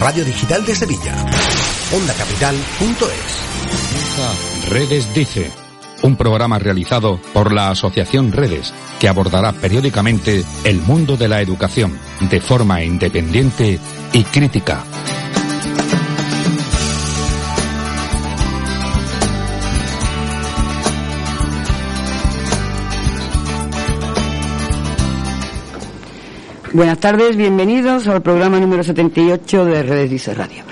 radio 0.00 0.24
digital 0.24 0.64
de 0.64 0.74
Sevilla. 0.74 1.14
OndaCapital.es. 1.92 4.70
Redes 4.70 5.14
Dice, 5.14 5.50
un 6.02 6.16
programa 6.16 6.58
realizado 6.58 7.20
por 7.34 7.52
la 7.52 7.68
Asociación 7.68 8.32
Redes 8.32 8.72
que 8.98 9.08
abordará 9.08 9.52
periódicamente 9.52 10.42
el 10.64 10.80
mundo 10.80 11.18
de 11.18 11.28
la 11.28 11.42
educación 11.42 11.98
de 12.18 12.40
forma 12.40 12.82
independiente 12.82 13.78
y 14.14 14.24
crítica. 14.24 14.84
Buenas 26.72 27.00
tardes, 27.00 27.36
bienvenidos 27.36 28.06
al 28.06 28.22
programa 28.22 28.60
número 28.60 28.84
78 28.84 29.64
de 29.64 29.82
Redes 29.82 30.08
Dice 30.08 30.34
Radio. 30.34 30.62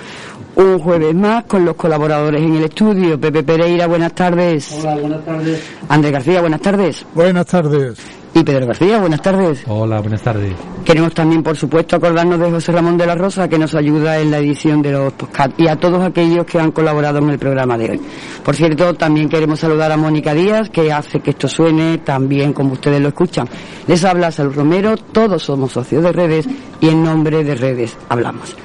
Un 0.55 0.79
jueves 0.79 1.13
más 1.13 1.43
con 1.43 1.65
los 1.65 1.75
colaboradores 1.75 2.41
en 2.41 2.55
el 2.55 2.63
estudio. 2.63 3.19
Pepe 3.19 3.43
Pereira, 3.43 3.85
buenas 3.85 4.13
tardes. 4.15 4.71
Hola, 4.79 4.95
buenas 4.95 5.25
tardes. 5.25 5.61
Andrés 5.89 6.13
García, 6.13 6.39
buenas 6.39 6.61
tardes. 6.61 7.05
Buenas 7.13 7.45
tardes. 7.47 7.97
Y 8.39 8.43
Pedro 8.45 8.67
García, 8.67 8.99
buenas 8.99 9.21
tardes. 9.21 9.63
Hola, 9.67 9.99
buenas 9.99 10.21
tardes. 10.21 10.53
Queremos 10.85 11.13
también, 11.13 11.43
por 11.43 11.57
supuesto, 11.57 11.97
acordarnos 11.97 12.39
de 12.39 12.49
José 12.49 12.71
Ramón 12.71 12.97
de 12.97 13.05
la 13.05 13.13
Rosa, 13.13 13.49
que 13.49 13.59
nos 13.59 13.75
ayuda 13.75 14.17
en 14.17 14.31
la 14.31 14.37
edición 14.37 14.81
de 14.81 14.93
los 14.93 15.11
podcasts, 15.11 15.55
y 15.57 15.67
a 15.67 15.75
todos 15.75 16.01
aquellos 16.01 16.45
que 16.45 16.57
han 16.57 16.71
colaborado 16.71 17.19
en 17.19 17.31
el 17.31 17.37
programa 17.37 17.77
de 17.77 17.91
hoy. 17.91 18.01
Por 18.41 18.55
cierto, 18.55 18.93
también 18.93 19.27
queremos 19.27 19.59
saludar 19.59 19.91
a 19.91 19.97
Mónica 19.97 20.33
Díaz, 20.33 20.69
que 20.69 20.89
hace 20.89 21.19
que 21.19 21.31
esto 21.31 21.49
suene 21.49 21.97
tan 21.97 22.29
bien 22.29 22.53
como 22.53 22.73
ustedes 22.73 23.01
lo 23.01 23.09
escuchan. 23.09 23.45
Les 23.87 24.05
habla 24.05 24.31
Salud 24.31 24.55
Romero, 24.55 24.95
todos 24.95 25.43
somos 25.43 25.73
socios 25.73 26.01
de 26.01 26.13
redes 26.13 26.47
y 26.79 26.87
en 26.87 27.03
nombre 27.03 27.43
de 27.43 27.55
redes 27.55 27.97
hablamos. 28.07 28.55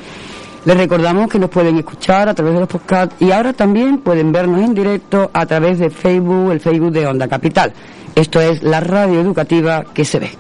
Les 0.66 0.76
recordamos 0.76 1.28
que 1.28 1.40
nos 1.40 1.50
pueden 1.50 1.76
escuchar 1.78 2.28
a 2.28 2.34
través 2.34 2.54
de 2.54 2.60
los 2.60 2.68
podcasts 2.68 3.16
y 3.18 3.32
ahora 3.32 3.52
también 3.52 3.98
pueden 3.98 4.30
vernos 4.30 4.62
en 4.62 4.72
directo 4.72 5.30
a 5.34 5.44
través 5.44 5.80
de 5.80 5.90
Facebook, 5.90 6.52
el 6.52 6.60
Facebook 6.60 6.92
de 6.92 7.08
Onda 7.08 7.26
Capital. 7.26 7.72
Esto 8.14 8.40
es 8.40 8.62
la 8.62 8.80
radio 8.80 9.20
educativa 9.20 9.84
que 9.92 10.04
se 10.04 10.18
ve. 10.18 10.30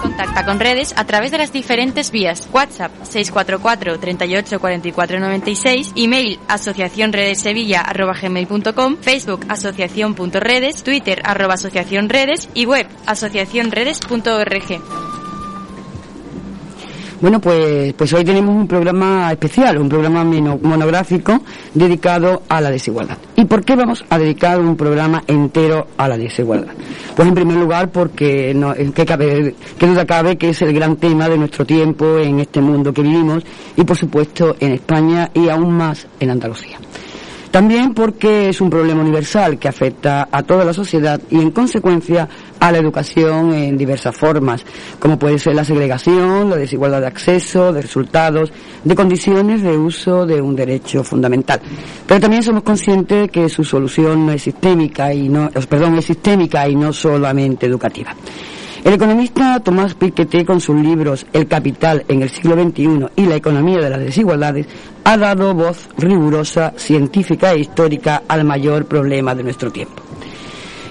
Contacta 0.00 0.44
con 0.44 0.60
redes 0.60 0.92
a 0.96 1.04
través 1.06 1.30
de 1.30 1.38
las 1.38 1.52
diferentes 1.52 2.10
vías. 2.10 2.48
WhatsApp 2.52 2.90
644 3.04 3.98
38 3.98 4.60
44 4.60 5.18
96, 5.18 5.92
email 5.96 6.38
asociacionredesevilla@gmail.com, 6.46 8.96
Facebook 9.00 9.46
asociación.redes, 9.48 10.82
Twitter 10.82 11.22
arroba 11.24 11.54
asociacionredes 11.54 12.50
y 12.52 12.66
web 12.66 12.86
asociacionredes.org. 13.06 15.13
Bueno, 17.24 17.40
pues, 17.40 17.94
pues 17.94 18.12
hoy 18.12 18.22
tenemos 18.22 18.54
un 18.54 18.68
programa 18.68 19.32
especial, 19.32 19.78
un 19.78 19.88
programa 19.88 20.22
monográfico 20.24 21.40
dedicado 21.72 22.42
a 22.50 22.60
la 22.60 22.70
desigualdad. 22.70 23.16
¿Y 23.34 23.46
por 23.46 23.64
qué 23.64 23.74
vamos 23.74 24.04
a 24.10 24.18
dedicar 24.18 24.60
un 24.60 24.76
programa 24.76 25.24
entero 25.26 25.86
a 25.96 26.06
la 26.06 26.18
desigualdad? 26.18 26.74
Pues 27.16 27.26
en 27.26 27.34
primer 27.34 27.56
lugar 27.56 27.90
porque 27.90 28.52
no, 28.52 28.74
que, 28.74 29.06
cabe, 29.06 29.54
que 29.78 29.86
duda 29.86 30.04
cabe 30.04 30.36
que 30.36 30.50
es 30.50 30.60
el 30.60 30.74
gran 30.74 30.96
tema 30.96 31.26
de 31.30 31.38
nuestro 31.38 31.64
tiempo 31.64 32.18
en 32.18 32.40
este 32.40 32.60
mundo 32.60 32.92
que 32.92 33.00
vivimos 33.00 33.42
y 33.74 33.84
por 33.84 33.96
supuesto 33.96 34.56
en 34.60 34.72
España 34.72 35.30
y 35.32 35.48
aún 35.48 35.72
más 35.72 36.06
en 36.20 36.28
Andalucía. 36.28 36.78
También 37.54 37.94
porque 37.94 38.48
es 38.48 38.60
un 38.60 38.68
problema 38.68 39.00
universal 39.00 39.60
que 39.60 39.68
afecta 39.68 40.28
a 40.32 40.42
toda 40.42 40.64
la 40.64 40.72
sociedad 40.72 41.20
y 41.30 41.36
en 41.40 41.52
consecuencia 41.52 42.28
a 42.58 42.72
la 42.72 42.78
educación 42.78 43.54
en 43.54 43.78
diversas 43.78 44.16
formas, 44.16 44.64
como 44.98 45.20
puede 45.20 45.38
ser 45.38 45.54
la 45.54 45.62
segregación, 45.62 46.50
la 46.50 46.56
desigualdad 46.56 47.00
de 47.02 47.06
acceso, 47.06 47.72
de 47.72 47.82
resultados, 47.82 48.52
de 48.82 48.94
condiciones 48.96 49.62
de 49.62 49.78
uso 49.78 50.26
de 50.26 50.42
un 50.42 50.56
derecho 50.56 51.04
fundamental. 51.04 51.60
Pero 52.08 52.18
también 52.22 52.42
somos 52.42 52.64
conscientes 52.64 53.30
que 53.30 53.48
su 53.48 53.62
solución 53.62 54.26
no 54.26 54.32
es 54.32 54.42
sistémica 54.42 55.14
y 55.14 55.28
no, 55.28 55.48
os- 55.54 55.68
perdón, 55.68 55.94
es 55.96 56.06
sistémica 56.06 56.68
y 56.68 56.74
no 56.74 56.92
solamente 56.92 57.66
educativa. 57.66 58.16
El 58.82 58.94
economista 58.94 59.60
Tomás 59.60 59.94
Piketty, 59.94 60.44
con 60.44 60.60
sus 60.60 60.76
libros 60.78 61.24
El 61.32 61.46
capital 61.46 62.04
en 62.06 62.20
el 62.20 62.28
siglo 62.28 62.54
XXI 62.60 63.06
y 63.16 63.26
La 63.26 63.36
economía 63.36 63.78
de 63.78 63.88
las 63.90 64.00
desigualdades, 64.00 64.66
ha 65.04 65.16
dado 65.16 65.54
voz 65.54 65.88
rigurosa, 65.98 66.72
científica 66.76 67.52
e 67.52 67.60
histórica 67.60 68.22
al 68.26 68.44
mayor 68.44 68.86
problema 68.86 69.34
de 69.34 69.44
nuestro 69.44 69.70
tiempo. 69.70 70.02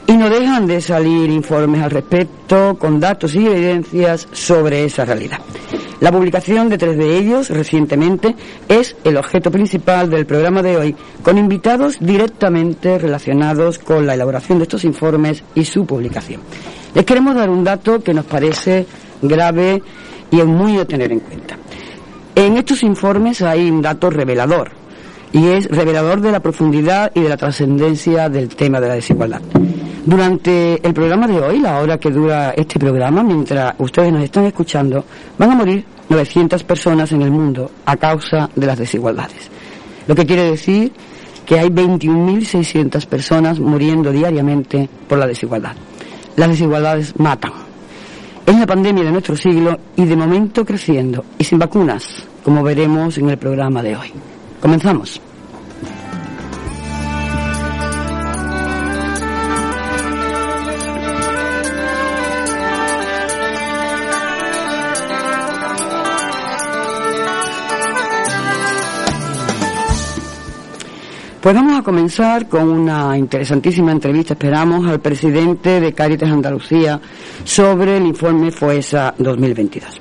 Y 0.05 0.13
no 0.17 0.29
dejan 0.29 0.67
de 0.67 0.81
salir 0.81 1.29
informes 1.29 1.81
al 1.81 1.91
respecto 1.91 2.77
con 2.77 2.99
datos 2.99 3.33
y 3.35 3.47
evidencias 3.47 4.27
sobre 4.31 4.83
esa 4.83 5.05
realidad. 5.05 5.39
La 6.01 6.11
publicación 6.11 6.67
de 6.67 6.77
tres 6.77 6.97
de 6.97 7.17
ellos 7.17 7.49
recientemente 7.49 8.35
es 8.67 8.95
el 9.05 9.15
objeto 9.15 9.49
principal 9.49 10.09
del 10.09 10.25
programa 10.25 10.61
de 10.61 10.75
hoy, 10.75 10.95
con 11.23 11.37
invitados 11.37 11.95
directamente 12.01 12.99
relacionados 12.99 13.79
con 13.79 14.05
la 14.05 14.13
elaboración 14.13 14.57
de 14.57 14.63
estos 14.63 14.83
informes 14.83 15.43
y 15.55 15.63
su 15.63 15.85
publicación. 15.85 16.41
Les 16.93 17.05
queremos 17.05 17.35
dar 17.35 17.49
un 17.49 17.63
dato 17.63 18.03
que 18.03 18.13
nos 18.13 18.25
parece 18.25 18.85
grave 19.21 19.81
y 20.29 20.39
es 20.39 20.45
muy 20.45 20.77
a 20.77 20.85
tener 20.85 21.11
en 21.11 21.21
cuenta. 21.21 21.62
En 22.35 22.57
estos 22.57 22.81
informes 22.83 23.41
hay 23.41 23.69
un 23.69 23.81
dato 23.81 24.09
revelador, 24.09 24.71
y 25.31 25.47
es 25.47 25.67
revelador 25.67 26.21
de 26.21 26.31
la 26.31 26.39
profundidad 26.39 27.11
y 27.13 27.21
de 27.21 27.29
la 27.29 27.37
trascendencia 27.37 28.29
del 28.29 28.49
tema 28.55 28.79
de 28.79 28.87
la 28.87 28.95
desigualdad. 28.95 29.41
Durante 30.05 30.85
el 30.85 30.93
programa 30.93 31.27
de 31.27 31.39
hoy, 31.39 31.59
la 31.59 31.79
hora 31.79 31.97
que 31.97 32.09
dura 32.09 32.51
este 32.57 32.79
programa, 32.79 33.23
mientras 33.23 33.75
ustedes 33.77 34.11
nos 34.11 34.23
están 34.23 34.45
escuchando, 34.45 35.05
van 35.37 35.51
a 35.51 35.55
morir 35.55 35.85
900 36.09 36.63
personas 36.63 37.11
en 37.11 37.21
el 37.21 37.31
mundo 37.31 37.71
a 37.85 37.95
causa 37.97 38.49
de 38.55 38.67
las 38.67 38.77
desigualdades. 38.77 39.49
Lo 40.07 40.15
que 40.15 40.25
quiere 40.25 40.43
decir 40.43 40.91
que 41.45 41.59
hay 41.59 41.69
21.600 41.69 43.05
personas 43.05 43.59
muriendo 43.59 44.11
diariamente 44.11 44.89
por 45.07 45.17
la 45.17 45.27
desigualdad. 45.27 45.73
Las 46.35 46.49
desigualdades 46.49 47.17
matan. 47.19 47.62
Es 48.45 48.59
la 48.59 48.67
pandemia 48.67 49.03
de 49.03 49.11
nuestro 49.11 49.35
siglo 49.35 49.79
y 49.95 50.05
de 50.05 50.15
momento 50.15 50.65
creciendo 50.65 51.23
y 51.37 51.43
sin 51.43 51.59
vacunas, 51.59 52.25
como 52.43 52.61
veremos 52.61 53.17
en 53.17 53.29
el 53.29 53.37
programa 53.37 53.81
de 53.81 53.95
hoy. 53.95 54.11
Comenzamos. 54.59 55.21
Pues 71.43 71.55
vamos 71.55 71.77
a 71.77 71.83
comenzar 71.83 72.47
con 72.47 72.69
una 72.69 73.17
interesantísima 73.17 73.91
entrevista, 73.91 74.31
esperamos, 74.31 74.87
al 74.87 75.01
presidente 75.01 75.81
de 75.81 75.91
Cáritas 75.91 76.31
Andalucía 76.31 77.01
sobre 77.43 77.97
el 77.97 78.05
informe 78.05 78.49
FOESA 78.49 79.13
2022. 79.17 79.99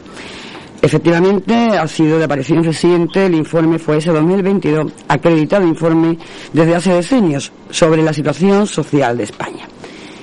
Efectivamente, 0.81 1.53
ha 1.53 1.89
sido 1.89 2.17
de 2.17 2.27
aparición 2.27 2.63
reciente 2.63 3.27
el 3.27 3.35
informe 3.35 3.81
FOESA 3.81 4.13
2022, 4.13 4.93
acreditado 5.09 5.67
informe 5.67 6.17
desde 6.53 6.77
hace 6.77 6.93
decenios 6.93 7.51
sobre 7.71 8.03
la 8.03 8.13
situación 8.13 8.69
social 8.69 9.17
de 9.17 9.25
España. 9.25 9.67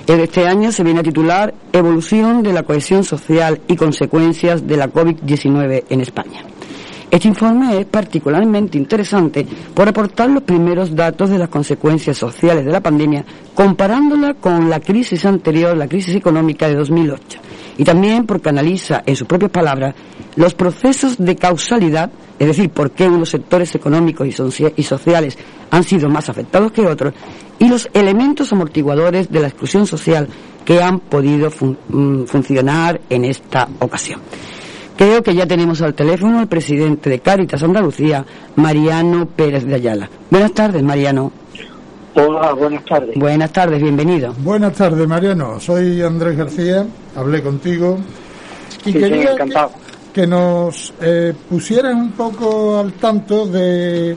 El 0.06 0.16
de 0.16 0.24
este 0.24 0.48
año 0.48 0.72
se 0.72 0.82
viene 0.82 1.00
a 1.00 1.02
titular 1.02 1.52
Evolución 1.70 2.42
de 2.42 2.54
la 2.54 2.62
cohesión 2.62 3.04
social 3.04 3.60
y 3.68 3.76
consecuencias 3.76 4.66
de 4.66 4.78
la 4.78 4.90
COVID-19 4.90 5.84
en 5.90 6.00
España. 6.00 6.46
Este 7.10 7.26
informe 7.26 7.80
es 7.80 7.86
particularmente 7.86 8.78
interesante 8.78 9.44
por 9.74 9.88
aportar 9.88 10.30
los 10.30 10.44
primeros 10.44 10.94
datos 10.94 11.28
de 11.30 11.38
las 11.38 11.48
consecuencias 11.48 12.16
sociales 12.16 12.64
de 12.64 12.70
la 12.70 12.80
pandemia, 12.80 13.24
comparándola 13.52 14.34
con 14.34 14.70
la 14.70 14.78
crisis 14.78 15.24
anterior, 15.24 15.76
la 15.76 15.88
crisis 15.88 16.14
económica 16.14 16.68
de 16.68 16.76
2008, 16.76 17.40
y 17.78 17.84
también 17.84 18.26
porque 18.26 18.50
analiza, 18.50 19.02
en 19.04 19.16
sus 19.16 19.26
propias 19.26 19.50
palabras, 19.50 19.94
los 20.36 20.54
procesos 20.54 21.18
de 21.18 21.34
causalidad, 21.34 22.12
es 22.38 22.46
decir, 22.46 22.70
por 22.70 22.92
qué 22.92 23.08
unos 23.08 23.30
sectores 23.30 23.74
económicos 23.74 24.28
y, 24.28 24.32
socia- 24.32 24.72
y 24.76 24.84
sociales 24.84 25.36
han 25.72 25.82
sido 25.82 26.08
más 26.08 26.28
afectados 26.28 26.70
que 26.70 26.86
otros, 26.86 27.12
y 27.58 27.68
los 27.68 27.88
elementos 27.92 28.52
amortiguadores 28.52 29.28
de 29.28 29.40
la 29.40 29.48
exclusión 29.48 29.84
social 29.84 30.28
que 30.64 30.80
han 30.80 31.00
podido 31.00 31.50
mm, 31.88 32.24
funcionar 32.26 33.00
en 33.10 33.24
esta 33.24 33.68
ocasión. 33.80 34.20
Creo 35.00 35.22
que 35.22 35.34
ya 35.34 35.46
tenemos 35.46 35.80
al 35.80 35.94
teléfono 35.94 36.40
al 36.40 36.46
presidente 36.46 37.08
de 37.08 37.20
Cáritas 37.20 37.62
Andalucía, 37.62 38.22
Mariano 38.56 39.24
Pérez 39.24 39.64
de 39.64 39.76
Ayala. 39.76 40.10
Buenas 40.30 40.52
tardes, 40.52 40.82
Mariano. 40.82 41.32
Hola, 42.14 42.52
buenas 42.52 42.84
tardes. 42.84 43.16
Buenas 43.18 43.50
tardes, 43.50 43.80
bienvenido. 43.82 44.34
Buenas 44.40 44.74
tardes, 44.74 45.08
Mariano. 45.08 45.58
Soy 45.58 46.02
Andrés 46.02 46.36
García, 46.36 46.86
hablé 47.16 47.42
contigo 47.42 47.96
y 48.84 48.92
Sí, 48.92 48.98
quería 48.98 49.32
encantado. 49.32 49.70
que, 50.12 50.20
que 50.20 50.26
nos 50.26 50.92
eh, 51.00 51.32
pusieras 51.48 51.94
un 51.94 52.12
poco 52.12 52.78
al 52.80 52.92
tanto 52.92 53.46
de 53.46 54.10
eh, 54.10 54.16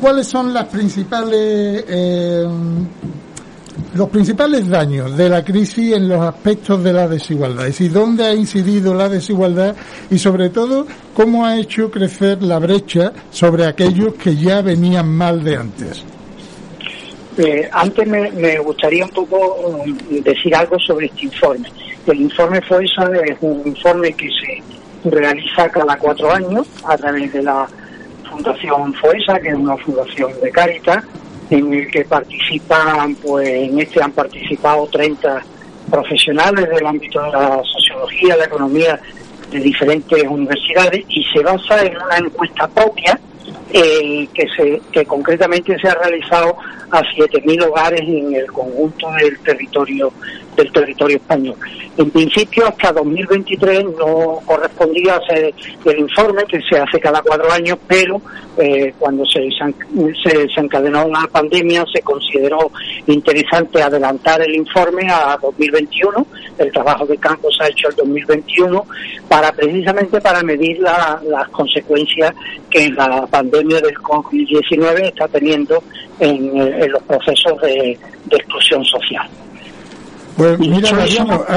cuáles 0.00 0.28
son 0.28 0.54
las 0.54 0.66
principales 0.66 1.84
eh, 1.88 2.46
los 3.94 4.08
principales 4.08 4.68
daños 4.68 5.16
de 5.16 5.28
la 5.28 5.44
crisis 5.44 5.94
en 5.94 6.08
los 6.08 6.20
aspectos 6.20 6.82
de 6.82 6.92
la 6.92 7.08
desigualdad, 7.08 7.66
es 7.66 7.78
decir, 7.78 7.92
dónde 7.92 8.24
ha 8.24 8.34
incidido 8.34 8.94
la 8.94 9.08
desigualdad 9.08 9.74
y 10.10 10.18
sobre 10.18 10.50
todo 10.50 10.86
cómo 11.14 11.46
ha 11.46 11.58
hecho 11.58 11.90
crecer 11.90 12.42
la 12.42 12.58
brecha 12.58 13.12
sobre 13.30 13.66
aquellos 13.66 14.14
que 14.14 14.36
ya 14.36 14.62
venían 14.62 15.08
mal 15.08 15.42
de 15.42 15.56
antes. 15.56 16.04
Eh, 17.38 17.68
antes 17.72 18.06
me, 18.06 18.58
gustaría 18.58 19.04
un 19.04 19.10
poco 19.10 19.54
um, 19.64 19.96
decir 20.22 20.54
algo 20.56 20.76
sobre 20.80 21.06
este 21.06 21.26
informe. 21.26 21.68
El 22.06 22.22
informe 22.22 22.60
FOESA 22.62 23.10
es 23.26 23.36
un 23.40 23.62
informe 23.64 24.12
que 24.12 24.28
se 24.28 25.08
realiza 25.08 25.68
cada 25.68 25.96
cuatro 25.98 26.32
años 26.32 26.66
a 26.84 26.96
través 26.96 27.32
de 27.32 27.42
la 27.42 27.68
Fundación 28.28 28.92
FOESA, 28.94 29.38
que 29.40 29.48
es 29.50 29.54
una 29.54 29.76
fundación 29.76 30.32
de 30.42 30.50
Cáritas, 30.50 31.04
en 31.50 31.72
el 31.72 31.90
que 31.90 32.04
participan, 32.04 33.14
pues 33.16 33.48
en 33.48 33.78
este 33.80 34.02
han 34.02 34.12
participado 34.12 34.86
30 34.86 35.42
profesionales 35.90 36.68
del 36.68 36.86
ámbito 36.86 37.22
de 37.22 37.32
la 37.32 37.62
sociología, 37.64 38.36
la 38.36 38.44
economía 38.44 39.00
de 39.50 39.60
diferentes 39.60 40.22
universidades 40.28 41.04
y 41.08 41.24
se 41.32 41.42
basa 41.42 41.82
en 41.82 41.96
una 41.96 42.18
encuesta 42.18 42.68
propia 42.68 43.18
eh, 43.72 44.28
que 44.34 44.46
se 44.56 44.80
que 44.92 45.04
concretamente 45.06 45.78
se 45.78 45.88
ha 45.88 45.94
realizado 45.94 46.56
a 46.90 47.00
7.000 47.00 47.66
hogares 47.66 48.00
en 48.00 48.34
el 48.34 48.46
conjunto 48.46 49.10
del 49.12 49.38
territorio 49.40 50.12
del 50.58 50.72
territorio 50.72 51.16
español. 51.16 51.54
En 51.96 52.10
principio, 52.10 52.66
hasta 52.66 52.92
2023 52.92 53.84
no 53.84 54.40
correspondía 54.44 55.16
hacer 55.16 55.54
el 55.84 55.98
informe 55.98 56.44
que 56.44 56.60
se 56.62 56.78
hace 56.78 56.98
cada 57.00 57.22
cuatro 57.22 57.50
años, 57.50 57.78
pero 57.86 58.20
eh, 58.56 58.92
cuando 58.98 59.24
se, 59.24 59.48
se 60.22 60.38
desencadenó 60.38 61.08
la 61.08 61.28
pandemia 61.30 61.84
se 61.92 62.02
consideró 62.02 62.72
interesante 63.06 63.80
adelantar 63.80 64.42
el 64.42 64.54
informe 64.56 65.08
a 65.10 65.38
2021. 65.40 66.26
El 66.58 66.72
trabajo 66.72 67.06
de 67.06 67.16
campo 67.18 67.50
se 67.52 67.64
ha 67.64 67.68
hecho 67.68 67.88
en 67.90 67.96
2021 67.96 68.84
para 69.28 69.52
precisamente 69.52 70.20
para 70.20 70.42
medir 70.42 70.80
las 70.80 71.48
consecuencias 71.50 72.34
que 72.68 72.90
la 72.90 73.26
pandemia 73.26 73.80
del 73.80 73.94
COVID-19 73.94 75.06
está 75.06 75.28
teniendo 75.28 75.82
en, 76.18 76.90
los 76.90 77.02
procesos 77.04 77.60
de 77.60 77.96
exclusión 78.30 78.84
social. 78.84 79.28
Pues 80.38 80.56
mira, 80.60 80.90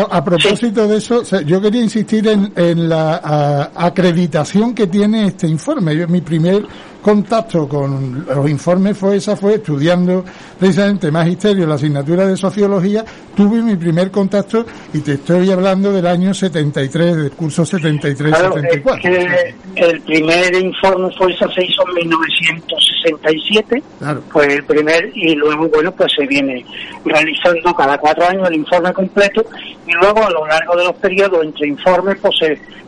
a, 0.10 0.24
propósito 0.24 0.88
de 0.88 0.98
eso, 0.98 1.22
yo 1.42 1.62
quería 1.62 1.83
insistir 1.83 2.28
en, 2.28 2.51
en 2.56 2.89
la 2.89 3.69
acreditación 3.75 4.74
que 4.74 4.88
tiene 4.88 5.28
este 5.28 5.48
informe. 5.48 5.95
Yo, 5.95 6.07
mi 6.07 6.22
primer 6.22 6.66
contacto 7.01 7.68
con 7.68 8.25
los 8.25 8.50
informes 8.50 8.98
fue 8.98 9.18
esa, 9.18 9.36
fue 9.36 9.56
estudiando 9.56 10.24
precisamente 10.59 11.12
magisterio, 11.12 11.65
la 11.65 11.75
asignatura 11.75 12.27
de 12.27 12.38
sociología, 12.38 13.03
tuve 13.36 13.62
mi 13.62 13.75
primer 13.75 14.12
contacto 14.12 14.65
y 14.94 15.00
te 15.00 15.13
estoy 15.13 15.50
hablando 15.51 15.92
del 15.92 16.06
año 16.06 16.33
73, 16.33 17.18
del 17.18 17.31
curso 17.31 17.63
73-74. 17.63 19.53
el 19.75 20.01
primer 20.01 20.56
informe 20.56 21.09
fue 21.18 21.33
esa 21.33 21.51
se 21.51 21.65
hizo 21.65 21.83
en 21.88 22.07
1967, 22.09 23.83
claro. 24.00 24.21
fue 24.30 24.45
el 24.54 24.63
primer, 24.63 25.12
y 25.15 25.36
luego, 25.36 25.68
bueno, 25.69 25.92
pues 25.92 26.13
se 26.15 26.25
viene 26.27 26.63
realizando 27.04 27.74
cada 27.75 27.97
cuatro 27.97 28.27
años 28.27 28.47
el 28.50 28.56
informe 28.56 28.94
completo 28.94 29.44
y 29.88 29.92
luego 29.94 30.24
a 30.24 30.30
lo 30.30 30.45
largo 30.45 30.75
de 30.75 30.86
los 30.86 30.95
periodos 30.97 31.44
entre 31.44 31.68
informes, 31.68 32.18
pues 32.21 32.36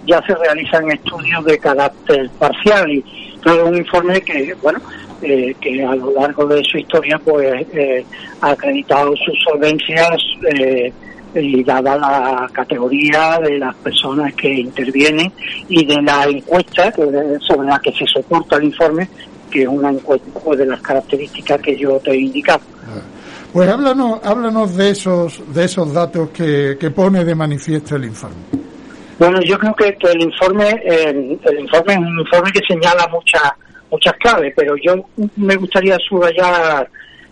ya 0.06 0.22
se 0.26 0.36
realizan 0.36 0.92
estudios 0.92 1.44
de 1.46 1.58
carácter 1.58 2.30
parcial 2.38 2.92
y 2.92 3.23
todo 3.44 3.66
un 3.66 3.78
informe 3.78 4.22
que, 4.22 4.56
bueno, 4.62 4.80
eh, 5.22 5.56
que 5.60 5.84
a 5.84 5.96
lo 5.96 6.12
largo 6.12 6.46
de 6.48 6.64
su 6.64 6.78
historia 6.78 7.20
pues 7.20 7.66
eh, 7.74 8.06
ha 8.42 8.52
acreditado 8.52 9.16
sus 9.16 9.36
solvencias 9.44 10.18
eh, 10.58 10.92
y 11.36 11.64
dada 11.64 11.98
la 11.98 12.50
categoría 12.52 13.40
de 13.40 13.58
las 13.58 13.76
personas 13.76 14.34
que 14.36 14.54
intervienen 14.54 15.32
y 15.68 15.86
de 15.86 16.02
la 16.02 16.26
encuesta 16.26 16.92
sobre 16.92 17.68
la 17.68 17.80
que 17.80 17.92
se 17.94 18.06
soporta 18.06 18.58
el 18.58 18.66
informe, 18.66 19.08
que 19.50 19.64
es 19.64 19.68
una 19.68 19.92
encuesta 19.92 20.40
pues, 20.44 20.60
de 20.60 20.66
las 20.66 20.82
características 20.82 21.62
que 21.62 21.76
yo 21.76 22.00
te 22.00 22.12
he 22.12 22.18
indicado. 22.18 22.62
Pues 23.52 23.70
háblanos, 23.70 24.20
háblanos 24.24 24.76
de 24.76 24.90
esos, 24.90 25.42
de 25.54 25.66
esos 25.66 25.94
datos 25.94 26.30
que, 26.32 26.76
que 26.80 26.92
pone 26.92 27.24
de 27.24 27.36
manifiesto 27.36 27.96
el 27.96 28.06
informe. 28.06 28.63
Bueno, 29.20 29.42
yo 29.42 29.58
creo 29.60 29.76
que, 29.76 29.98
el 30.10 30.22
informe 30.22 30.82
el, 30.86 31.40
informe 31.60 31.94
es 31.94 32.00
un 32.00 32.20
informe 32.20 32.52
que 32.52 32.66
señala 32.68 33.08
muchas 33.08 33.52
muchas 33.92 34.14
claves, 34.14 34.54
pero 34.56 34.76
yo 34.78 35.06
me 35.36 35.56
gustaría 35.56 35.98
subrayar 36.00 36.90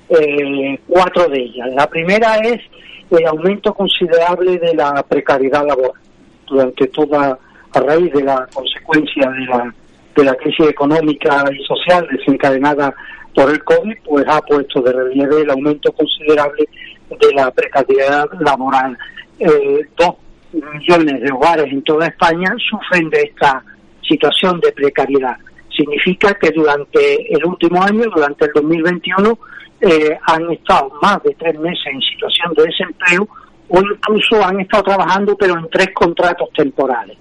eh, 0.10 0.80
cuatro 0.88 1.28
de 1.28 1.40
ellas. 1.40 1.70
La 1.74 1.88
primera 1.88 2.36
es 2.38 2.62
el 3.10 3.26
aumento 3.26 3.74
considerable 3.74 4.60
de 4.60 4.76
la 4.76 5.02
precariedad 5.04 5.66
laboral 5.66 6.00
durante 6.46 6.88
toda 6.88 7.40
a 7.74 7.80
raíz 7.80 8.14
de 8.14 8.24
la 8.24 8.48
consecuencia 8.54 9.30
de 9.30 9.46
la 9.46 9.74
de 10.16 10.24
la 10.26 10.36
crisis 10.36 10.68
económica 10.68 11.46
y 11.58 11.64
social 11.64 12.08
desencadenada 12.12 12.94
por 13.34 13.50
el 13.50 13.64
COVID, 13.64 13.96
pues 14.06 14.26
ha 14.28 14.42
puesto 14.42 14.82
de 14.82 14.92
relieve 14.92 15.42
el 15.42 15.50
aumento 15.50 15.92
considerable 15.94 16.68
de 17.10 17.34
la 17.34 17.50
precariedad 17.52 18.28
laboral. 18.40 18.98
Eh, 19.40 19.88
dos 19.98 20.16
millones 20.54 21.22
de 21.22 21.32
hogares 21.32 21.72
en 21.72 21.82
toda 21.84 22.08
España 22.08 22.54
sufren 22.70 23.10
de 23.10 23.22
esta 23.22 23.64
situación 24.08 24.60
de 24.60 24.72
precariedad. 24.72 25.38
Significa 25.76 26.34
que 26.34 26.52
durante 26.52 27.34
el 27.34 27.46
último 27.46 27.82
año, 27.82 28.04
durante 28.14 28.46
el 28.46 28.52
2021, 28.54 29.40
eh, 29.82 30.18
han 30.28 30.52
estado 30.52 30.92
más 31.02 31.24
de 31.24 31.34
tres 31.36 31.58
meses 31.60 31.86
en 31.88 32.02
situación 32.02 32.54
de 32.56 32.64
desempleo 32.64 33.28
o 33.70 33.80
incluso 33.80 34.44
han 34.44 34.60
estado 34.60 34.84
trabajando 34.84 35.36
pero 35.38 35.58
en 35.58 35.70
tres 35.70 35.88
contratos 35.94 36.50
temporales. 36.54 37.18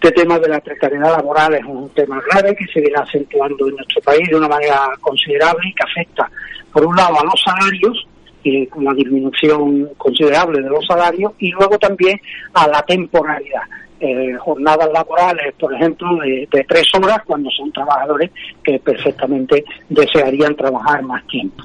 Este 0.00 0.12
tema 0.12 0.38
de 0.38 0.48
la 0.48 0.60
precariedad 0.60 1.16
laboral 1.16 1.54
es 1.54 1.64
un 1.64 1.88
tema 1.90 2.20
grave 2.30 2.54
que 2.56 2.66
se 2.66 2.80
viene 2.80 2.96
acentuando 2.96 3.68
en 3.68 3.76
nuestro 3.76 4.00
país 4.02 4.28
de 4.28 4.36
una 4.36 4.48
manera 4.48 4.90
considerable 5.00 5.68
y 5.68 5.74
que 5.74 5.84
afecta, 5.84 6.30
por 6.72 6.86
un 6.86 6.94
lado, 6.94 7.20
a 7.20 7.24
los 7.24 7.42
salarios 7.42 8.07
con 8.70 8.86
una 8.86 8.94
disminución 8.94 9.90
considerable 9.96 10.62
de 10.62 10.70
los 10.70 10.86
salarios 10.86 11.32
y 11.38 11.50
luego 11.50 11.78
también 11.78 12.20
a 12.54 12.66
la 12.68 12.82
temporalidad. 12.82 13.62
Eh, 14.00 14.36
jornadas 14.38 14.88
laborales, 14.92 15.52
por 15.58 15.74
ejemplo, 15.74 16.08
de, 16.18 16.48
tres 16.68 16.86
horas 16.94 17.18
cuando 17.26 17.50
son 17.50 17.72
trabajadores 17.72 18.30
que 18.62 18.78
perfectamente 18.78 19.64
desearían 19.88 20.54
trabajar 20.54 21.02
más 21.02 21.26
tiempo. 21.26 21.64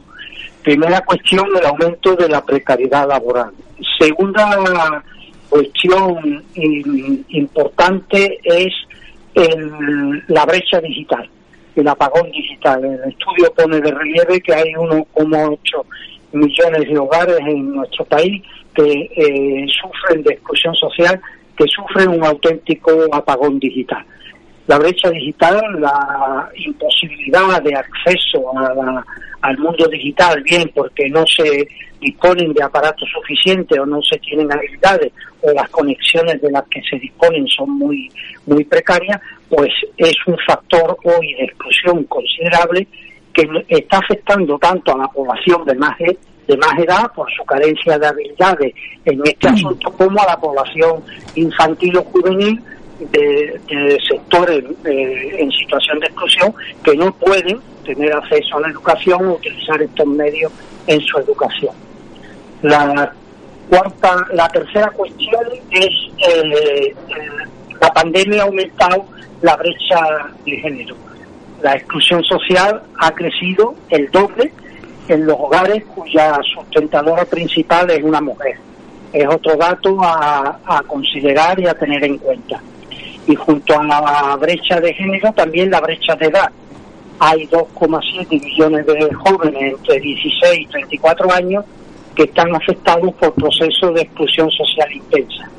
Primera 0.63 0.99
cuestión, 1.01 1.45
el 1.55 1.65
aumento 1.65 2.15
de 2.15 2.27
la 2.29 2.43
precariedad 2.43 3.07
laboral. 3.07 3.51
Segunda 3.99 5.03
cuestión 5.47 6.43
importante 6.55 8.39
es 8.43 8.73
la 10.27 10.45
brecha 10.45 10.81
digital, 10.81 11.29
el 11.75 11.87
apagón 11.87 12.31
digital. 12.31 12.83
El 12.83 13.11
estudio 13.11 13.53
pone 13.55 13.79
de 13.79 13.91
relieve 13.91 14.41
que 14.41 14.55
hay 14.55 14.71
1,8 14.73 15.85
millones 16.33 16.87
de 16.87 16.97
hogares 16.97 17.39
en 17.39 17.75
nuestro 17.75 18.05
país 18.05 18.41
que 18.75 19.09
eh, 19.15 19.65
sufren 19.81 20.23
de 20.23 20.33
exclusión 20.33 20.73
social, 20.75 21.19
que 21.57 21.65
sufren 21.67 22.09
un 22.09 22.23
auténtico 22.23 22.91
apagón 23.11 23.59
digital. 23.59 24.03
La 24.67 24.79
brecha 24.79 25.09
digital, 25.09 25.61
la 25.79 26.49
imposibilidad 26.55 27.61
de 27.61 27.75
acceso 27.75 28.45
al 29.41 29.57
mundo 29.57 29.87
digital, 29.87 30.41
bien 30.41 30.71
porque 30.73 31.09
no 31.09 31.25
se 31.27 31.67
disponen 31.99 32.53
de 32.53 32.63
aparatos 32.63 33.09
suficientes 33.09 33.77
o 33.77 33.85
no 33.85 34.01
se 34.01 34.17
tienen 34.19 34.51
habilidades 34.51 35.11
o 35.41 35.51
las 35.51 35.69
conexiones 35.69 36.41
de 36.41 36.51
las 36.51 36.63
que 36.69 36.81
se 36.89 36.97
disponen 36.97 37.45
son 37.47 37.71
muy, 37.71 38.09
muy 38.45 38.63
precarias, 38.63 39.19
pues 39.49 39.71
es 39.97 40.15
un 40.27 40.37
factor 40.47 40.97
hoy 41.03 41.33
de 41.33 41.43
exclusión 41.43 42.03
considerable 42.05 42.87
que 43.33 43.47
está 43.67 43.97
afectando 43.97 44.57
tanto 44.59 44.93
a 44.93 44.97
la 44.97 45.07
población 45.07 45.65
de 45.65 45.75
más, 45.75 45.97
de 45.99 46.57
más 46.57 46.79
edad 46.79 47.11
por 47.13 47.31
su 47.31 47.43
carencia 47.43 47.97
de 47.97 48.07
habilidades 48.07 48.73
en 49.05 49.21
este 49.25 49.49
mm. 49.49 49.53
asunto 49.53 49.91
como 49.93 50.21
a 50.21 50.27
la 50.27 50.37
población 50.37 51.03
infantil 51.35 51.97
o 51.97 52.03
juvenil 52.03 52.61
de, 53.11 53.99
sectores 54.07 54.63
eh, 54.85 55.35
en 55.39 55.51
situación 55.51 55.99
de 55.99 56.07
exclusión 56.07 56.53
que 56.83 56.95
no 56.95 57.11
pueden 57.13 57.59
tener 57.85 58.13
acceso 58.13 58.57
a 58.57 58.61
la 58.61 58.69
educación 58.69 59.27
o 59.27 59.33
utilizar 59.33 59.81
estos 59.81 60.07
medios 60.07 60.51
en 60.87 61.01
su 61.01 61.17
educación. 61.17 61.75
La 62.61 63.11
cuarta, 63.69 64.25
la 64.33 64.47
tercera 64.49 64.89
cuestión 64.91 65.43
es 65.71 65.89
eh, 66.29 66.95
la 67.81 67.91
pandemia 67.91 68.43
ha 68.43 68.45
aumentado 68.45 69.05
la 69.41 69.57
brecha 69.57 70.29
de 70.45 70.55
género 70.57 70.95
la 71.63 71.75
exclusión 71.75 72.21
social 72.25 72.83
ha 72.99 73.11
crecido 73.11 73.73
el 73.89 74.11
doble 74.11 74.51
en 75.07 75.25
los 75.25 75.37
hogares 75.39 75.85
cuya 75.95 76.37
sustentadora 76.53 77.23
principal 77.23 77.89
es 77.89 78.03
una 78.03 78.19
mujer. 78.19 78.57
Es 79.13 79.25
otro 79.27 79.55
dato 79.55 79.97
a, 80.01 80.83
considerar 80.85 81.57
y 81.59 81.67
a 81.67 81.73
tener 81.73 82.03
en 82.03 82.17
cuenta. 82.17 82.61
Y 83.27 83.35
junto 83.35 83.79
a 83.79 83.83
la 83.83 84.35
brecha 84.35 84.81
de 84.81 84.93
género, 84.93 85.31
también 85.31 85.71
la 85.71 85.79
brecha 85.79 86.15
de 86.15 86.25
edad. 86.25 86.51
Hay 87.19 87.47
2,7 87.47 88.27
millones 88.29 88.85
de 88.85 89.13
jóvenes 89.13 89.73
entre 89.75 89.99
16 90.01 90.59
y 90.59 90.65
34 90.65 91.31
años 91.31 91.63
que 92.13 92.23
están 92.23 92.53
afectados 92.53 93.13
por 93.13 93.33
procesos 93.35 93.93
de 93.93 94.01
exclusión 94.01 94.51
social 94.51 94.91
intensa. 94.91 95.49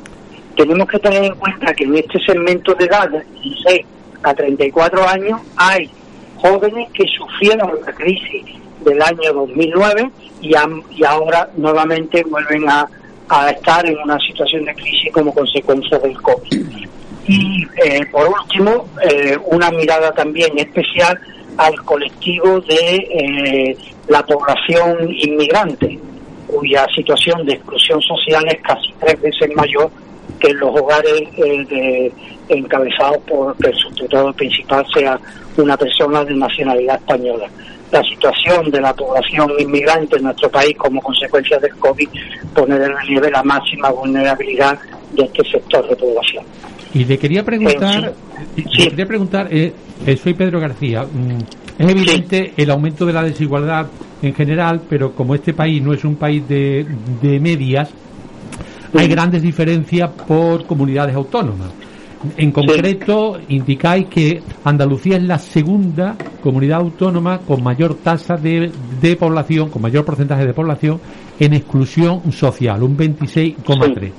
Tenemos 0.55 0.87
que 0.87 0.99
tener 0.99 1.25
en 1.25 1.35
cuenta 1.37 1.73
que 1.73 1.85
en 1.85 1.97
este 1.97 2.19
segmento 2.27 2.75
de 2.75 2.85
edad, 2.85 3.09
de 3.09 3.25
16 3.41 3.87
a 4.25 4.35
34 4.35 5.09
años, 5.09 5.41
hay 5.57 5.91
jóvenes 6.37 6.91
que 6.93 7.05
sufrieron 7.07 7.71
la 7.87 7.93
crisis 7.93 8.45
del 8.85 9.01
año 9.01 9.33
2009 9.33 10.11
y, 10.41 10.53
y 10.91 11.05
ahora 11.05 11.49
nuevamente 11.57 12.23
vuelven 12.25 12.69
a, 12.69 12.89
estar 13.51 13.85
en 13.87 13.99
una 13.99 14.19
situación 14.21 14.65
de 14.67 14.75
crisis 14.75 15.11
como 15.13 15.35
consecuencia 15.35 15.99
del 15.99 16.21
COVID. 16.21 16.87
Y 17.27 17.67
eh, 17.83 18.05
por 18.13 18.29
último, 18.29 18.87
eh, 19.03 19.37
una 19.47 19.71
mirada 19.71 20.13
también 20.13 20.57
especial 20.59 21.19
al 21.57 21.75
colectivo 21.85 22.61
de 22.61 22.97
eh, 22.97 23.77
la 24.09 24.25
población 24.25 25.11
inmigrante, 25.11 25.99
cuya 26.47 26.87
situación 26.95 27.47
de 27.47 27.55
exclusión 27.55 28.01
social 28.03 28.47
es 28.47 28.61
casi 28.61 28.93
tres 29.01 29.21
veces 29.21 29.57
mayor 29.57 29.91
que 30.39 30.51
en 30.51 30.59
los 30.59 30.71
hogares 30.71 31.23
de, 31.37 32.13
encabezados 32.49 33.19
por 33.19 33.57
que 33.57 33.69
el 33.69 33.77
sustituto 33.77 34.33
principal 34.33 34.85
sea 34.93 35.19
una 35.57 35.77
persona 35.77 36.25
de 36.25 36.35
nacionalidad 36.35 36.97
española. 36.97 37.49
La 37.91 38.03
situación 38.03 38.71
de 38.71 38.81
la 38.81 38.93
población 38.93 39.53
inmigrante 39.59 40.17
en 40.17 40.25
nuestro 40.25 40.51
país 40.51 40.77
como 40.77 41.01
consecuencia 41.01 41.59
del 41.59 41.75
COVID 41.77 42.09
pone 42.55 42.79
de 42.79 42.89
relieve 42.89 43.31
la 43.31 43.43
máxima 43.43 43.91
vulnerabilidad 43.91 44.79
de 45.13 45.25
este 45.25 45.45
sector 45.49 45.89
de 45.89 45.97
población. 45.97 46.45
Y 46.93 47.05
le 47.05 47.19
quería 47.19 47.45
preguntar, 47.45 48.13
le 48.57 48.89
quería 48.89 49.07
preguntar, 49.07 49.49
eh, 49.51 49.73
eh, 50.07 50.17
soy 50.17 50.35
Pedro 50.35 50.61
García. 50.61 51.05
Mm, 51.05 51.39
es 51.79 51.89
evidente 51.89 52.53
el 52.57 52.71
aumento 52.71 53.07
de 53.07 53.13
la 53.13 53.23
desigualdad 53.23 53.87
en 54.23 54.35
general, 54.35 54.83
pero 54.89 55.13
como 55.13 55.35
este 55.35 55.55
país 55.55 55.83
no 55.83 55.93
es 55.93 56.05
un 56.05 56.17
país 56.17 56.47
de, 56.49 56.87
de 57.21 57.41
medias, 57.41 57.91
hay 58.99 59.09
grandes 59.09 59.43
diferencias 59.43 60.11
por 60.27 60.67
comunidades 60.67 61.15
autónomas. 61.15 61.71
En 62.37 62.53
concreto, 62.53 63.39
indicáis 63.49 64.07
que 64.07 64.43
Andalucía 64.65 65.17
es 65.19 65.25
la 65.25 65.39
segunda 65.39 66.17
comunidad 66.43 66.81
autónoma 66.81 67.39
con 67.41 67.63
mayor 67.63 67.97
tasa 67.97 68.37
de, 68.37 68.73
de 69.01 69.17
población, 69.17 69.69
con 69.69 69.83
mayor 69.83 70.05
porcentaje 70.05 70.47
de 70.47 70.55
población 70.55 71.01
en 71.39 71.53
exclusión 71.53 72.33
social, 72.33 72.83
un 72.83 72.97
26,3. 72.97 74.13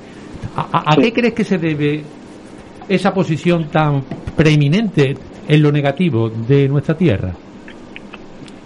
¿A, 0.56 0.92
a 0.92 0.96
qué 0.96 1.12
crees 1.12 1.34
que 1.34 1.44
se 1.44 1.58
debe 1.58 2.04
esa 2.88 3.12
posición 3.12 3.68
tan 3.70 4.04
preeminente 4.36 5.14
en 5.48 5.62
lo 5.62 5.72
negativo 5.72 6.28
de 6.28 6.68
nuestra 6.68 6.96
tierra? 6.96 7.32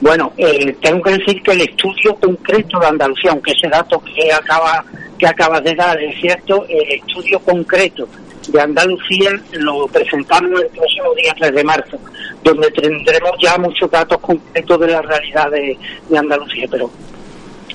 Bueno, 0.00 0.32
eh, 0.36 0.76
tengo 0.80 1.02
que 1.02 1.12
decir 1.12 1.42
que 1.42 1.52
el 1.52 1.60
estudio 1.60 2.14
concreto 2.14 2.78
de 2.78 2.86
Andalucía, 2.86 3.32
aunque 3.32 3.52
ese 3.52 3.68
dato 3.68 4.00
que 4.00 4.32
acaba 4.32 4.82
que 5.20 5.26
acabas 5.26 5.62
de 5.62 5.74
dar 5.74 6.00
es 6.02 6.18
cierto, 6.18 6.64
el 6.66 6.92
estudio 6.92 7.38
concreto 7.40 8.08
de 8.48 8.60
Andalucía 8.60 9.30
lo 9.52 9.86
presentamos 9.86 10.62
el 10.62 10.68
próximo 10.68 11.14
día 11.14 11.34
3 11.38 11.54
de 11.54 11.64
marzo, 11.64 11.98
donde 12.42 12.70
tendremos 12.70 13.32
ya 13.38 13.58
muchos 13.58 13.90
datos 13.90 14.18
concretos 14.18 14.80
de 14.80 14.86
la 14.86 15.02
realidad 15.02 15.50
de, 15.50 15.78
de 16.08 16.18
Andalucía, 16.18 16.66
pero 16.70 16.90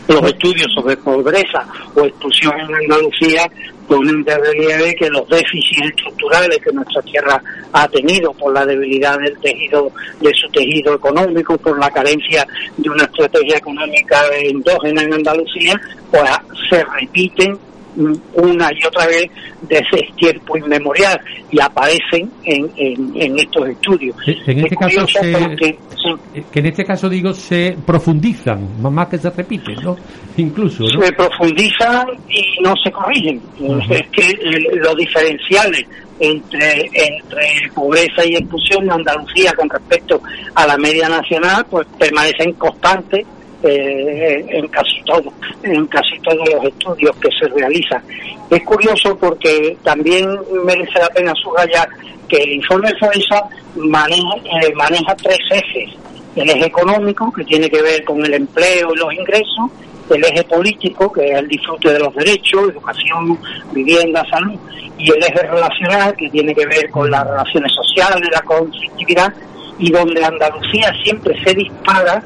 los 0.07 0.23
estudios 0.23 0.73
sobre 0.73 0.97
pobreza 0.97 1.67
o 1.95 2.01
exclusión 2.03 2.59
en 2.59 2.75
Andalucía 2.75 3.49
ponen 3.87 4.23
de 4.23 4.37
relieve 4.37 4.95
que 4.95 5.09
los 5.09 5.27
déficits 5.29 5.89
estructurales 5.89 6.57
que 6.63 6.71
nuestra 6.71 7.01
tierra 7.01 7.41
ha 7.71 7.87
tenido 7.87 8.33
por 8.33 8.53
la 8.53 8.65
debilidad 8.65 9.17
del 9.19 9.37
tejido, 9.39 9.91
de 10.21 10.33
su 10.33 10.49
tejido 10.49 10.95
económico, 10.95 11.57
por 11.57 11.79
la 11.79 11.89
carencia 11.91 12.47
de 12.77 12.89
una 12.89 13.03
estrategia 13.03 13.57
económica 13.57 14.21
endógena 14.39 15.03
en 15.03 15.13
Andalucía, 15.13 15.79
pues 16.11 16.29
se 16.69 16.83
repiten 16.83 17.57
una 18.33 18.69
y 18.73 18.85
otra 18.85 19.07
vez 19.07 19.25
desde 19.63 20.09
tiempo 20.15 20.57
inmemorial 20.57 21.19
y 21.51 21.61
aparecen 21.61 22.29
en, 22.43 22.69
en, 22.75 23.39
estos 23.39 23.69
estudios. 23.69 24.15
En 24.45 24.59
este 24.59 24.75
caso 24.75 25.05
que 26.51 26.59
en 26.59 26.65
este 26.67 26.83
caso 26.83 27.09
digo 27.09 27.33
se 27.33 27.75
profundizan, 27.85 28.81
más 28.81 29.07
que 29.07 29.17
se 29.17 29.29
repiten, 29.29 29.75
¿no? 29.83 29.95
Incluso. 30.37 30.85
Se 30.87 31.11
profundizan 31.13 32.07
y 32.29 32.61
no 32.61 32.73
se 32.83 32.91
corrigen. 32.91 33.41
Es 33.89 34.07
que 34.09 34.37
los 34.75 34.95
diferenciales 34.95 35.85
entre, 36.19 36.89
entre 36.93 37.71
pobreza 37.73 38.25
y 38.25 38.35
exclusión 38.35 38.83
en 38.83 38.91
Andalucía 38.91 39.51
con 39.53 39.69
respecto 39.69 40.21
a 40.53 40.67
la 40.67 40.77
media 40.77 41.09
nacional 41.09 41.65
pues 41.69 41.87
permanecen 41.99 42.53
constantes 42.53 43.25
eh, 43.65 44.45
en 44.49 44.67
casi 44.67 45.01
todo, 45.05 45.33
en 45.63 45.85
casi 45.87 46.19
todos 46.19 46.47
los 46.53 46.65
estudios 46.65 47.15
que 47.17 47.29
se 47.39 47.47
realizan. 47.47 48.01
Es 48.49 48.63
curioso 48.63 49.17
porque 49.17 49.77
también 49.83 50.27
merece 50.63 50.99
la 50.99 51.09
pena 51.09 51.33
subrayar 51.35 51.87
que 52.27 52.37
el 52.37 52.53
informe 52.53 52.91
FOESA 52.99 53.43
maneja, 53.75 54.35
eh, 54.61 54.73
maneja 54.75 55.15
tres 55.15 55.39
ejes. 55.51 55.89
El 56.35 56.49
eje 56.49 56.65
económico, 56.65 57.31
que 57.31 57.43
tiene 57.45 57.69
que 57.69 57.81
ver 57.81 58.03
con 58.03 58.23
el 58.23 58.33
empleo 58.33 58.93
y 58.93 58.97
los 58.97 59.13
ingresos, 59.13 59.71
el 60.09 60.23
eje 60.23 60.43
político, 60.43 61.11
que 61.11 61.31
es 61.31 61.37
el 61.39 61.47
disfrute 61.47 61.91
de 61.93 61.99
los 61.99 62.13
derechos, 62.13 62.69
educación, 62.69 63.39
vivienda, 63.71 64.23
salud, 64.29 64.59
y 64.97 65.11
el 65.11 65.23
eje 65.23 65.41
relacional, 65.47 66.15
que 66.15 66.29
tiene 66.29 66.53
que 66.53 66.65
ver 66.65 66.89
con 66.89 67.09
las 67.09 67.25
relaciones 67.25 67.71
sociales, 67.73 68.29
la 68.31 68.41
conflictividad, 68.41 69.33
y 69.79 69.91
donde 69.91 70.23
Andalucía 70.23 70.93
siempre 71.03 71.35
se 71.43 71.53
dispara 71.53 72.23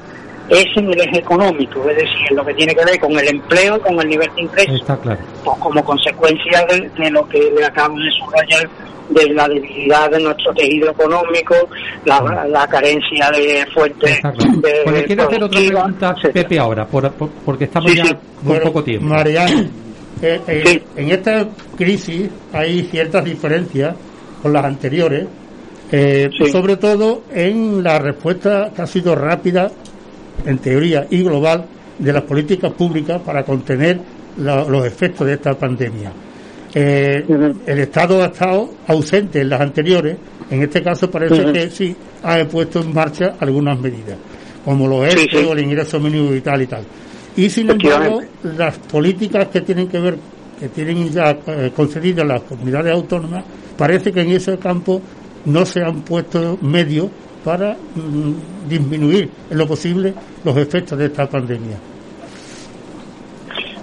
es 0.50 0.66
en 0.76 0.92
el 0.92 1.00
eje 1.00 1.20
económico, 1.20 1.88
es 1.90 1.98
decir, 1.98 2.28
en 2.30 2.36
lo 2.36 2.46
que 2.46 2.54
tiene 2.56 2.76
que 2.76 2.86
ver 2.86 3.00
con 3.00 3.12
el 3.18 3.28
empleo, 3.28 3.80
con 3.82 4.00
el 4.00 4.08
nivel 4.08 4.30
de 4.36 4.42
ingresos, 4.42 4.82
Está 4.82 4.98
claro. 4.98 5.20
pues 5.44 5.58
como 5.60 5.84
consecuencia 5.84 6.66
de, 6.66 7.12
lo 7.12 7.28
que 7.30 7.52
le 7.56 7.66
acabo 7.66 7.96
de 7.98 8.12
subrayar 8.12 8.70
de 9.10 9.34
la 9.34 9.48
debilidad 9.48 10.10
de 10.12 10.20
nuestro 10.20 10.54
tejido 10.54 10.92
económico, 10.92 11.56
la, 12.06 12.68
carencia 12.68 13.32
de 13.32 13.66
fuentes 13.74 14.22
de 14.62 14.82
pues 14.84 15.04
quiero 15.06 15.24
hacer 15.24 15.44
otra 15.44 15.60
pregunta, 15.60 16.16
Pepe, 16.32 16.60
ahora, 16.60 16.88
porque 16.88 17.64
estamos 17.64 17.94
ya 17.94 18.18
muy 18.44 18.60
poco 18.60 18.84
tiempo. 18.84 19.08
Mariano, 19.08 19.62
eh, 20.22 20.42
eh, 20.48 20.84
en 20.96 21.12
esta 21.12 21.48
crisis 21.76 22.30
hay 22.54 22.84
ciertas 22.84 23.24
diferencias 23.24 23.96
con 24.42 24.54
las 24.54 24.66
anteriores, 24.66 25.28
eh, 25.92 26.30
sobre 26.52 26.78
todo 26.78 27.24
en 27.34 27.84
la 27.84 27.98
respuesta 27.98 28.72
que 28.76 28.82
ha 28.84 28.88
sido 28.88 29.16
rápida 29.16 29.72
en 30.46 30.58
teoría 30.60 31.08
y 31.10 31.24
global 31.24 31.66
de 31.98 32.14
las 32.14 32.24
políticas 32.24 32.72
públicas 32.74 33.22
para 33.22 33.44
contener 33.44 34.00
los 34.38 34.86
efectos 34.86 35.28
de 35.28 35.34
esta 35.34 35.54
pandemia. 35.58 36.12
Eh, 36.74 37.26
el 37.66 37.80
Estado 37.80 38.22
ha 38.24 38.28
estado 38.28 38.70
ausente 38.88 39.42
en 39.42 39.50
las 39.50 39.60
anteriores, 39.62 40.18
en 40.50 40.62
este 40.62 40.82
caso 40.84 41.10
parece 41.10 41.52
que 41.52 41.70
sí 41.70 41.96
ha 42.24 42.44
puesto 42.46 42.82
en 42.82 42.94
marcha 42.94 43.36
algunas 43.40 43.80
medidas, 43.80 44.18
como 44.64 44.88
lo 44.88 45.06
es 45.06 45.16
el 45.34 45.60
ingreso 45.60 46.00
mínimo 46.00 46.30
vital 46.30 46.62
y 46.62 46.68
tal. 46.68 46.84
Y 47.36 47.50
sin 47.50 47.70
embargo, 47.70 48.22
las 48.44 48.78
políticas 48.78 49.48
que 49.48 49.62
tienen 49.62 49.88
que 49.88 50.00
ver, 50.00 50.18
que 50.60 50.70
tienen 50.70 51.10
ya 51.10 51.38
eh, 51.48 51.72
concedidas 51.76 52.26
las 52.26 52.42
comunidades 52.42 52.94
autónomas, 52.94 53.44
parece 53.78 54.12
que 54.12 54.22
en 54.22 54.32
ese 54.32 54.58
campo 54.58 55.02
no 55.46 55.66
se 55.66 55.82
han 55.82 56.02
puesto 56.02 56.58
medios 56.62 57.08
para 57.44 57.74
mm, 57.74 58.68
disminuir 58.68 59.30
en 59.50 59.58
lo 59.58 59.68
posible 59.68 60.14
los 60.44 60.58
efectos 60.58 60.98
de 60.98 61.06
esta 61.06 61.28
pandemia. 61.28 61.78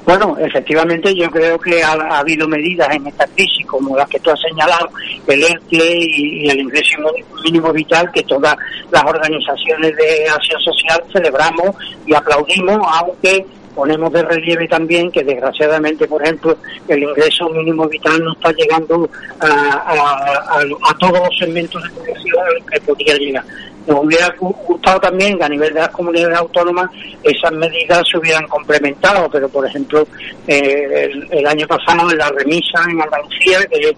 Bueno, 0.06 0.36
efectivamente 0.38 1.12
yo 1.16 1.28
creo 1.28 1.58
que 1.58 1.82
ha, 1.82 2.18
habido 2.18 2.46
medidas 2.46 2.88
en 2.94 3.08
esta 3.08 3.26
crisis 3.26 3.66
como 3.66 3.96
las 3.96 4.08
que 4.08 4.20
tú 4.20 4.30
has 4.30 4.40
señalado, 4.40 4.88
el 5.26 5.42
ERTE 5.42 5.98
y, 6.00 6.48
el 6.48 6.60
ingreso 6.60 6.96
mínimo 7.42 7.72
vital 7.72 8.08
que 8.12 8.22
todas 8.22 8.56
las 8.92 9.02
organizaciones 9.02 9.96
de 9.96 10.28
acción 10.28 10.60
social 10.60 11.02
celebramos 11.12 11.74
y 12.06 12.14
aplaudimos, 12.14 12.78
aunque 12.88 13.44
ponemos 13.76 14.10
de 14.10 14.22
relieve 14.22 14.66
también 14.66 15.12
que 15.12 15.22
desgraciadamente, 15.22 16.08
por 16.08 16.22
ejemplo, 16.22 16.56
el 16.88 17.02
ingreso 17.02 17.48
mínimo 17.50 17.86
vital 17.86 18.24
no 18.24 18.32
está 18.32 18.50
llegando 18.52 19.08
a, 19.40 20.94
todos 20.98 21.20
los 21.20 21.38
segmentos 21.38 21.82
de 21.82 21.90
población 21.90 22.38
a 22.38 22.52
los 22.52 22.64
que 22.64 22.80
podría 22.80 23.14
llegar. 23.16 23.44
Nos 23.86 24.04
hubiera 24.04 24.34
gustado 24.38 24.98
también 24.98 25.38
que 25.38 25.44
a 25.44 25.48
nivel 25.48 25.72
de 25.74 25.80
las 25.80 25.90
comunidades 25.90 26.38
autónomas 26.38 26.90
esas 27.22 27.52
medidas 27.52 28.02
se 28.10 28.18
hubieran 28.18 28.48
complementado, 28.48 29.28
pero 29.30 29.48
por 29.48 29.66
ejemplo, 29.66 30.08
eh, 30.48 31.10
el, 31.30 31.46
año 31.46 31.66
pasado 31.68 32.10
en 32.10 32.18
la 32.18 32.30
remisa 32.30 32.82
en 32.90 33.00
Andalucía, 33.00 33.60
que 33.70 33.94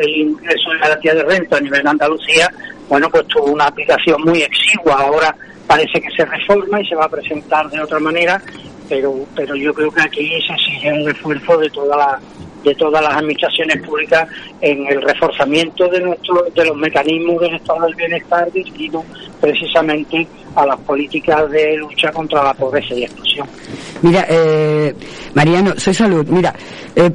el 0.00 0.16
ingreso 0.16 0.70
de 0.70 0.78
garantía 0.78 1.14
de 1.14 1.22
renta 1.22 1.58
a 1.58 1.60
nivel 1.60 1.82
de 1.82 1.90
Andalucía, 1.90 2.50
bueno, 2.88 3.08
pues 3.10 3.26
tuvo 3.28 3.52
una 3.52 3.66
aplicación 3.66 4.20
muy 4.22 4.42
exigua. 4.42 4.94
Ahora 4.94 5.36
parece 5.72 6.02
que 6.02 6.10
se 6.10 6.24
reforma 6.26 6.82
y 6.82 6.86
se 6.86 6.94
va 6.94 7.06
a 7.06 7.08
presentar 7.08 7.70
de 7.70 7.80
otra 7.80 7.98
manera, 7.98 8.42
pero 8.90 9.14
pero 9.34 9.56
yo 9.56 9.72
creo 9.72 9.90
que 9.90 10.02
aquí 10.02 10.28
se 10.46 10.52
exige 10.52 10.92
un 10.92 11.10
esfuerzo 11.10 11.56
de 11.56 11.70
toda 11.70 11.96
la 11.96 12.20
de 12.62 12.74
todas 12.74 13.02
las 13.02 13.16
administraciones 13.16 13.82
públicas 13.82 14.28
en 14.60 14.86
el 14.86 15.00
reforzamiento 15.00 15.88
de 15.88 16.00
nuestro, 16.00 16.44
de 16.54 16.64
los 16.66 16.76
mecanismos 16.76 17.40
del 17.40 17.54
estado 17.54 17.86
del 17.86 17.94
bienestar 17.94 18.52
dirigidos 18.52 19.02
precisamente 19.40 20.26
a 20.54 20.66
las 20.66 20.78
políticas 20.80 21.50
de 21.50 21.76
lucha 21.76 22.10
contra 22.12 22.42
la 22.42 22.54
pobreza 22.54 22.94
y 22.94 23.04
exclusión. 23.04 23.46
Mira, 24.02 24.26
eh, 24.28 24.94
Mariano, 25.34 25.74
soy 25.76 25.94
Salud. 25.94 26.26
Mira, 26.28 26.54
eh, 26.94 27.10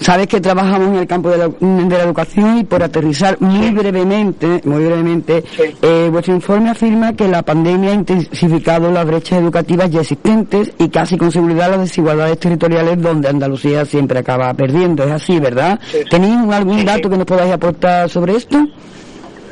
sabes 0.00 0.26
que 0.26 0.40
trabajamos 0.40 0.88
en 0.88 0.96
el 0.96 1.06
campo 1.06 1.30
de 1.30 1.38
la, 1.38 1.48
de 1.48 1.96
la 1.96 2.04
educación 2.04 2.58
y 2.58 2.64
por 2.64 2.82
aterrizar 2.82 3.36
muy 3.40 3.70
brevemente, 3.70 4.60
muy 4.64 4.84
brevemente, 4.84 5.44
eh, 5.82 6.08
vuestro 6.10 6.34
informe 6.34 6.70
afirma 6.70 7.14
que 7.14 7.28
la 7.28 7.42
pandemia 7.42 7.90
ha 7.90 7.94
intensificado 7.94 8.90
las 8.90 9.04
brechas 9.04 9.40
educativas 9.40 9.90
ya 9.90 10.00
existentes 10.00 10.72
y 10.78 10.88
casi 10.88 11.16
con 11.16 11.30
seguridad 11.30 11.70
las 11.70 11.80
desigualdades 11.80 12.38
territoriales 12.38 13.00
donde 13.02 13.28
Andalucía 13.28 13.84
siempre 13.84 14.20
acaba 14.20 14.52
perdiendo. 14.54 15.04
Es 15.04 15.10
así, 15.10 15.38
¿verdad? 15.38 15.78
¿Tenéis 16.10 16.36
algún 16.50 16.84
dato 16.84 17.10
que 17.10 17.16
nos 17.16 17.26
podáis 17.26 17.52
aportar 17.52 18.08
sobre 18.08 18.36
esto? 18.36 18.66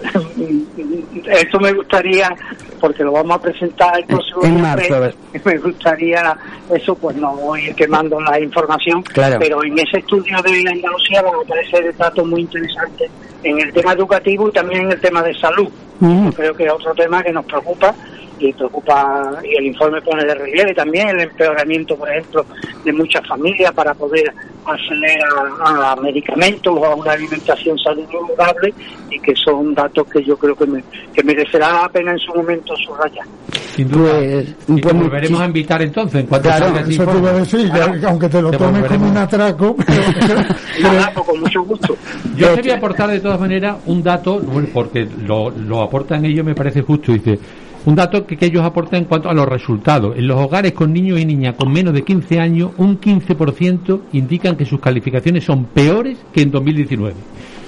Esto 1.26 1.60
me 1.60 1.72
gustaría, 1.72 2.34
porque 2.80 3.04
lo 3.04 3.12
vamos 3.12 3.36
a 3.36 3.42
presentar 3.42 3.98
el 3.98 4.04
próximo 4.06 4.42
en 4.44 4.60
marzo, 4.60 4.94
me 5.44 5.58
gustaría, 5.58 6.36
eso 6.74 6.94
pues 6.94 7.16
no 7.16 7.34
voy 7.36 7.72
quemando 7.74 8.20
la 8.20 8.40
información, 8.40 9.02
pero 9.14 9.64
en 9.64 9.78
ese 9.78 9.98
estudio 9.98 10.40
de 10.42 10.68
Andalucía 10.68 11.22
van 11.22 11.34
a 11.34 11.42
aparecer 11.44 11.96
datos 11.96 12.26
muy 12.26 12.42
interesantes 12.42 13.10
en 13.42 13.60
el 13.60 13.72
tema 13.72 13.92
educativo 13.92 14.48
y 14.48 14.52
también 14.52 14.82
en 14.82 14.92
el 14.92 15.00
tema 15.00 15.22
de 15.22 15.34
salud. 15.34 15.68
Mm. 16.00 16.30
creo 16.30 16.54
que 16.54 16.64
es 16.64 16.72
otro 16.72 16.94
tema 16.94 17.22
que 17.22 17.30
nos 17.30 17.44
preocupa 17.44 17.94
y 18.40 18.52
preocupa 18.52 19.40
y 19.44 19.56
el 19.56 19.66
informe 19.66 20.00
pone 20.02 20.24
de 20.24 20.34
relieve 20.34 20.74
también 20.74 21.08
el 21.10 21.20
empeoramiento, 21.20 21.96
por 21.96 22.10
ejemplo, 22.10 22.44
de 22.84 22.92
muchas 22.92 23.26
familias 23.26 23.72
para 23.72 23.94
poder 23.94 24.32
acceder 24.64 25.18
a, 25.62 25.96
medicamentos 25.96 26.74
o 26.76 26.84
a 26.84 26.94
una 26.94 27.12
alimentación 27.12 27.78
saludable 27.78 28.72
y 29.10 29.18
que 29.20 29.34
son 29.36 29.74
datos 29.74 30.06
que 30.08 30.22
yo 30.24 30.36
creo 30.36 30.54
que, 30.54 30.66
me, 30.66 30.82
que 31.12 31.22
merecerá 31.22 31.82
la 31.82 31.88
pena 31.88 32.12
en 32.12 32.18
su 32.18 32.34
momento 32.34 32.74
subrayar. 32.76 33.26
Sin 33.74 33.88
duda. 33.88 34.12
Pues, 34.18 34.56
y 34.68 34.80
pues, 34.80 34.94
volveremos 34.94 35.40
a 35.40 35.46
invitar 35.46 35.82
entonces 35.82 36.20
en 36.20 36.26
cuanto 36.26 36.48
claro, 36.48 36.78
eso 36.78 37.06
te 37.06 37.18
iba 37.18 37.30
a 37.30 37.34
decir, 37.34 37.70
aunque 38.06 38.28
te 38.28 38.42
lo 38.42 38.50
tomes 38.50 38.84
como 38.84 39.10
un 39.10 39.16
atraco. 39.16 39.76
Pero, 39.86 41.24
con 41.24 41.40
mucho 41.40 41.62
gusto. 41.62 41.96
Yo 42.36 42.54
quería 42.54 42.76
aportar 42.76 43.10
de 43.10 43.20
todas 43.20 43.38
maneras 43.38 43.76
un 43.86 44.02
dato, 44.02 44.40
porque 44.72 45.06
lo, 45.26 45.50
lo 45.50 45.82
aportan 45.82 46.24
ellos, 46.24 46.44
me 46.44 46.54
parece 46.54 46.82
justo. 46.82 47.12
Dice 47.12 47.38
un 47.86 47.94
dato 47.94 48.26
que, 48.26 48.36
ellos 48.40 48.62
aportan 48.64 49.00
en 49.00 49.04
cuanto 49.06 49.30
a 49.30 49.34
los 49.34 49.48
resultados. 49.48 50.16
En 50.16 50.26
los 50.26 50.38
hogares 50.38 50.72
con 50.72 50.92
niños 50.92 51.20
y 51.20 51.24
niñas 51.24 51.54
con 51.56 51.72
menos 51.72 51.94
de 51.94 52.02
15 52.02 52.38
años, 52.38 52.70
un 52.76 53.00
15% 53.00 54.00
indican 54.12 54.56
que 54.56 54.64
sus 54.64 54.80
calificaciones 54.80 55.44
son 55.44 55.64
peores 55.64 56.18
que 56.32 56.42
en 56.42 56.50
2019. 56.50 57.14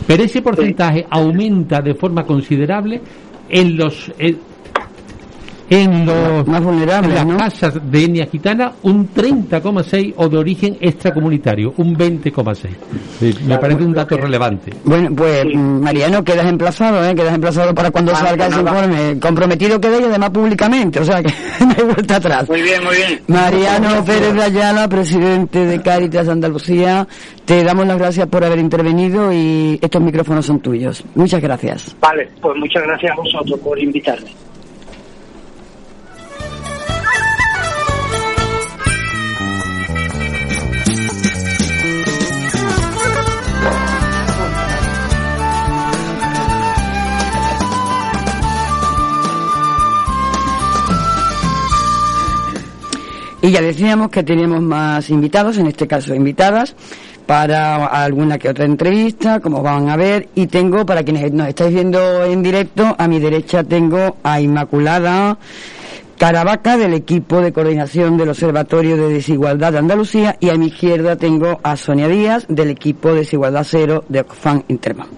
Pero 0.06 0.22
ese 0.22 0.42
porcentaje 0.42 1.06
aumenta 1.08 1.80
de 1.80 1.94
forma 1.94 2.24
considerable 2.24 3.00
en 3.48 3.76
los 3.76 4.12
en 4.18 4.38
los 5.72 6.46
más 6.46 6.62
vulnerables, 6.62 7.14
las 7.14 7.54
casas 7.54 7.90
de 7.90 8.04
etnia 8.04 8.26
gitana 8.26 8.72
un 8.82 9.08
30,6 9.08 10.14
o 10.16 10.28
de 10.28 10.36
origen 10.36 10.76
extracomunitario 10.80 11.72
un 11.78 11.96
20,6 11.96 12.68
me 13.46 13.58
parece 13.58 13.82
un 13.82 13.94
dato 13.94 14.16
relevante. 14.18 14.72
Bueno 14.84 15.10
pues 15.16 15.46
Mariano 15.54 16.22
quedas 16.22 16.46
emplazado 16.46 17.02
¿eh? 17.08 17.14
quedas 17.14 17.34
emplazado 17.34 17.74
para 17.74 17.90
cuando 17.90 18.14
salga 18.14 18.48
ese 18.48 18.60
informe. 18.60 19.18
Comprometido 19.18 19.80
queda 19.80 19.98
y 19.98 20.04
además 20.04 20.30
públicamente 20.30 21.00
o 21.00 21.04
sea 21.04 21.22
que 21.22 21.32
no 21.60 21.74
hay 21.76 21.94
vuelta 21.94 22.16
atrás. 22.16 22.48
Muy 22.48 22.60
bien 22.60 22.84
muy 22.84 22.96
bien. 22.96 23.20
Mariano 23.28 24.04
Pérez 24.04 24.34
de 24.34 24.42
Ayala 24.42 24.88
presidente 24.88 25.64
de 25.64 25.80
Cáritas 25.80 26.28
Andalucía 26.28 27.08
te 27.46 27.64
damos 27.64 27.86
las 27.86 27.98
gracias 27.98 28.26
por 28.26 28.44
haber 28.44 28.58
intervenido 28.58 29.32
y 29.32 29.78
estos 29.80 30.02
micrófonos 30.02 30.44
son 30.44 30.60
tuyos. 30.60 31.02
Muchas 31.14 31.40
gracias. 31.40 31.96
Vale 31.98 32.28
pues 32.42 32.56
muchas 32.58 32.82
gracias 32.82 33.12
a 33.12 33.14
vosotros 33.14 33.58
por 33.60 33.78
invitarme 33.78 34.30
Y 53.42 53.50
ya 53.50 53.60
decíamos 53.60 54.08
que 54.08 54.22
teníamos 54.22 54.62
más 54.62 55.10
invitados, 55.10 55.58
en 55.58 55.66
este 55.66 55.88
caso 55.88 56.14
invitadas, 56.14 56.76
para 57.26 57.86
alguna 57.86 58.38
que 58.38 58.48
otra 58.48 58.64
entrevista, 58.64 59.40
como 59.40 59.62
van 59.62 59.88
a 59.88 59.96
ver, 59.96 60.28
y 60.36 60.46
tengo, 60.46 60.86
para 60.86 61.02
quienes 61.02 61.32
nos 61.32 61.48
estáis 61.48 61.74
viendo 61.74 62.24
en 62.24 62.40
directo, 62.40 62.94
a 62.96 63.08
mi 63.08 63.18
derecha 63.18 63.64
tengo 63.64 64.16
a 64.22 64.40
Inmaculada 64.40 65.38
Caravaca 66.18 66.76
del 66.76 66.94
equipo 66.94 67.40
de 67.40 67.52
coordinación 67.52 68.16
del 68.16 68.28
Observatorio 68.28 68.96
de 68.96 69.14
Desigualdad 69.14 69.72
de 69.72 69.78
Andalucía 69.78 70.36
y 70.38 70.50
a 70.50 70.54
mi 70.54 70.68
izquierda 70.68 71.16
tengo 71.16 71.58
a 71.64 71.76
Sonia 71.76 72.06
Díaz 72.06 72.46
del 72.48 72.70
equipo 72.70 73.08
de 73.08 73.16
Desigualdad 73.16 73.66
Cero 73.68 74.04
de 74.08 74.20
Ocfan 74.20 74.62
Interma. 74.68 75.08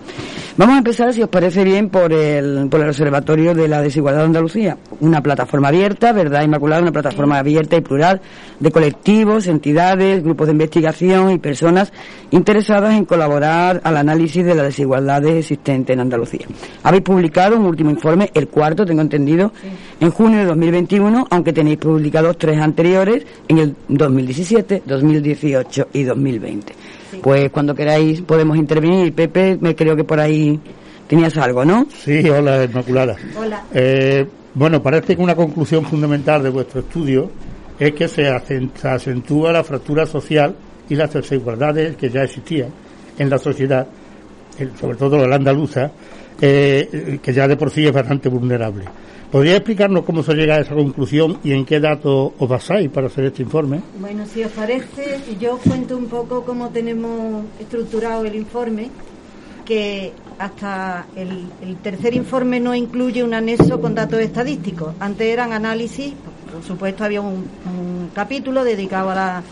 Vamos 0.56 0.76
a 0.76 0.78
empezar, 0.78 1.12
si 1.12 1.20
os 1.20 1.28
parece 1.28 1.64
bien, 1.64 1.88
por 1.88 2.12
el, 2.12 2.68
por 2.70 2.80
el 2.80 2.88
Observatorio 2.88 3.56
de 3.56 3.66
la 3.66 3.82
Desigualdad 3.82 4.20
de 4.20 4.26
Andalucía. 4.26 4.78
Una 5.00 5.20
plataforma 5.20 5.66
abierta, 5.66 6.12
¿verdad, 6.12 6.44
Inmaculada? 6.44 6.80
Una 6.80 6.92
plataforma 6.92 7.38
abierta 7.38 7.76
y 7.76 7.80
plural 7.80 8.20
de 8.60 8.70
colectivos, 8.70 9.48
entidades, 9.48 10.22
grupos 10.22 10.46
de 10.46 10.52
investigación 10.52 11.32
y 11.32 11.38
personas 11.38 11.92
interesadas 12.30 12.94
en 12.94 13.04
colaborar 13.04 13.80
al 13.82 13.96
análisis 13.96 14.44
de 14.44 14.54
las 14.54 14.66
desigualdades 14.66 15.34
existentes 15.34 15.92
en 15.92 15.98
Andalucía. 15.98 16.46
Habéis 16.84 17.02
publicado 17.02 17.56
un 17.56 17.66
último 17.66 17.90
informe, 17.90 18.30
el 18.32 18.46
cuarto, 18.46 18.86
tengo 18.86 19.00
entendido, 19.00 19.52
en 19.98 20.10
junio 20.12 20.38
de 20.38 20.44
2021, 20.44 21.26
aunque 21.30 21.52
tenéis 21.52 21.78
publicados 21.78 22.38
tres 22.38 22.60
anteriores 22.60 23.26
en 23.48 23.58
el 23.58 23.74
2017, 23.88 24.84
2018 24.86 25.88
y 25.92 26.04
2020. 26.04 26.74
Pues 27.22 27.50
cuando 27.50 27.74
queráis 27.74 28.20
podemos 28.22 28.56
intervenir. 28.56 29.14
Pepe, 29.14 29.58
me 29.60 29.74
creo 29.74 29.96
que 29.96 30.04
por 30.04 30.20
ahí 30.20 30.58
tenías 31.06 31.36
algo, 31.36 31.64
¿no? 31.64 31.86
Sí, 31.90 32.28
hola, 32.28 32.64
Inmaculada. 32.64 33.16
Hola. 33.36 33.64
Eh, 33.72 34.26
bueno, 34.54 34.82
parece 34.82 35.16
que 35.16 35.22
una 35.22 35.34
conclusión 35.34 35.84
fundamental 35.84 36.42
de 36.42 36.50
vuestro 36.50 36.80
estudio 36.80 37.30
es 37.78 37.92
que 37.92 38.08
se 38.08 38.28
acentúa 38.28 39.52
la 39.52 39.64
fractura 39.64 40.06
social 40.06 40.54
y 40.88 40.94
las 40.94 41.12
desigualdades 41.12 41.96
que 41.96 42.08
ya 42.08 42.22
existían 42.22 42.68
en 43.18 43.30
la 43.30 43.38
sociedad, 43.38 43.86
sobre 44.80 44.96
todo 44.96 45.26
la 45.26 45.36
andaluza, 45.36 45.90
eh, 46.40 47.18
que 47.22 47.32
ya 47.32 47.48
de 47.48 47.56
por 47.56 47.70
sí 47.70 47.86
es 47.86 47.92
bastante 47.92 48.28
vulnerable. 48.28 48.84
¿Podría 49.34 49.56
explicarnos 49.56 50.04
cómo 50.04 50.22
se 50.22 50.32
llega 50.34 50.54
a 50.54 50.60
esa 50.60 50.76
conclusión 50.76 51.40
y 51.42 51.50
en 51.50 51.64
qué 51.64 51.80
datos 51.80 52.34
os 52.38 52.48
basáis 52.48 52.88
para 52.88 53.08
hacer 53.08 53.24
este 53.24 53.42
informe? 53.42 53.80
Bueno, 53.98 54.26
si 54.26 54.44
os 54.44 54.52
parece, 54.52 55.18
yo 55.40 55.58
cuento 55.58 55.96
un 55.96 56.06
poco 56.06 56.44
cómo 56.44 56.68
tenemos 56.68 57.44
estructurado 57.58 58.24
el 58.26 58.36
informe, 58.36 58.90
que 59.64 60.12
hasta 60.38 61.06
el, 61.16 61.48
tercer 61.82 62.14
informe 62.14 62.60
no 62.60 62.76
incluye 62.76 63.24
un 63.24 63.34
anexo 63.34 63.80
con 63.80 63.96
datos 63.96 64.20
estadísticos. 64.20 64.94
Antes 65.00 65.26
eran 65.26 65.52
análisis, 65.52 66.14
por 66.52 66.62
supuesto 66.62 67.02
había 67.02 67.20
un, 67.20 67.44
un 67.66 68.10
capítulo 68.14 68.62
dedicado 68.62 69.10
a 69.10 69.14
las 69.16 69.44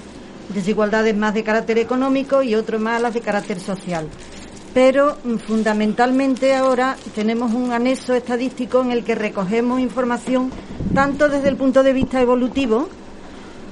desigualdades 0.54 1.16
más 1.16 1.34
de 1.34 1.42
carácter 1.42 1.78
económico 1.78 2.44
y 2.44 2.54
otro 2.54 2.78
más 2.78 2.98
a 2.98 3.00
las 3.00 3.14
de 3.14 3.20
carácter 3.20 3.58
social 3.58 4.06
pero 4.74 5.16
mm, 5.24 5.36
fundamentalmente 5.36 6.54
ahora 6.54 6.96
tenemos 7.14 7.52
un 7.52 7.72
anexo 7.72 8.14
estadístico 8.14 8.80
en 8.82 8.90
el 8.90 9.04
que 9.04 9.14
recogemos 9.14 9.80
información 9.80 10.50
tanto 10.94 11.28
desde 11.28 11.48
el 11.48 11.56
punto 11.56 11.82
de 11.82 11.92
vista 11.92 12.20
evolutivo, 12.20 12.88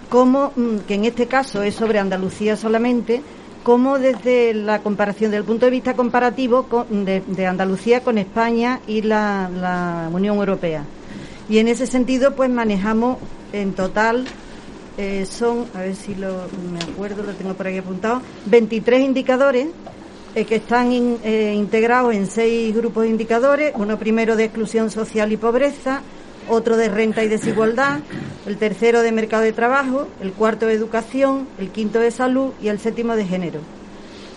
como 0.08 0.52
mm, 0.56 0.78
que 0.86 0.94
en 0.94 1.04
este 1.04 1.26
caso 1.26 1.62
es 1.62 1.74
sobre 1.74 1.98
Andalucía 1.98 2.56
solamente, 2.56 3.22
como 3.62 3.98
desde 3.98 4.54
la 4.54 4.80
comparación, 4.80 5.30
del 5.30 5.44
punto 5.44 5.66
de 5.66 5.70
vista 5.70 5.94
comparativo 5.94 6.66
de, 6.88 7.46
Andalucía 7.46 8.00
con 8.00 8.16
España 8.16 8.80
y 8.86 9.02
la, 9.02 10.08
Unión 10.12 10.36
Europea. 10.36 10.84
Y 11.48 11.58
en 11.58 11.68
ese 11.68 11.86
sentido, 11.86 12.34
pues 12.34 12.48
manejamos 12.48 13.18
en 13.52 13.74
total, 13.74 14.24
eh, 14.96 15.26
son, 15.26 15.66
a 15.74 15.80
ver 15.80 15.94
si 15.94 16.14
lo, 16.14 16.46
me 16.72 16.78
acuerdo, 16.80 17.22
lo 17.22 17.32
tengo 17.34 17.54
por 17.54 17.66
aquí 17.66 17.78
apuntado, 17.78 18.22
23 18.46 19.00
indicadores 19.00 19.68
eh, 20.34 20.44
que 20.44 20.56
están 20.56 20.92
eh, 20.92 21.54
integrados 21.56 22.14
en 22.14 22.26
seis 22.26 22.74
grupos 22.74 23.02
de 23.02 23.10
indicadores, 23.10 23.72
uno 23.74 23.98
primero 23.98 24.36
de 24.36 24.44
exclusión 24.44 24.90
social 24.90 25.32
y 25.32 25.36
pobreza, 25.36 26.02
otro 26.48 26.76
de 26.76 26.88
renta 26.88 27.24
y 27.24 27.28
desigualdad, 27.28 28.00
el 28.46 28.56
tercero 28.56 29.02
de 29.02 29.10
mercado 29.10 29.42
de 29.42 29.52
trabajo, 29.52 30.06
el 30.20 30.32
cuarto 30.32 30.66
de 30.66 30.74
educación, 30.74 31.48
el 31.58 31.70
quinto 31.70 31.98
de 31.98 32.12
salud 32.12 32.52
y 32.62 32.68
el 32.68 32.78
séptimo 32.78 33.16
de 33.16 33.26
género. 33.26 33.60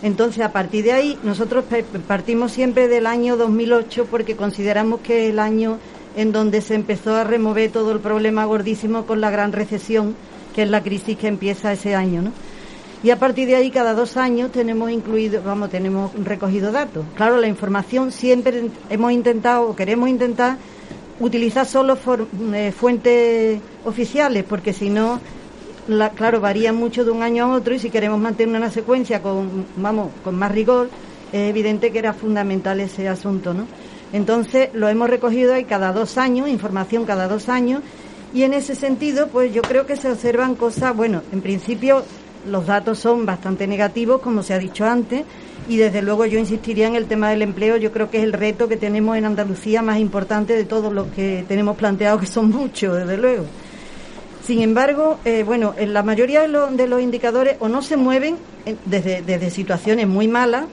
Entonces, 0.02 0.44
a 0.44 0.52
partir 0.52 0.84
de 0.84 0.94
ahí, 0.94 1.20
nosotros 1.24 1.64
partimos 2.08 2.52
siempre 2.52 2.88
del 2.88 3.06
año 3.06 3.38
2008 3.38 4.08
porque 4.10 4.36
consideramos 4.36 5.00
que 5.02 5.26
es 5.26 5.32
el 5.32 5.40
año 5.40 5.78
en 6.16 6.32
donde 6.32 6.62
se 6.62 6.76
empezó 6.76 7.16
a 7.16 7.24
remover 7.24 7.72
todo 7.72 7.92
el 7.92 8.00
problema 8.00 8.46
gordísimo 8.46 9.06
con 9.06 9.22
la 9.22 9.32
gran 9.32 9.52
recesión, 9.52 10.16
que 10.56 10.64
es 10.64 10.70
la 10.70 10.84
crisis 10.84 11.18
que 11.18 11.28
empieza 11.28 11.72
ese 11.72 11.96
año, 11.96 12.22
¿no? 12.22 12.32
Y 13.04 13.12
a 13.12 13.20
partir 13.20 13.48
de 13.48 13.56
ahí 13.58 13.70
cada 13.70 13.94
dos 13.94 14.16
años 14.16 14.52
tenemos 14.54 14.90
incluido, 14.90 15.44
vamos, 15.44 15.70
tenemos 15.70 16.12
recogido 16.24 16.72
datos. 16.72 17.06
Claro, 17.16 17.38
la 17.38 17.48
información 17.48 18.14
siempre 18.14 18.70
hemos 18.90 19.12
intentado 19.12 19.70
o 19.70 19.76
queremos 19.76 20.08
intentar 20.08 20.58
utilizar 21.20 21.66
solo 21.66 21.98
eh, 22.54 22.72
fuentes 22.72 23.60
oficiales, 23.84 24.46
porque 24.46 24.72
si 24.72 24.90
no 24.90 25.20
la, 25.90 26.12
claro, 26.12 26.40
varía 26.40 26.72
mucho 26.72 27.04
de 27.04 27.12
un 27.12 27.24
año 27.24 27.44
a 27.44 27.56
otro 27.58 27.76
y 27.76 27.80
si 27.80 27.90
queremos 27.90 28.20
mantener 28.20 28.56
una 28.56 28.72
secuencia 28.72 29.22
con, 29.22 29.66
vamos, 29.76 30.10
con 30.24 30.36
más 30.36 30.54
rigor, 30.54 30.90
es 31.34 31.50
evidente 31.50 31.92
que 31.92 32.00
era 32.00 32.14
fundamental 32.14 32.80
ese 32.80 33.10
asunto, 33.10 33.54
¿no? 33.54 33.68
Entonces 34.14 34.70
lo 34.74 34.88
hemos 34.88 35.10
recogido 35.10 35.54
ahí 35.54 35.66
cada 35.66 35.92
dos 35.92 36.18
años, 36.18 36.48
información 36.48 37.04
cada 37.04 37.28
dos 37.28 37.50
años, 37.50 37.82
y 38.34 38.44
en 38.44 38.54
ese 38.54 38.76
sentido, 38.76 39.28
pues 39.28 39.54
yo 39.54 39.62
creo 39.62 39.86
que 39.86 39.98
se 39.98 40.10
observan 40.10 40.56
cosas, 40.56 40.96
bueno, 40.96 41.22
en 41.32 41.42
principio 41.42 42.04
los 42.48 42.66
datos 42.66 43.00
son 43.00 43.26
bastante 43.26 43.68
negativos, 43.68 44.22
como 44.22 44.44
se 44.44 44.54
ha 44.54 44.60
dicho 44.60 44.86
antes, 44.86 45.24
y 45.68 45.78
desde 45.78 46.02
luego 46.02 46.26
yo 46.26 46.40
insistiría 46.40 46.88
en 46.88 46.96
el 46.96 47.06
tema 47.06 47.30
del 47.30 47.42
empleo, 47.42 47.78
yo 47.78 47.92
creo 47.92 48.10
que 48.10 48.18
es 48.18 48.24
el 48.24 48.34
reto 48.34 48.68
que 48.68 48.78
tenemos 48.78 49.18
en 49.18 49.26
Andalucía 49.26 49.82
más 49.82 50.00
importante 50.00 50.56
de 50.56 50.66
todos 50.66 50.92
los 50.92 51.08
que 51.08 51.46
tenemos 51.48 51.78
planteado, 51.78 52.20
que 52.20 52.26
son 52.26 52.50
muchos, 52.52 52.98
desde 52.98 53.18
luego. 53.18 53.46
Sin 54.46 54.62
embargo, 54.62 55.20
eh, 55.24 55.44
bueno, 55.44 55.74
en 55.78 55.94
la 55.94 56.04
mayoría 56.04 56.42
de, 56.42 56.88
los 56.88 57.02
indicadores 57.02 57.56
o 57.60 57.70
no 57.70 57.82
se 57.82 57.96
mueven 57.96 58.36
desde, 58.86 59.22
desde 59.22 59.50
situaciones 59.50 60.06
muy 60.06 60.28
malas 60.28 60.66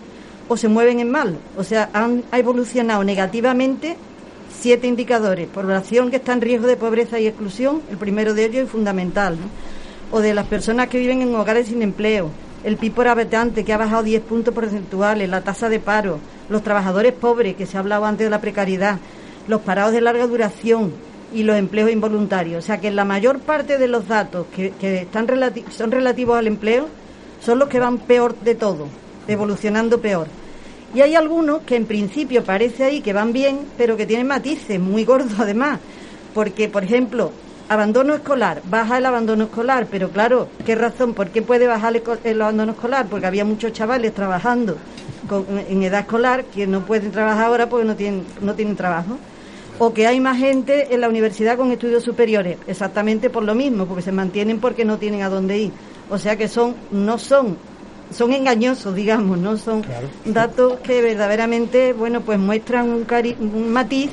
o 0.49 0.57
se 0.57 0.67
mueven 0.67 0.99
en 0.99 1.09
mal. 1.09 1.39
O 1.57 1.63
sea, 1.63 1.89
han 1.93 2.25
ha 2.33 2.39
evolucionado 2.41 3.05
negativamente 3.05 3.97
siete 4.61 4.89
indicadores. 4.89 5.49
Población 5.49 6.11
que 6.11 6.17
está 6.17 6.33
en 6.33 6.41
riesgo 6.41 6.67
de 6.67 6.77
pobreza 6.77 7.21
y 7.21 7.29
exclusión, 7.29 7.81
el 7.89 7.97
primero 7.97 8.35
de 8.35 8.47
ellos 8.47 8.65
es 8.65 8.71
fundamental. 8.71 9.39
O 10.13 10.21
de 10.21 10.35
las 10.35 10.47
personas 10.47 10.89
que 10.89 10.99
viven 10.99 11.23
en 11.23 11.35
hogares 11.35 11.69
sin 11.69 11.83
empleo, 11.83 12.31
el 12.65 12.77
PIB 12.77 12.95
por 12.95 13.09
habitante 13.09 13.65
que 13.65 13.73
ha 13.73 13.79
bajado 13.79 14.03
10 14.03 14.23
puntos 14.23 14.53
porcentuales, 14.53 15.29
la 15.29 15.43
tasa 15.43 15.69
de 15.69 15.79
paro, 15.79 16.19
los 16.49 16.63
trabajadores 16.63 17.13
pobres, 17.13 17.57
que 17.57 17.67
se 17.67 17.77
ha 17.77 17.81
hablado 17.81 18.05
antes 18.05 18.27
de 18.27 18.31
la 18.31 18.41
precariedad, 18.41 18.99
los 19.47 19.61
parados 19.63 19.93
de 19.93 20.01
larga 20.01 20.27
duración 20.27 20.93
y 21.33 21.45
los 21.45 21.57
empleos 21.57 21.91
involuntarios. 21.91 22.65
O 22.65 22.67
sea 22.67 22.81
que 22.81 22.91
la 22.91 23.05
mayor 23.05 23.39
parte 23.39 23.79
de 23.79 23.89
los 23.89 24.09
datos 24.09 24.47
que, 24.55 24.73
están 24.81 25.27
son 25.71 25.91
relativos 25.91 26.37
al 26.37 26.47
empleo 26.47 26.89
son 27.41 27.59
los 27.59 27.69
que 27.69 27.81
van 27.81 27.99
peor 27.99 28.37
de 28.41 28.55
todo, 28.55 28.89
evolucionando 29.29 30.01
peor. 30.01 30.27
Y 30.95 31.03
hay 31.03 31.15
algunos 31.15 31.63
que 31.63 31.77
en 31.77 31.87
principio 31.87 32.43
parece 32.43 32.85
ahí 32.85 33.01
que 33.01 33.13
van 33.13 33.33
bien, 33.33 33.61
pero 33.79 33.97
que 33.97 34.07
tienen 34.07 34.27
matices 34.27 34.81
muy 34.81 35.05
gordos 35.05 35.39
además. 35.39 35.79
Porque, 36.35 36.69
por 36.69 36.85
ejemplo, 36.85 37.33
abandono 37.71 38.15
escolar, 38.15 38.63
baja 38.69 38.99
el 38.99 39.07
abandono 39.07 39.45
escolar, 39.45 39.87
pero 39.89 40.11
claro, 40.11 40.49
¿qué 40.67 40.75
razón? 40.75 41.15
¿Por 41.15 41.29
qué 41.29 41.41
puede 41.41 41.69
bajar 41.69 41.95
el, 42.25 42.43
abandono 42.43 42.73
escolar? 42.73 43.07
Porque 43.07 43.27
había 43.27 43.45
muchos 43.45 43.73
chavales 43.73 44.13
trabajando 44.13 44.77
en 45.69 45.83
edad 45.85 46.01
escolar 46.01 46.45
que 46.47 46.67
no 46.67 46.85
pueden 46.85 47.13
trabajar 47.13 47.47
ahora 47.47 47.69
porque 47.69 47.87
no 47.87 47.95
tienen, 47.95 48.25
no 48.41 48.55
tienen 48.55 48.75
trabajo. 48.75 49.17
O 49.79 49.95
que 49.95 50.09
hay 50.09 50.19
más 50.19 50.37
gente 50.37 50.93
en 50.93 51.01
la 51.01 51.09
universidad 51.09 51.57
con 51.57 51.71
estudios 51.71 52.03
superiores, 52.03 52.59
exactamente 52.67 53.31
por 53.31 53.45
lo 53.45 53.55
mismo, 53.55 53.87
porque 53.87 54.03
se 54.03 54.11
mantienen 54.11 54.59
porque 54.59 54.85
no 54.85 54.99
tienen 54.99 55.23
a 55.23 55.29
dónde 55.29 55.57
ir. 55.57 55.73
O 56.11 56.19
sea 56.19 56.35
que 56.35 56.49
son, 56.49 56.75
no 56.91 57.19
son, 57.19 57.57
son 58.11 58.33
engañosos, 58.33 58.97
digamos, 58.97 59.39
no 59.39 59.57
son 59.57 59.85
datos 60.25 60.81
que 60.81 61.03
verdaderamente, 61.03 61.93
bueno, 61.93 62.21
pues 62.21 62.37
muestran 62.41 62.89
un, 62.89 63.07
un 63.41 63.73
matiz 63.73 64.11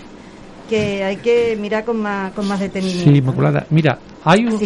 que 0.67 1.03
hay 1.03 1.17
que 1.17 1.57
mirar 1.59 1.83
con 1.83 2.01
más, 2.01 2.31
con 2.33 2.47
más 2.47 2.59
detenimiento. 2.59 3.11
Sí, 3.11 3.17
Inmaculada. 3.17 3.65
Mira, 3.69 3.99
hay 4.23 4.45
un, 4.45 4.59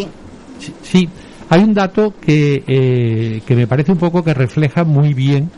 sí. 0.82 1.10
hay 1.50 1.64
un 1.64 1.74
dato 1.74 2.14
que, 2.20 2.64
eh, 2.68 3.42
que 3.46 3.56
me 3.56 3.68
parece 3.68 3.92
un 3.92 3.98
poco 3.98 4.24
que 4.24 4.34
refleja 4.34 4.84
muy 4.84 5.14
bien 5.14 5.50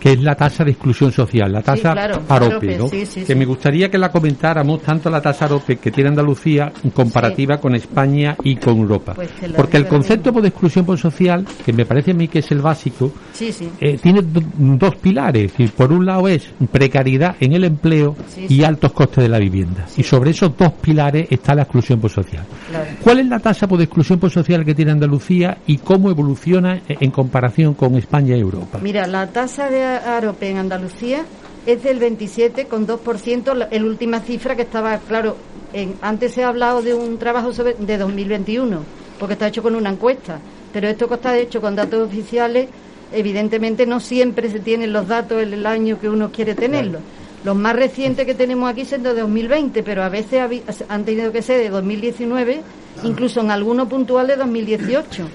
que 0.00 0.12
es 0.12 0.20
la 0.22 0.34
tasa 0.34 0.64
de 0.64 0.72
exclusión 0.72 1.12
social, 1.12 1.52
la 1.52 1.62
tasa 1.62 1.92
AROPE, 1.92 2.78
¿no? 2.78 2.90
que 2.90 3.34
me 3.34 3.44
gustaría 3.44 3.90
que 3.90 3.98
la 3.98 4.10
comentáramos 4.10 4.82
tanto 4.82 5.10
la 5.10 5.20
tasa 5.20 5.44
AROPE 5.44 5.76
que 5.76 5.90
tiene 5.90 6.08
Andalucía 6.08 6.72
en 6.82 6.90
comparativa 6.90 7.58
con 7.58 7.74
España 7.74 8.34
y 8.42 8.56
con 8.56 8.78
Europa. 8.78 9.12
Pues 9.14 9.30
Porque 9.54 9.76
el 9.76 9.86
concepto 9.86 10.32
de 10.40 10.48
exclusión 10.48 10.86
social, 10.96 11.44
que 11.64 11.72
me 11.72 11.84
parece 11.84 12.12
a 12.12 12.14
mí 12.14 12.28
que 12.28 12.40
es 12.40 12.50
el 12.50 12.60
básico, 12.60 13.12
eh, 13.80 13.98
tiene 14.02 14.22
dos 14.22 14.96
pilares. 14.96 15.52
Y 15.58 15.66
por 15.68 15.92
un 15.92 16.06
lado 16.06 16.28
es 16.28 16.48
precariedad 16.70 17.36
en 17.40 17.52
el 17.52 17.64
empleo 17.64 18.16
y 18.48 18.62
altos 18.62 18.92
costes 18.92 19.24
de 19.24 19.28
la 19.28 19.38
vivienda. 19.38 19.86
Y 19.96 20.02
sobre 20.02 20.30
esos 20.30 20.56
dos 20.56 20.72
pilares 20.80 21.26
está 21.30 21.54
la 21.54 21.62
exclusión 21.62 22.00
social. 22.08 22.44
¿Cuál 23.02 23.20
es 23.20 23.26
la 23.26 23.38
tasa 23.38 23.66
de 23.66 23.84
exclusión 23.84 24.20
social 24.30 24.64
que 24.64 24.74
tiene 24.74 24.92
Andalucía 24.92 25.58
y 25.66 25.78
cómo 25.78 26.10
evoluciona 26.10 26.80
en 26.88 27.10
comparación 27.10 27.74
con 27.74 27.94
España 27.96 28.36
y 28.36 28.40
Europa? 28.40 28.78
Mira, 28.82 29.06
la 29.06 29.26
tasa 29.26 29.68
de 29.68 29.89
AROPE 29.98 30.50
en 30.50 30.58
Andalucía 30.58 31.24
es 31.66 31.82
del 31.82 32.00
27,2%, 32.00 33.54
la, 33.54 33.68
última 33.84 34.20
cifra 34.20 34.56
que 34.56 34.62
estaba, 34.62 34.98
claro, 34.98 35.36
en, 35.72 35.94
antes 36.00 36.32
se 36.32 36.42
ha 36.42 36.48
hablado 36.48 36.82
de 36.82 36.94
un 36.94 37.18
trabajo 37.18 37.52
sobre, 37.52 37.74
de 37.74 37.98
2021, 37.98 38.82
porque 39.18 39.34
está 39.34 39.48
hecho 39.48 39.62
con 39.62 39.74
una 39.74 39.90
encuesta, 39.90 40.40
pero 40.72 40.88
esto 40.88 41.08
que 41.08 41.14
está 41.14 41.36
hecho 41.36 41.60
con 41.60 41.76
datos 41.76 42.08
oficiales, 42.08 42.68
evidentemente 43.12 43.86
no 43.86 44.00
siempre 44.00 44.50
se 44.50 44.60
tienen 44.60 44.92
los 44.92 45.06
datos 45.06 45.42
en 45.42 45.52
el 45.52 45.66
año 45.66 46.00
que 46.00 46.08
uno 46.08 46.30
quiere 46.30 46.54
tenerlos. 46.54 47.02
Los 47.44 47.56
más 47.56 47.74
recientes 47.74 48.26
que 48.26 48.34
tenemos 48.34 48.70
aquí 48.70 48.84
son 48.84 49.02
de 49.02 49.14
2020, 49.14 49.82
pero 49.82 50.02
a 50.02 50.08
veces 50.08 50.42
han 50.88 51.04
tenido 51.04 51.32
que 51.32 51.40
ser 51.40 51.58
de 51.58 51.70
2019, 51.70 52.60
incluso 53.02 53.40
en 53.40 53.50
algunos 53.50 53.88
puntuales 53.88 54.36
de 54.36 54.42
2018. 54.42 55.26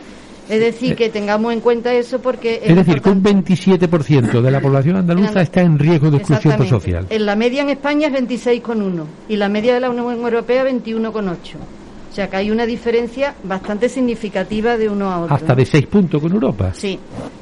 Es 0.49 0.59
decir, 0.59 0.95
que 0.95 1.09
tengamos 1.09 1.51
en 1.53 1.59
cuenta 1.59 1.91
eso 1.93 2.19
porque... 2.19 2.61
Es, 2.63 2.75
decir, 2.75 3.01
que 3.01 3.09
un 3.09 3.23
27% 3.23 4.41
de 4.41 4.51
la 4.51 4.61
población 4.61 4.97
andaluza 4.97 5.41
está 5.41 5.61
en 5.61 5.79
riesgo 5.79 6.11
de 6.11 6.17
exclusión 6.17 6.67
social. 6.67 7.07
En 7.09 7.25
la 7.25 7.35
media 7.35 7.63
en 7.63 7.69
España 7.71 8.09
es 8.09 8.13
26,1 8.13 9.05
y 9.27 9.37
la 9.37 9.49
media 9.49 9.73
de 9.73 9.79
la 9.79 9.89
Unión 9.89 10.11
Europea 10.11 10.63
21,8. 10.65 11.55
O 12.11 12.15
sea 12.15 12.29
que 12.29 12.37
hay 12.37 12.51
una 12.51 12.65
diferencia 12.65 13.35
bastante 13.43 13.89
significativa 13.89 14.77
de 14.77 14.87
uno 14.87 15.11
a 15.11 15.21
otro. 15.21 15.35
Hasta 15.35 15.55
de 15.55 15.65
6 15.65 15.87
puntos 15.87 16.21
con 16.21 16.31
Europa. 16.31 16.71
Sí, 16.73 16.99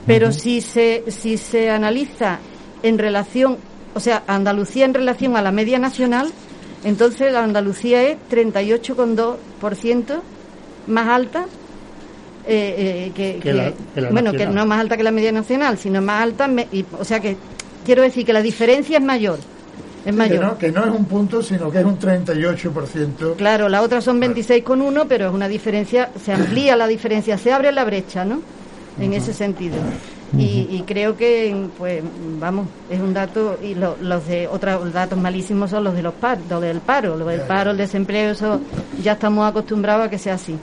pero 0.08 0.32
si, 0.32 0.62
se, 0.62 1.04
si 1.10 1.38
se 1.38 1.70
analiza 1.70 2.40
en 2.82 2.98
relación, 2.98 3.58
o 3.94 4.00
sea, 4.00 4.24
Andalucía 4.26 4.86
en 4.86 4.94
relación 4.94 5.36
a 5.36 5.42
la 5.42 5.52
media 5.52 5.78
nacional, 5.78 6.32
entonces 6.84 7.32
la 7.32 7.44
Andalucía 7.44 8.02
es 8.04 8.18
38,2% 8.32 10.22
más 10.88 11.08
alta 11.08 11.46
eh, 12.46 13.12
eh, 13.16 13.40
que, 13.42 13.74
bueno, 14.12 14.32
que 14.34 14.46
no 14.46 14.66
más 14.66 14.82
alta 14.82 14.98
que 14.98 15.04
la 15.04 15.12
media 15.12 15.32
nacional, 15.32 15.78
sino 15.78 16.02
más 16.02 16.22
alta, 16.22 16.50
y, 16.72 16.86
o 17.00 17.06
sea 17.06 17.20
que 17.20 17.38
quiero 17.86 18.02
decir 18.02 18.26
que 18.26 18.34
la 18.34 18.42
diferencia 18.42 18.98
es 18.98 19.04
mayor. 19.04 19.40
Es 20.06 20.14
mayor. 20.14 20.58
Que, 20.58 20.70
no, 20.70 20.84
es 20.84 20.92
un 20.92 21.06
punto, 21.06 21.42
sino 21.42 21.72
que 21.72 21.80
es 21.80 21.86
un 21.86 21.98
38%. 21.98 23.36
Claro, 23.38 23.70
la 23.70 23.82
otra 23.82 24.02
son 24.02 24.20
26,1, 24.22 25.06
pero 25.08 25.28
es 25.28 25.34
una 25.34 25.48
diferencia, 25.48 26.10
se 26.22 26.34
amplía 26.34 26.76
la 26.76 26.88
diferencia, 26.88 27.38
se 27.38 27.54
abre 27.54 27.72
la 27.72 27.86
brecha, 27.86 28.26
¿no? 28.26 28.42
En 29.00 29.14
ese 29.14 29.34
sentido. 29.34 29.78
Y, 30.38 30.84
creo 30.88 31.16
que, 31.16 31.56
pues, 31.78 32.02
vamos, 32.40 32.68
es 32.90 33.00
un 33.00 33.14
dato, 33.14 33.60
y 33.62 33.76
los 33.76 34.28
de 34.28 34.48
otros 34.48 34.92
datos 34.92 35.18
malísimos 35.18 35.70
son 35.70 35.84
los 35.84 35.94
de 35.94 36.02
los 36.02 36.14
par, 36.16 36.40
los 36.50 36.60
del 36.60 36.80
paro, 36.80 37.16
los 37.16 37.28
del 37.28 37.42
paro, 37.42 37.72
el 37.72 37.78
desempleo, 37.78 38.32
eso 38.32 38.60
ya 39.02 39.14
estamos 39.14 39.48
acostumbrados 39.48 40.08
a 40.08 40.10
que 40.10 40.18
sea 40.18 40.34
así. 40.34 40.58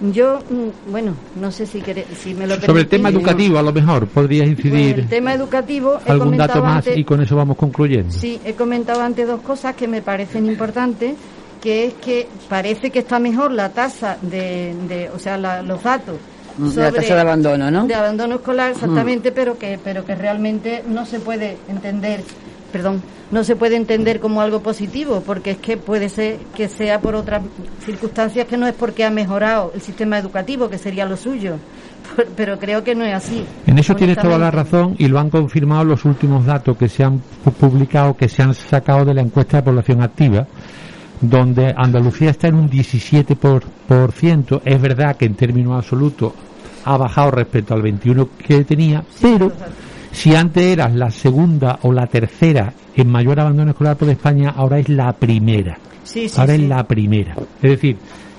Yo, 0.00 0.38
mm, 0.38 0.92
bueno, 0.92 1.14
no 1.40 1.50
sé 1.50 1.66
si, 1.66 1.82
si 2.16 2.34
me 2.34 2.46
lo 2.46 2.60
Sobre 2.60 2.82
el 2.82 2.88
tema 2.88 3.08
educativo, 3.08 3.58
a 3.58 3.62
lo 3.62 3.72
mejor, 3.72 4.06
podrías 4.06 4.46
incidir. 4.46 5.00
el 5.00 5.08
tema 5.08 5.34
educativo. 5.34 5.98
¿Algún 6.06 6.36
dato 6.36 6.62
más 6.62 6.86
y 6.94 7.02
con 7.04 7.20
eso 7.20 7.34
vamos 7.34 7.56
concluyendo? 7.56 8.12
Sí, 8.12 8.40
he 8.44 8.54
comentado 8.54 9.02
antes 9.02 9.26
dos 9.26 9.40
cosas 9.40 9.74
que 9.74 9.88
me 9.88 10.00
parecen 10.00 10.46
importantes, 10.46 11.16
que 11.60 11.86
es 11.86 11.94
que 11.94 12.28
parece 12.48 12.90
que 12.90 13.00
está 13.00 13.18
mejor 13.18 13.50
la 13.50 13.70
tasa 13.70 14.18
de, 14.22 15.10
o 15.14 15.18
sea, 15.18 15.36
los 15.36 15.82
datos. 15.82 16.16
Sobre, 16.56 16.90
la 16.90 16.92
tasa 16.92 17.14
de 17.14 17.20
abandono, 17.20 17.70
¿no? 17.70 17.86
De 17.86 17.94
abandono 17.94 18.36
escolar, 18.36 18.72
exactamente, 18.72 19.32
pero 19.32 19.58
que 19.58 19.78
pero 19.82 20.04
que 20.04 20.14
realmente 20.14 20.84
no 20.88 21.06
se 21.06 21.20
puede 21.20 21.56
entender 21.68 22.22
perdón, 22.72 23.02
no 23.30 23.44
se 23.44 23.56
puede 23.56 23.76
entender 23.76 24.20
como 24.20 24.40
algo 24.40 24.60
positivo, 24.60 25.22
porque 25.24 25.52
es 25.52 25.58
que 25.58 25.76
puede 25.76 26.08
ser 26.08 26.38
que 26.54 26.68
sea 26.68 27.00
por 27.00 27.14
otras 27.14 27.42
circunstancias 27.84 28.46
que 28.46 28.56
no 28.56 28.66
es 28.66 28.74
porque 28.74 29.04
ha 29.04 29.10
mejorado 29.10 29.72
el 29.74 29.80
sistema 29.80 30.18
educativo, 30.18 30.68
que 30.68 30.78
sería 30.78 31.04
lo 31.04 31.16
suyo. 31.16 31.56
Pero 32.36 32.58
creo 32.58 32.82
que 32.84 32.94
no 32.94 33.04
es 33.04 33.14
así. 33.14 33.44
En 33.66 33.78
eso 33.78 33.94
tienes 33.94 34.18
toda 34.18 34.38
la 34.38 34.50
razón 34.50 34.94
y 34.98 35.08
lo 35.08 35.18
han 35.18 35.30
confirmado 35.30 35.84
los 35.84 36.04
últimos 36.04 36.46
datos 36.46 36.76
que 36.76 36.88
se 36.88 37.04
han 37.04 37.20
publicado, 37.60 38.16
que 38.16 38.28
se 38.28 38.42
han 38.42 38.54
sacado 38.54 39.04
de 39.04 39.14
la 39.14 39.20
encuesta 39.20 39.58
de 39.58 39.62
población 39.64 40.02
activa, 40.02 40.46
donde 41.20 41.74
Andalucía 41.76 42.30
está 42.30 42.48
en 42.48 42.54
un 42.54 42.70
17%. 42.70 44.62
Es 44.64 44.80
verdad 44.80 45.16
que 45.16 45.26
en 45.26 45.34
términos 45.34 45.76
absolutos 45.76 46.32
ha 46.84 46.96
bajado 46.96 47.32
respecto 47.32 47.74
al 47.74 47.82
21 47.82 48.28
que 48.38 48.64
tenía, 48.64 49.04
pero 49.20 49.52
si 50.12 50.34
antes 50.34 50.62
eras 50.64 50.94
la 50.94 51.10
segunda 51.10 51.78
o 51.82 51.92
la 51.92 52.06
tercera 52.06 52.72
en 52.94 53.08
mayor 53.08 53.40
abandono 53.40 53.70
escolar 53.70 53.96
por 53.96 54.08
España, 54.08 54.54
ahora 54.56 54.78
es 54.78 54.88
la 54.88 55.12
primera. 55.12 55.78
ahora 56.36 56.54
es 56.54 56.62
la 56.62 56.84
primera. 56.84 57.34
Es 57.62 57.70
decir, 57.70 57.96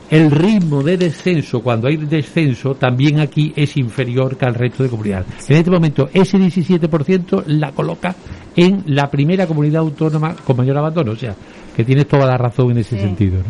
el 0.10 0.32
ritmo 0.32 0.82
de 0.82 0.98
descenso, 0.98 1.62
cuando 1.62 1.88
hay 1.88 1.98
descenso, 1.98 2.74
también 2.74 3.20
aquí 3.20 3.54
es 3.56 3.78
inferior 3.78 4.38
que 4.38 4.46
al 4.46 4.56
resto 4.56 4.82
de 4.84 4.90
comunidades. 4.90 5.28
En 5.48 5.58
este 5.58 5.70
momento, 5.70 6.10
ese 6.12 6.38
17% 6.40 7.44
la 7.46 7.72
coloca 7.72 8.16
en 8.56 8.84
la 8.88 9.10
primera 9.12 9.46
comunidad 9.46 9.82
autónoma 9.82 10.36
con 10.36 10.58
mayor 10.58 10.78
abandono. 10.78 11.12
O 11.12 11.16
sea, 11.16 11.36
que 11.76 11.86
tienes 11.86 12.08
toda 12.08 12.26
la 12.26 12.38
razón 12.38 12.72
en 12.72 12.80
ese 12.80 13.00
sentido. 13.00 13.42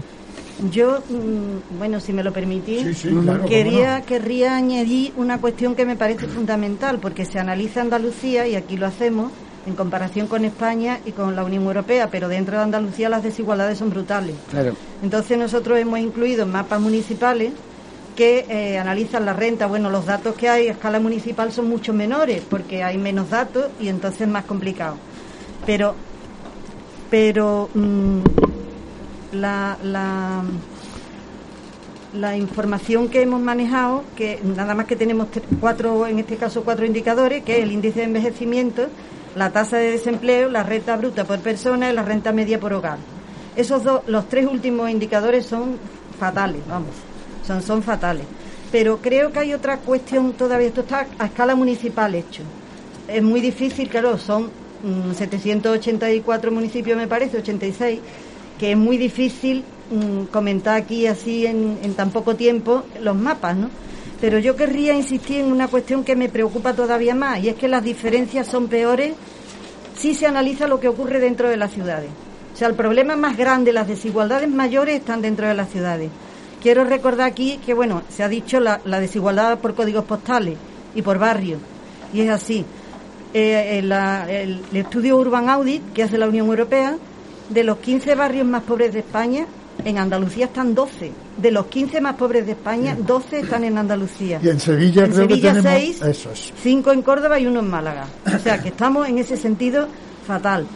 Yo, 0.71 1.01
mm, 1.07 1.77
bueno, 1.77 1.99
si 1.99 2.11
me 2.11 2.23
lo 2.23 2.33
permitís, 2.33 2.85
quería, 3.47 4.01
querría 4.01 4.55
añadir 4.55 5.13
una 5.15 5.39
cuestión 5.39 5.73
que 5.73 5.85
me 5.85 5.95
parece 5.95 6.27
fundamental, 6.27 6.99
porque 6.99 7.25
se 7.25 7.39
analiza 7.39 7.81
Andalucía, 7.81 8.45
y 8.47 8.55
aquí 8.55 8.75
lo 8.75 8.85
hacemos, 8.85 9.31
en 9.65 9.75
comparación 9.75 10.27
con 10.27 10.43
España 10.45 10.99
y 11.05 11.11
con 11.11 11.35
la 11.35 11.43
Unión 11.43 11.63
Europea, 11.63 12.09
pero 12.11 12.27
dentro 12.27 12.57
de 12.57 12.63
Andalucía 12.63 13.07
las 13.07 13.23
desigualdades 13.23 13.77
son 13.77 13.89
brutales. 13.89 14.35
Entonces 15.01 15.37
nosotros 15.37 15.77
hemos 15.79 15.99
incluido 15.99 16.45
mapas 16.45 16.81
municipales 16.81 17.53
que 18.15 18.45
eh, 18.49 18.77
analizan 18.77 19.25
la 19.25 19.33
renta. 19.33 19.67
Bueno, 19.67 19.89
los 19.89 20.05
datos 20.05 20.35
que 20.35 20.49
hay 20.49 20.67
a 20.67 20.71
escala 20.71 20.99
municipal 20.99 21.51
son 21.51 21.69
mucho 21.69 21.93
menores 21.93 22.41
porque 22.49 22.83
hay 22.83 22.97
menos 22.97 23.29
datos 23.29 23.67
y 23.79 23.87
entonces 23.87 24.21
es 24.21 24.27
más 24.27 24.45
complicado. 24.45 24.97
Pero, 25.65 25.95
pero 27.09 27.69
mm, 27.73 28.19
la, 29.31 29.77
la, 32.13 32.37
información 32.37 33.09
que 33.09 33.21
hemos 33.21 33.41
manejado, 33.41 34.03
que 34.15 34.39
nada 34.43 34.73
más 34.75 34.85
que 34.85 34.95
tenemos 34.95 35.27
cuatro, 35.59 36.07
en 36.07 36.19
este 36.19 36.37
caso 36.37 36.63
cuatro 36.63 36.85
indicadores, 36.85 37.43
que 37.43 37.57
es 37.57 37.63
el 37.63 37.71
índice 37.71 37.99
de 37.99 38.05
envejecimiento, 38.05 38.87
la 39.35 39.51
tasa 39.51 39.77
de 39.77 39.91
desempleo, 39.91 40.49
la 40.49 40.63
renta 40.63 40.97
bruta 40.97 41.23
por 41.25 41.39
persona 41.39 41.89
y 41.89 41.93
la 41.93 42.03
renta 42.03 42.31
media 42.31 42.59
por 42.59 42.73
hogar. 42.73 42.97
Esos 43.55 43.83
dos, 43.83 44.01
los 44.07 44.27
tres 44.27 44.47
últimos 44.47 44.89
indicadores 44.89 45.45
son 45.45 45.77
fatales, 46.19 46.61
vamos, 46.67 46.91
son, 47.45 47.61
son 47.61 47.83
fatales. 47.83 48.25
Pero 48.71 48.97
creo 48.97 49.31
que 49.31 49.39
hay 49.39 49.53
otra 49.53 49.77
cuestión 49.77 50.33
todavía, 50.33 50.67
esto 50.67 50.81
está 50.81 51.07
a 51.17 51.25
escala 51.25 51.55
municipal 51.55 52.13
hecho. 52.13 52.43
Es 53.07 53.23
muy 53.23 53.41
difícil, 53.41 53.89
claro, 53.89 54.17
son 54.17 54.51
784 55.15 56.51
mm, 56.51 56.53
municipios, 56.53 56.97
me 56.97 57.07
parece, 57.07 57.37
86, 57.37 57.99
que 58.59 58.71
es 58.71 58.77
muy 58.77 58.97
difícil 58.97 59.63
mm, 59.91 60.25
comentar 60.25 60.75
aquí 60.75 61.07
así 61.07 61.45
en, 61.45 61.79
en 61.81 61.93
tan 61.93 62.11
poco 62.11 62.35
tiempo 62.35 62.83
los 63.01 63.15
mapas, 63.15 63.55
¿no? 63.55 63.69
Pero 64.21 64.37
yo 64.37 64.55
querría 64.55 64.93
insistir 64.93 65.39
en 65.39 65.51
una 65.51 65.69
cuestión 65.69 66.03
que 66.03 66.15
me 66.15 66.29
preocupa 66.29 66.73
todavía 66.73 67.15
más, 67.15 67.41
y 67.41 67.49
es 67.49 67.55
que 67.55 67.67
las 67.67 67.83
diferencias 67.83 68.47
son 68.47 68.67
peores 68.67 69.13
si 69.95 70.13
se 70.13 70.27
analiza 70.27 70.67
lo 70.67 70.79
que 70.79 70.87
ocurre 70.87 71.19
dentro 71.19 71.49
de 71.49 71.57
las 71.57 71.71
ciudades. 71.71 72.09
O 72.53 72.57
sea, 72.57 72.67
el 72.67 72.75
problema 72.75 73.15
más 73.15 73.37
grande, 73.37 73.71
las 73.71 73.87
desigualdades 73.87 74.49
mayores 74.49 74.95
están 74.95 75.21
dentro 75.21 75.47
de 75.47 75.53
las 75.53 75.69
ciudades. 75.69 76.09
Quiero 76.61 76.83
recordar 76.83 77.27
aquí 77.27 77.59
que, 77.65 77.73
bueno, 77.73 78.01
se 78.09 78.23
ha 78.23 78.27
dicho 78.27 78.59
la, 78.59 78.79
desigualdad 78.99 79.59
por 79.59 79.75
códigos 79.75 80.03
postales 80.03 80.57
y 80.93 81.01
por 81.01 81.19
barrios, 81.19 81.61
y 82.13 82.21
es 82.21 82.29
así. 82.29 82.65
Eh, 83.33 83.79
el, 83.79 84.61
estudio 84.73 85.17
Urban 85.17 85.49
Audit 85.49 85.93
que 85.93 86.03
hace 86.03 86.17
la 86.17 86.27
Unión 86.27 86.47
Europea, 86.47 86.97
de 87.49 87.63
los 87.63 87.77
15 87.79 88.15
barrios 88.15 88.47
más 88.47 88.63
pobres 88.63 88.93
de 88.93 88.99
España, 88.99 89.45
en 89.85 89.97
Andalucía 89.97 90.45
están 90.45 90.75
12. 90.75 91.11
De 91.37 91.51
los 91.51 91.65
15 91.67 92.01
más 92.01 92.15
pobres 92.15 92.45
de 92.45 92.53
España, 92.53 92.95
12 92.99 93.39
están 93.39 93.63
en 93.63 93.77
Andalucía. 93.77 94.39
Y 94.43 94.49
en 94.49 94.59
Sevilla 94.59 95.05
en 95.05 95.13
Sevilla 95.13 95.61
6, 95.61 96.01
5 96.61 96.91
en 96.91 97.01
Córdoba 97.01 97.39
y 97.39 97.47
1 97.47 97.59
en 97.59 97.69
Málaga. 97.69 98.07
O 98.25 98.39
sea 98.39 98.61
que 98.61 98.69
estamos 98.69 99.07
en 99.07 99.17
ese 99.17 99.37
sentido 99.37 99.87
fatal. 100.25 100.67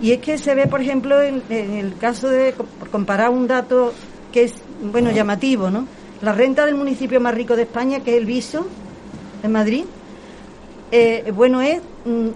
Y 0.00 0.12
es 0.12 0.18
que 0.18 0.38
se 0.38 0.54
ve, 0.54 0.66
por 0.66 0.80
ejemplo, 0.80 1.20
en, 1.20 1.42
el 1.48 1.96
caso 1.96 2.28
de 2.28 2.54
comparar 2.90 3.30
un 3.30 3.46
dato 3.48 3.92
que 4.32 4.44
es, 4.44 4.54
bueno, 4.92 5.10
llamativo, 5.10 5.70
¿no? 5.70 5.86
La 6.22 6.32
renta 6.32 6.66
del 6.66 6.74
municipio 6.74 7.20
más 7.20 7.34
rico 7.34 7.56
de 7.56 7.62
España, 7.62 8.00
que 8.00 8.12
es 8.12 8.18
el 8.18 8.26
Viso, 8.26 8.66
en 9.42 9.52
Madrid, 9.52 9.84
eh, 10.90 11.32
bueno, 11.34 11.60
es, 11.60 11.80
mm, 12.04 12.28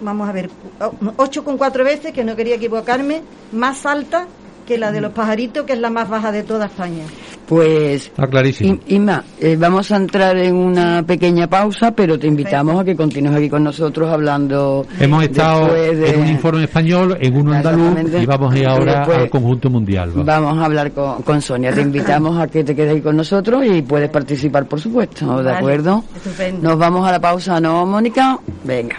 vamos 0.00 0.28
a 0.28 0.32
ver, 0.32 0.50
8,4 0.78 1.84
veces, 1.84 2.12
que 2.12 2.24
no 2.24 2.36
quería 2.36 2.56
equivocarme, 2.56 3.22
más 3.52 3.86
alta 3.86 4.26
que 4.66 4.78
la 4.78 4.92
de 4.92 5.00
los 5.00 5.12
pajaritos, 5.12 5.64
que 5.64 5.74
es 5.74 5.78
la 5.78 5.90
más 5.90 6.08
baja 6.08 6.32
de 6.32 6.42
toda 6.42 6.66
España. 6.66 7.04
Pues, 7.46 8.06
Está 8.06 8.26
clarísimo. 8.26 8.78
Inma, 8.86 9.22
eh, 9.38 9.56
vamos 9.58 9.92
a 9.92 9.96
entrar 9.96 10.36
en 10.38 10.54
una 10.54 11.02
pequeña 11.02 11.46
pausa, 11.46 11.90
pero 11.90 12.18
te 12.18 12.26
invitamos 12.26 12.80
a 12.80 12.84
que 12.84 12.96
continúes 12.96 13.36
aquí 13.36 13.50
con 13.50 13.62
nosotros 13.62 14.10
hablando. 14.10 14.86
Hemos 14.98 15.24
estado 15.24 15.76
en 15.76 16.20
un 16.20 16.28
informe 16.28 16.64
español, 16.64 17.18
en 17.20 17.36
uno 17.36 17.52
andaluz, 17.52 18.22
y 18.22 18.24
vamos 18.24 18.54
a 18.54 18.58
ir 18.58 18.66
ahora 18.66 19.02
al 19.02 19.28
conjunto 19.28 19.68
mundial. 19.68 20.12
Vamos 20.14 20.58
a 20.58 20.64
hablar 20.64 20.92
con, 20.92 21.42
Sonia. 21.42 21.72
Te 21.72 21.82
invitamos 21.82 22.38
a 22.38 22.46
que 22.46 22.64
te 22.64 22.74
quedes 22.74 22.94
ahí 22.94 23.00
con 23.02 23.16
nosotros 23.16 23.64
y 23.66 23.82
puedes 23.82 24.08
participar, 24.08 24.66
por 24.66 24.80
supuesto. 24.80 25.42
¿De 25.42 25.52
acuerdo? 25.52 26.04
Estupendo. 26.16 26.68
Nos 26.70 26.78
vamos 26.78 27.06
a 27.06 27.12
la 27.12 27.20
pausa, 27.20 27.60
¿no, 27.60 27.84
Mónica? 27.84 28.38
Venga. 28.64 28.96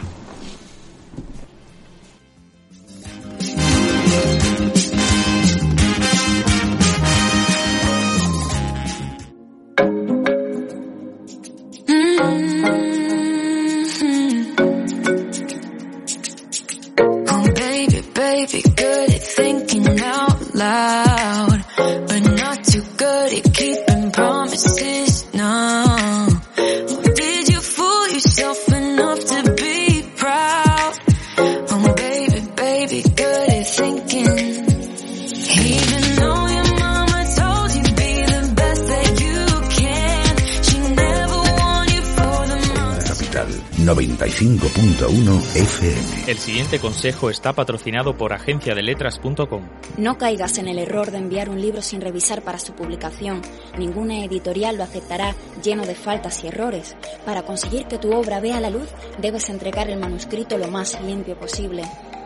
El 46.28 46.38
siguiente 46.38 46.80
consejo 46.80 47.30
está 47.30 47.54
patrocinado 47.54 48.18
por 48.18 48.34
agenciadeletras.com. 48.34 49.70
No 49.98 50.18
caigas 50.18 50.58
en 50.58 50.68
el 50.68 50.80
error 50.80 51.12
de 51.12 51.20
enviar 51.20 51.50
un 51.50 51.62
libro 51.62 51.82
sin 51.82 52.02
revisar 52.02 52.42
para 52.42 52.58
su 52.58 52.74
publicación. 52.74 53.42
Ninguna 53.78 54.26
editorial 54.26 54.78
lo 54.78 54.84
aceptará 54.84 55.36
lleno 55.64 55.86
de 55.86 55.96
faltas 55.96 56.44
y 56.44 56.48
errores. 56.48 56.96
Para 57.26 57.44
conseguir 57.44 57.86
que 57.86 57.98
tu 57.98 58.14
obra 58.14 58.40
vea 58.40 58.60
la 58.60 58.70
luz, 58.70 58.90
debes 59.22 59.50
entregar 59.50 59.90
el 59.90 60.00
manuscrito 60.00 60.58
lo 60.58 60.70
más 60.70 61.00
limpio 61.02 61.38
posible. 61.38 61.84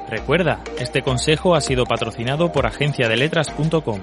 Recuerda, 0.09 0.63
este 0.79 1.01
consejo 1.01 1.53
ha 1.53 1.61
sido 1.61 1.83
patrocinado 1.83 2.51
por 2.51 2.65
agenciadeletras.com. 2.65 4.01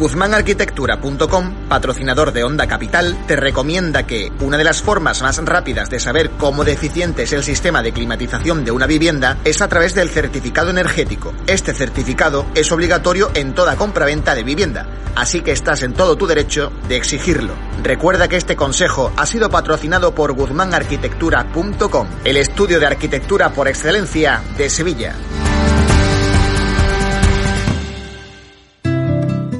GuzmánArquitectura.com, 0.00 1.68
patrocinador 1.68 2.32
de 2.32 2.42
Onda 2.42 2.66
Capital, 2.66 3.18
te 3.26 3.36
recomienda 3.36 4.06
que 4.06 4.32
una 4.40 4.56
de 4.56 4.64
las 4.64 4.80
formas 4.80 5.20
más 5.20 5.36
rápidas 5.44 5.90
de 5.90 6.00
saber 6.00 6.30
cómo 6.30 6.64
deficiente 6.64 7.24
es 7.24 7.34
el 7.34 7.44
sistema 7.44 7.82
de 7.82 7.92
climatización 7.92 8.64
de 8.64 8.70
una 8.70 8.86
vivienda 8.86 9.36
es 9.44 9.60
a 9.60 9.68
través 9.68 9.94
del 9.94 10.08
certificado 10.08 10.70
energético. 10.70 11.34
Este 11.46 11.74
certificado 11.74 12.46
es 12.54 12.72
obligatorio 12.72 13.30
en 13.34 13.54
toda 13.54 13.76
compraventa 13.76 14.34
de 14.34 14.42
vivienda, 14.42 14.86
así 15.16 15.42
que 15.42 15.52
estás 15.52 15.82
en 15.82 15.92
todo 15.92 16.16
tu 16.16 16.26
derecho 16.26 16.72
de 16.88 16.96
exigirlo. 16.96 17.52
Recuerda 17.82 18.26
que 18.26 18.36
este 18.36 18.56
consejo 18.56 19.12
ha 19.18 19.26
sido 19.26 19.50
patrocinado 19.50 20.14
por 20.14 20.32
GuzmánArquitectura.com, 20.32 22.08
el 22.24 22.38
estudio 22.38 22.80
de 22.80 22.86
arquitectura 22.86 23.50
por 23.52 23.68
excelencia 23.68 24.40
de 24.56 24.70
Sevilla. 24.70 25.14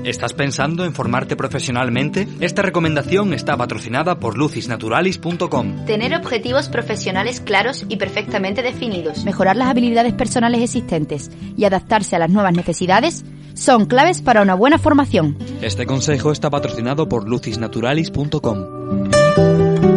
¿Estás 0.04 0.32
pensando 0.32 0.84
en 0.84 0.94
formarte 0.94 1.36
profesionalmente? 1.36 2.26
Esta 2.40 2.62
recomendación 2.62 3.34
está 3.34 3.56
patrocinada 3.56 4.18
por 4.18 4.38
lucisnaturalis.com. 4.38 5.84
Tener 5.84 6.14
objetivos 6.14 6.68
profesionales 6.68 7.40
claros 7.40 7.84
y 7.88 7.96
perfectamente 7.96 8.62
definidos. 8.62 9.24
Mejorar 9.24 9.56
las 9.56 9.68
habilidades 9.68 10.14
personales 10.14 10.62
existentes 10.62 11.30
y 11.56 11.64
adaptarse 11.64 12.16
a 12.16 12.18
las 12.18 12.30
nuevas 12.30 12.54
necesidades 12.54 13.24
son 13.54 13.84
claves 13.84 14.22
para 14.22 14.42
una 14.42 14.54
buena 14.54 14.78
formación. 14.78 15.36
Este 15.60 15.84
consejo 15.84 16.32
está 16.32 16.48
patrocinado 16.48 17.08
por 17.08 17.28
lucisnaturalis.com. 17.28 19.89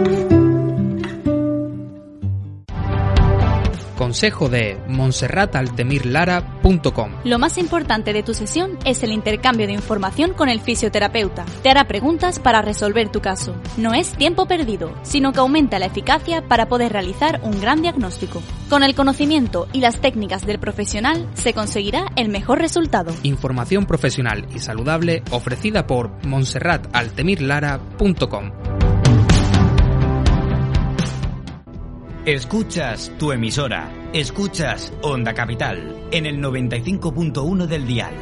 consejo 3.94 4.50
de 4.50 4.80
monserrataltemirlara.com. 4.88 7.12
Lo 7.24 7.40
más 7.40 7.58
importante 7.58 8.12
de 8.14 8.22
tu 8.24 8.34
sesión 8.34 8.78
es 8.86 9.04
el 9.04 9.12
intercambio 9.12 9.68
de 9.68 9.74
información 9.74 10.34
con 10.34 10.50
el 10.50 10.60
fisioterapeuta. 10.60 11.46
Te 11.62 11.70
hará 11.70 11.88
preguntas 11.88 12.40
para 12.40 12.62
resolver 12.62 13.10
tu 13.10 13.22
caso. 13.22 13.56
No 13.78 13.94
es 13.94 14.12
tiempo 14.14 14.46
perdido, 14.46 14.94
sino 15.04 15.32
que 15.32 15.40
aumenta 15.40 15.80
la 15.80 15.86
eficacia 15.88 16.46
para 16.48 16.68
poder 16.68 16.92
realizar 16.94 17.42
un 17.44 17.62
gran 17.62 17.82
diagnóstico. 17.82 18.42
Con 18.70 18.84
el 18.84 18.94
conocimiento 18.96 19.68
y 19.74 19.82
las 19.82 20.00
técnicas 20.02 20.46
del 20.46 20.60
profesional 20.60 21.30
se 21.34 21.54
conseguirá 21.54 22.06
el 22.16 22.30
mejor 22.30 22.60
resultado. 22.60 23.14
Información 23.24 23.86
profesional 23.86 24.48
y 24.54 24.60
saludable 24.60 25.24
ofrecida 25.32 25.88
por 25.88 26.12
monserrataltemirlara.com. 26.26 28.93
Escuchas 32.26 33.12
tu 33.20 33.34
emisora 33.34 33.92
Escuchas 34.14 34.94
Onda 35.02 35.34
Capital 35.34 36.08
en 36.10 36.26
el 36.26 36.38
95.1 36.38 37.66
del 37.68 37.86
dial. 37.86 38.14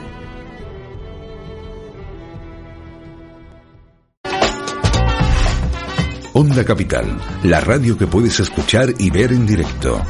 Onda 6.34 6.66
Capital, 6.66 7.16
la 7.44 7.62
radio 7.62 7.96
que 7.96 8.08
puedes 8.08 8.40
escuchar 8.40 8.90
y 8.98 9.12
ver 9.12 9.34
en 9.34 9.46
directo. 9.46 10.02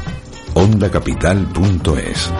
ondacapital.es. 0.54 2.32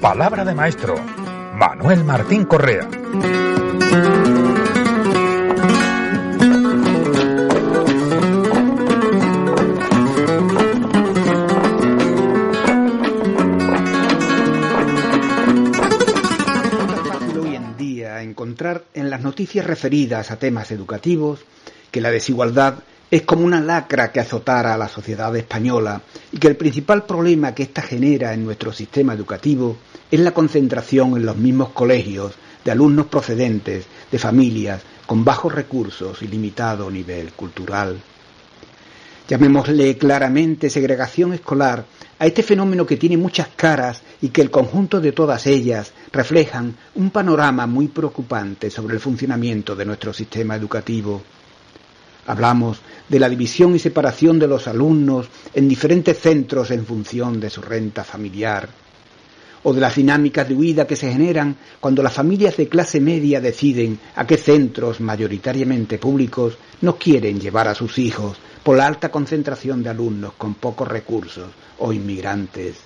Palabra 0.00 0.44
de 0.44 0.54
maestro. 0.54 0.94
Manuel 1.56 2.04
Martín 2.04 2.44
Correa. 2.44 2.88
Referidas 19.60 20.30
a 20.30 20.38
temas 20.38 20.70
educativos 20.70 21.40
que 21.90 22.00
la 22.00 22.10
desigualdad 22.10 22.76
es 23.10 23.22
como 23.22 23.44
una 23.44 23.60
lacra 23.60 24.10
que 24.10 24.20
azotara 24.20 24.72
a 24.72 24.78
la 24.78 24.88
sociedad 24.88 25.36
española 25.36 26.00
y 26.32 26.38
que 26.38 26.48
el 26.48 26.56
principal 26.56 27.04
problema 27.04 27.54
que 27.54 27.64
ésta 27.64 27.82
genera 27.82 28.32
en 28.32 28.44
nuestro 28.44 28.72
sistema 28.72 29.12
educativo 29.12 29.76
es 30.10 30.20
la 30.20 30.32
concentración 30.32 31.16
en 31.16 31.26
los 31.26 31.36
mismos 31.36 31.70
colegios 31.70 32.32
de 32.64 32.70
alumnos 32.70 33.06
procedentes 33.06 33.84
de 34.10 34.18
familias 34.18 34.80
con 35.04 35.24
bajos 35.24 35.54
recursos 35.54 36.22
y 36.22 36.28
limitado 36.28 36.90
nivel 36.90 37.32
cultural. 37.32 38.00
Llamémosle 39.28 39.98
claramente 39.98 40.70
segregación 40.70 41.34
escolar 41.34 41.84
a 42.22 42.26
este 42.26 42.44
fenómeno 42.44 42.86
que 42.86 42.96
tiene 42.96 43.16
muchas 43.16 43.48
caras 43.48 44.00
y 44.20 44.28
que 44.28 44.42
el 44.42 44.50
conjunto 44.52 45.00
de 45.00 45.10
todas 45.10 45.44
ellas 45.48 45.92
reflejan 46.12 46.76
un 46.94 47.10
panorama 47.10 47.66
muy 47.66 47.88
preocupante 47.88 48.70
sobre 48.70 48.94
el 48.94 49.00
funcionamiento 49.00 49.74
de 49.74 49.84
nuestro 49.84 50.12
sistema 50.12 50.54
educativo. 50.54 51.20
Hablamos 52.28 52.78
de 53.08 53.18
la 53.18 53.28
división 53.28 53.74
y 53.74 53.80
separación 53.80 54.38
de 54.38 54.46
los 54.46 54.68
alumnos 54.68 55.26
en 55.52 55.68
diferentes 55.68 56.16
centros 56.16 56.70
en 56.70 56.86
función 56.86 57.40
de 57.40 57.50
su 57.50 57.60
renta 57.60 58.04
familiar, 58.04 58.68
o 59.64 59.72
de 59.72 59.80
las 59.80 59.96
dinámicas 59.96 60.48
de 60.48 60.54
huida 60.54 60.86
que 60.86 60.94
se 60.94 61.10
generan 61.10 61.56
cuando 61.80 62.04
las 62.04 62.12
familias 62.12 62.56
de 62.56 62.68
clase 62.68 63.00
media 63.00 63.40
deciden 63.40 63.98
a 64.14 64.28
qué 64.28 64.36
centros 64.36 65.00
mayoritariamente 65.00 65.98
públicos 65.98 66.56
no 66.82 66.96
quieren 66.96 67.40
llevar 67.40 67.66
a 67.66 67.74
sus 67.74 67.98
hijos 67.98 68.38
por 68.62 68.76
la 68.76 68.86
alta 68.86 69.10
concentración 69.10 69.82
de 69.82 69.90
alumnos 69.90 70.34
con 70.38 70.54
pocos 70.54 70.88
recursos 70.88 71.48
o 71.78 71.92
inmigrantes. 71.92 72.76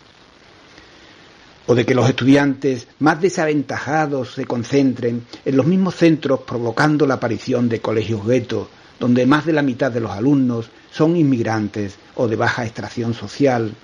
O 1.67 1.75
de 1.75 1.85
que 1.85 1.95
los 1.95 2.09
estudiantes 2.09 2.87
más 3.01 3.21
desaventajados 3.21 4.35
se 4.35 4.47
concentren 4.47 5.27
en 5.45 5.57
los 5.57 5.67
mismos 5.67 5.97
centros 5.97 6.41
provocando 6.41 7.07
la 7.07 7.15
aparición 7.15 7.69
de 7.69 7.81
colegios 7.81 8.25
guetos, 8.27 8.69
donde 9.01 9.27
más 9.27 9.45
de 9.45 9.53
la 9.53 9.63
mitad 9.63 9.91
de 9.91 10.01
los 10.01 10.13
alumnos 10.13 10.71
son 10.93 11.17
inmigrantes 11.17 11.97
o 12.15 12.29
de 12.29 12.37
baja 12.37 12.65
extracción 12.65 13.15
social. 13.15 13.75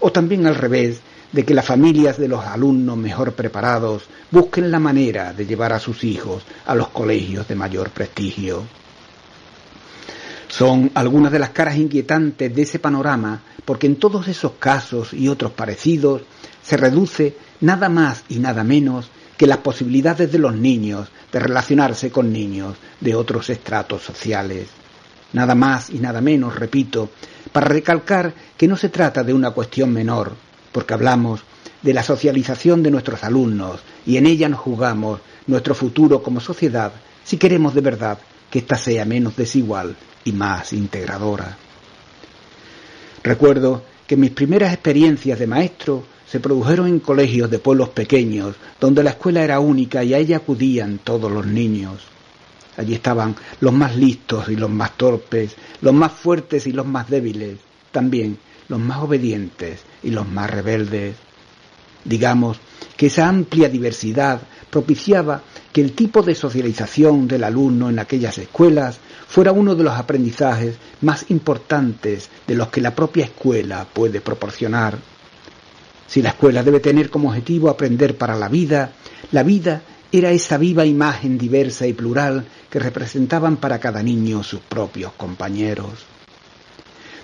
O 0.00 0.12
también 0.12 0.46
al 0.46 0.54
revés, 0.54 1.00
de 1.34 1.44
que 1.44 1.52
las 1.52 1.66
familias 1.66 2.16
de 2.16 2.28
los 2.28 2.44
alumnos 2.44 2.96
mejor 2.96 3.32
preparados 3.32 4.04
busquen 4.30 4.70
la 4.70 4.78
manera 4.78 5.32
de 5.32 5.44
llevar 5.44 5.72
a 5.72 5.80
sus 5.80 6.04
hijos 6.04 6.44
a 6.64 6.76
los 6.76 6.88
colegios 6.88 7.48
de 7.48 7.56
mayor 7.56 7.90
prestigio. 7.90 8.62
Son 10.56 10.92
algunas 10.94 11.32
de 11.32 11.40
las 11.40 11.50
caras 11.50 11.76
inquietantes 11.76 12.54
de 12.54 12.62
ese 12.62 12.78
panorama 12.78 13.42
porque 13.64 13.88
en 13.88 13.96
todos 13.96 14.28
esos 14.28 14.52
casos 14.52 15.12
y 15.12 15.26
otros 15.26 15.50
parecidos 15.50 16.22
se 16.62 16.76
reduce 16.76 17.36
nada 17.60 17.88
más 17.88 18.22
y 18.28 18.38
nada 18.38 18.62
menos 18.62 19.10
que 19.36 19.48
las 19.48 19.56
posibilidades 19.58 20.30
de 20.30 20.38
los 20.38 20.54
niños 20.54 21.08
de 21.32 21.40
relacionarse 21.40 22.12
con 22.12 22.32
niños 22.32 22.76
de 23.00 23.16
otros 23.16 23.50
estratos 23.50 24.02
sociales. 24.02 24.68
Nada 25.32 25.56
más 25.56 25.90
y 25.90 25.98
nada 25.98 26.20
menos, 26.20 26.54
repito, 26.54 27.10
para 27.50 27.66
recalcar 27.66 28.32
que 28.56 28.68
no 28.68 28.76
se 28.76 28.90
trata 28.90 29.24
de 29.24 29.34
una 29.34 29.50
cuestión 29.50 29.92
menor, 29.92 30.36
porque 30.70 30.94
hablamos 30.94 31.40
de 31.82 31.94
la 31.94 32.04
socialización 32.04 32.80
de 32.80 32.92
nuestros 32.92 33.24
alumnos 33.24 33.80
y 34.06 34.18
en 34.18 34.26
ella 34.26 34.48
nos 34.48 34.60
jugamos 34.60 35.18
nuestro 35.48 35.74
futuro 35.74 36.22
como 36.22 36.38
sociedad 36.38 36.92
si 37.24 37.38
queremos 37.38 37.74
de 37.74 37.80
verdad 37.80 38.18
que 38.48 38.60
ésta 38.60 38.76
sea 38.76 39.04
menos 39.04 39.34
desigual 39.34 39.96
y 40.24 40.32
más 40.32 40.72
integradora. 40.72 41.56
Recuerdo 43.22 43.82
que 44.06 44.16
mis 44.16 44.30
primeras 44.30 44.72
experiencias 44.72 45.38
de 45.38 45.46
maestro 45.46 46.04
se 46.26 46.40
produjeron 46.40 46.88
en 46.88 47.00
colegios 47.00 47.50
de 47.50 47.58
pueblos 47.58 47.90
pequeños, 47.90 48.56
donde 48.80 49.02
la 49.02 49.10
escuela 49.10 49.42
era 49.42 49.60
única 49.60 50.02
y 50.04 50.14
a 50.14 50.18
ella 50.18 50.38
acudían 50.38 50.98
todos 50.98 51.30
los 51.30 51.46
niños. 51.46 52.02
Allí 52.76 52.94
estaban 52.94 53.36
los 53.60 53.72
más 53.72 53.96
listos 53.96 54.48
y 54.48 54.56
los 54.56 54.70
más 54.70 54.96
torpes, 54.96 55.54
los 55.80 55.94
más 55.94 56.12
fuertes 56.12 56.66
y 56.66 56.72
los 56.72 56.86
más 56.86 57.08
débiles, 57.08 57.58
también 57.92 58.38
los 58.68 58.80
más 58.80 58.98
obedientes 58.98 59.80
y 60.02 60.10
los 60.10 60.28
más 60.28 60.50
rebeldes. 60.50 61.14
Digamos 62.04 62.58
que 62.96 63.06
esa 63.06 63.28
amplia 63.28 63.68
diversidad 63.68 64.40
propiciaba 64.70 65.42
que 65.72 65.80
el 65.80 65.92
tipo 65.92 66.22
de 66.22 66.34
socialización 66.34 67.28
del 67.28 67.44
alumno 67.44 67.88
en 67.88 67.98
aquellas 67.98 68.38
escuelas 68.38 68.98
fuera 69.34 69.50
uno 69.50 69.74
de 69.74 69.82
los 69.82 69.94
aprendizajes 69.94 70.76
más 71.00 71.28
importantes 71.28 72.30
de 72.46 72.54
los 72.54 72.68
que 72.68 72.80
la 72.80 72.94
propia 72.94 73.24
escuela 73.24 73.84
puede 73.84 74.20
proporcionar. 74.20 74.96
Si 76.06 76.22
la 76.22 76.28
escuela 76.28 76.62
debe 76.62 76.78
tener 76.78 77.10
como 77.10 77.30
objetivo 77.30 77.68
aprender 77.68 78.16
para 78.16 78.36
la 78.36 78.48
vida, 78.48 78.92
la 79.32 79.42
vida 79.42 79.82
era 80.12 80.30
esa 80.30 80.56
viva 80.56 80.86
imagen 80.86 81.36
diversa 81.36 81.84
y 81.84 81.94
plural 81.94 82.44
que 82.70 82.78
representaban 82.78 83.56
para 83.56 83.80
cada 83.80 84.04
niño 84.04 84.44
sus 84.44 84.60
propios 84.60 85.10
compañeros. 85.14 86.06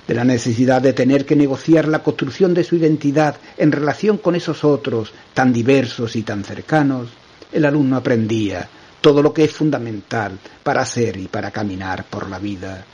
De 0.08 0.14
la 0.14 0.24
necesidad 0.24 0.82
de 0.82 0.92
tener 0.92 1.24
que 1.24 1.36
negociar 1.36 1.86
la 1.86 2.02
construcción 2.02 2.54
de 2.54 2.64
su 2.64 2.74
identidad 2.74 3.36
en 3.56 3.70
relación 3.70 4.18
con 4.18 4.34
esos 4.34 4.64
otros 4.64 5.12
tan 5.32 5.52
diversos 5.52 6.16
y 6.16 6.22
tan 6.22 6.42
cercanos, 6.42 7.06
el 7.52 7.64
alumno 7.64 7.96
aprendía 7.96 8.68
todo 9.00 9.22
lo 9.22 9.32
que 9.32 9.44
es 9.44 9.52
fundamental 9.52 10.38
para 10.62 10.84
ser 10.84 11.16
y 11.16 11.28
para 11.28 11.50
caminar 11.50 12.04
por 12.04 12.28
la 12.28 12.38
vida. 12.38 12.84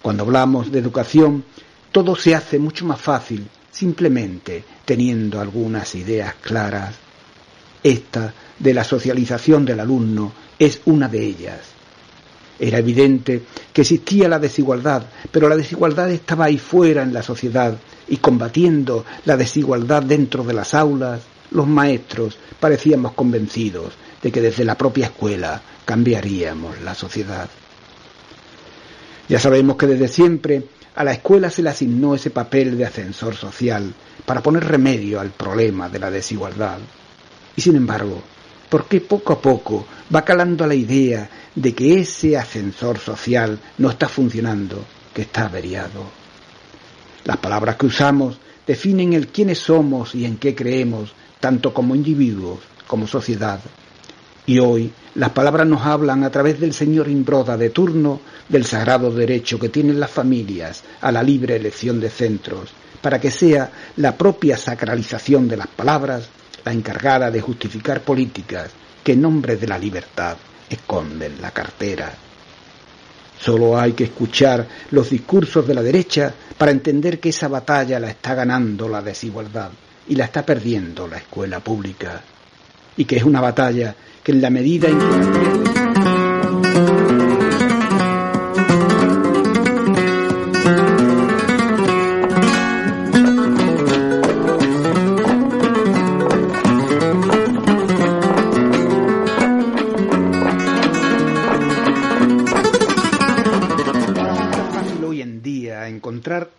Cuando 0.00 0.24
hablamos 0.24 0.70
de 0.70 0.78
educación, 0.78 1.44
todo 1.90 2.16
se 2.16 2.34
hace 2.34 2.58
mucho 2.58 2.84
más 2.84 3.00
fácil 3.00 3.46
simplemente 3.70 4.64
teniendo 4.84 5.40
algunas 5.40 5.94
ideas 5.94 6.34
claras. 6.40 6.94
Esta 7.82 8.32
de 8.58 8.74
la 8.74 8.84
socialización 8.84 9.64
del 9.64 9.80
alumno 9.80 10.32
es 10.58 10.80
una 10.84 11.08
de 11.08 11.24
ellas. 11.24 11.60
Era 12.58 12.78
evidente 12.78 13.42
que 13.72 13.80
existía 13.80 14.28
la 14.28 14.38
desigualdad, 14.38 15.04
pero 15.32 15.48
la 15.48 15.56
desigualdad 15.56 16.10
estaba 16.10 16.44
ahí 16.44 16.58
fuera 16.58 17.02
en 17.02 17.12
la 17.12 17.22
sociedad 17.22 17.76
y 18.08 18.18
combatiendo 18.18 19.04
la 19.24 19.36
desigualdad 19.36 20.02
dentro 20.02 20.44
de 20.44 20.54
las 20.54 20.74
aulas, 20.74 21.22
los 21.50 21.66
maestros 21.66 22.38
parecíamos 22.60 23.12
convencidos 23.12 23.94
de 24.22 24.30
que 24.30 24.40
desde 24.40 24.64
la 24.64 24.76
propia 24.76 25.06
escuela 25.06 25.60
cambiaríamos 25.84 26.80
la 26.80 26.94
sociedad. 26.94 27.48
Ya 29.28 29.38
sabemos 29.38 29.76
que 29.76 29.86
desde 29.86 30.08
siempre 30.08 30.62
a 30.94 31.04
la 31.04 31.12
escuela 31.12 31.50
se 31.50 31.62
le 31.62 31.70
asignó 31.70 32.14
ese 32.14 32.30
papel 32.30 32.76
de 32.76 32.84
ascensor 32.84 33.34
social 33.34 33.92
para 34.26 34.42
poner 34.42 34.64
remedio 34.64 35.20
al 35.20 35.30
problema 35.30 35.88
de 35.88 35.98
la 35.98 36.10
desigualdad. 36.10 36.78
Y 37.56 37.60
sin 37.62 37.76
embargo, 37.76 38.22
¿por 38.68 38.86
qué 38.86 39.00
poco 39.00 39.32
a 39.32 39.40
poco 39.40 39.86
va 40.14 40.24
calando 40.24 40.66
la 40.66 40.74
idea 40.74 41.28
de 41.54 41.74
que 41.74 42.00
ese 42.00 42.36
ascensor 42.36 42.98
social 42.98 43.58
no 43.78 43.90
está 43.90 44.08
funcionando, 44.08 44.84
que 45.14 45.22
está 45.22 45.46
averiado? 45.46 46.04
Las 47.24 47.38
palabras 47.38 47.76
que 47.76 47.86
usamos 47.86 48.38
definen 48.66 49.12
el 49.12 49.28
quiénes 49.28 49.58
somos 49.58 50.14
y 50.14 50.24
en 50.24 50.36
qué 50.36 50.54
creemos, 50.54 51.12
tanto 51.40 51.72
como 51.72 51.94
individuos 51.94 52.60
como 52.86 53.06
sociedad. 53.06 53.60
Y 54.46 54.58
hoy 54.58 54.92
las 55.14 55.30
palabras 55.30 55.66
nos 55.66 55.82
hablan 55.82 56.24
a 56.24 56.30
través 56.30 56.58
del 56.58 56.72
señor 56.72 57.08
Imbroda 57.08 57.56
de 57.56 57.70
turno 57.70 58.20
del 58.48 58.64
sagrado 58.64 59.10
derecho 59.10 59.58
que 59.58 59.68
tienen 59.68 60.00
las 60.00 60.10
familias 60.10 60.82
a 61.00 61.12
la 61.12 61.22
libre 61.22 61.56
elección 61.56 62.00
de 62.00 62.10
centros, 62.10 62.70
para 63.00 63.20
que 63.20 63.30
sea 63.30 63.70
la 63.96 64.16
propia 64.16 64.56
sacralización 64.56 65.48
de 65.48 65.56
las 65.56 65.68
palabras 65.68 66.28
la 66.64 66.72
encargada 66.72 67.30
de 67.30 67.40
justificar 67.40 68.02
políticas 68.02 68.70
que 69.02 69.12
en 69.12 69.22
nombre 69.22 69.56
de 69.56 69.66
la 69.66 69.78
libertad 69.78 70.36
esconden 70.70 71.40
la 71.40 71.50
cartera. 71.50 72.12
Solo 73.40 73.78
hay 73.78 73.92
que 73.92 74.04
escuchar 74.04 74.66
los 74.92 75.10
discursos 75.10 75.66
de 75.66 75.74
la 75.74 75.82
derecha 75.82 76.32
para 76.56 76.70
entender 76.70 77.18
que 77.18 77.30
esa 77.30 77.48
batalla 77.48 77.98
la 77.98 78.10
está 78.10 78.34
ganando 78.34 78.88
la 78.88 79.02
desigualdad 79.02 79.70
y 80.08 80.14
la 80.14 80.26
está 80.26 80.46
perdiendo 80.46 81.08
la 81.08 81.18
escuela 81.18 81.58
pública, 81.58 82.22
y 82.96 83.04
que 83.04 83.16
es 83.16 83.24
una 83.24 83.40
batalla 83.40 83.96
que 84.22 84.32
en 84.32 84.40
la 84.40 84.50
medida 84.50 84.88
en 84.88 84.98
que... 84.98 85.12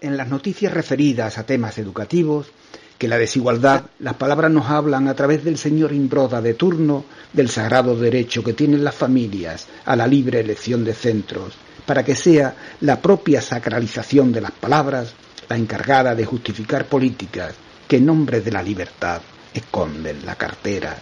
en 0.02 0.18
las 0.18 0.28
noticias 0.28 0.74
referidas 0.74 1.38
a 1.38 1.46
temas 1.46 1.78
educativos 1.78 2.52
que 2.98 3.08
la 3.08 3.18
desigualdad, 3.18 3.84
las 4.00 4.14
palabras 4.16 4.52
nos 4.52 4.70
hablan 4.70 5.08
a 5.08 5.14
través 5.14 5.44
del 5.44 5.58
señor 5.58 5.94
Imbroda 5.94 6.42
de 6.42 6.54
turno 6.54 7.06
del 7.34 7.50
sagrado 7.50 7.96
derecho 7.96 8.44
que 8.44 8.54
tienen 8.54 8.84
las 8.84 8.96
familias 8.96 9.68
a 9.86 9.96
la 9.96 10.08
libre 10.08 10.40
elección 10.40 10.84
de 10.84 10.94
centros, 10.94 11.54
para 11.86 12.04
que 12.04 12.16
sea 12.16 12.56
la 12.82 13.02
propia 13.02 13.42
sacralización 13.42 14.32
de 14.32 14.42
las 14.42 14.52
palabras 14.52 15.14
la 15.50 15.58
encargada 15.58 16.16
de 16.16 16.26
justificar 16.26 16.86
políticas 16.86 17.54
que 17.88 17.98
en 17.98 18.06
nombre 18.06 18.42
de 18.42 18.52
la 18.52 18.64
libertad 18.64 19.22
esconden 19.54 20.26
la 20.26 20.36
cartera. 20.36 20.98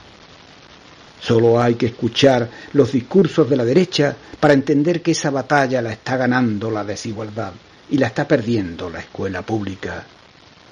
Solo 1.21 1.61
hay 1.61 1.75
que 1.75 1.85
escuchar 1.85 2.49
los 2.73 2.91
discursos 2.91 3.49
de 3.49 3.55
la 3.55 3.63
derecha 3.63 4.15
para 4.39 4.53
entender 4.53 5.01
que 5.01 5.11
esa 5.11 5.29
batalla 5.29 5.81
la 5.81 5.93
está 5.93 6.17
ganando 6.17 6.71
la 6.71 6.83
desigualdad 6.83 7.53
y 7.91 7.97
la 7.97 8.07
está 8.07 8.27
perdiendo 8.27 8.89
la 8.89 8.99
escuela 8.99 9.43
pública. 9.43 10.03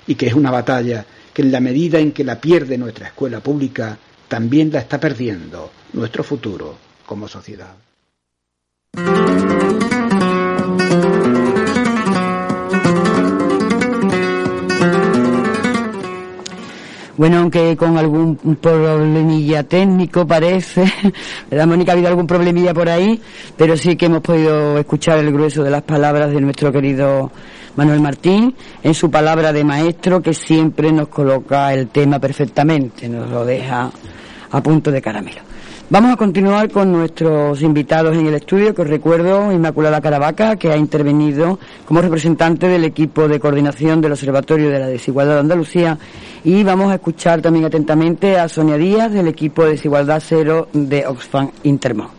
Y 0.10 0.16
que 0.16 0.26
es 0.26 0.34
una 0.34 0.49
batalla 0.51 1.05
que 1.32 1.43
en 1.43 1.51
la 1.51 1.60
medida 1.60 1.99
en 1.99 2.12
que 2.12 2.24
la 2.24 2.41
pierde 2.41 2.78
nuestra 2.78 3.07
escuela 3.07 3.39
pública, 3.39 3.97
también 4.28 4.72
la 4.72 4.80
está 4.80 4.99
perdiendo 4.99 5.72
nuestro 5.93 6.24
futuro 6.24 6.76
como 7.05 7.28
sociedad. 7.28 7.76
Bueno, 17.20 17.39
aunque 17.39 17.76
con 17.76 17.97
algún 17.97 18.38
problemilla 18.62 19.64
técnico 19.64 20.26
parece, 20.26 20.86
¿verdad, 21.51 21.68
Mónica? 21.68 21.91
Ha 21.91 21.93
habido 21.93 22.07
algún 22.07 22.26
problemilla 22.26 22.74
por 22.74 22.88
ahí, 22.89 23.22
pero 23.57 23.76
sí 23.78 23.95
que 23.95 24.05
hemos 24.05 24.22
podido 24.22 24.78
escuchar 24.80 25.20
el 25.20 25.32
grueso 25.32 25.62
de 25.62 25.70
las 25.70 25.84
palabras 25.84 26.32
de 26.32 26.41
nuestro 26.41 26.72
querido 26.72 27.30
Manuel 27.80 28.01
Martín 28.01 28.53
en 28.84 28.93
su 28.93 29.09
palabra 29.09 29.53
de 29.53 29.63
maestro 29.63 30.21
que 30.21 30.34
siempre 30.34 30.91
nos 30.91 31.07
coloca 31.07 31.73
el 31.73 31.88
tema 31.88 32.19
perfectamente, 32.19 33.07
nos 33.07 33.30
lo 33.30 33.45
deja 33.45 33.89
a 34.51 34.61
punto 34.61 34.91
de 34.91 35.01
caramelo. 35.01 35.39
Vamos 35.89 36.11
a 36.11 36.17
continuar 36.17 36.69
con 36.69 36.91
nuestros 36.91 37.61
invitados 37.61 38.17
en 38.17 38.27
el 38.27 38.34
estudio, 38.34 38.75
que 38.75 38.82
os 38.82 38.89
recuerdo, 38.89 39.49
Inmaculada 39.53 40.01
Caravaca, 40.01 40.57
que 40.57 40.73
ha 40.73 40.75
intervenido 40.75 41.57
como 41.86 42.01
representante 42.01 42.67
del 42.67 42.84
equipo 42.84 43.30
de 43.30 43.39
coordinación 43.39 44.01
del 44.01 44.11
Observatorio 44.11 44.69
de 44.69 44.80
la 44.80 44.88
Desigualdad 44.88 45.36
de 45.36 45.39
Andalucía, 45.39 45.97
y 46.43 46.63
vamos 46.63 46.91
a 46.91 46.95
escuchar 46.95 47.41
también 47.41 47.63
atentamente 47.63 48.38
a 48.38 48.49
Sonia 48.49 48.75
Díaz, 48.75 49.13
del 49.13 49.30
equipo 49.30 49.63
de 49.63 49.71
Desigualdad 49.71 50.21
Cero 50.23 50.67
de 50.73 51.07
Oxfam 51.07 51.49
Intermo. 51.63 52.09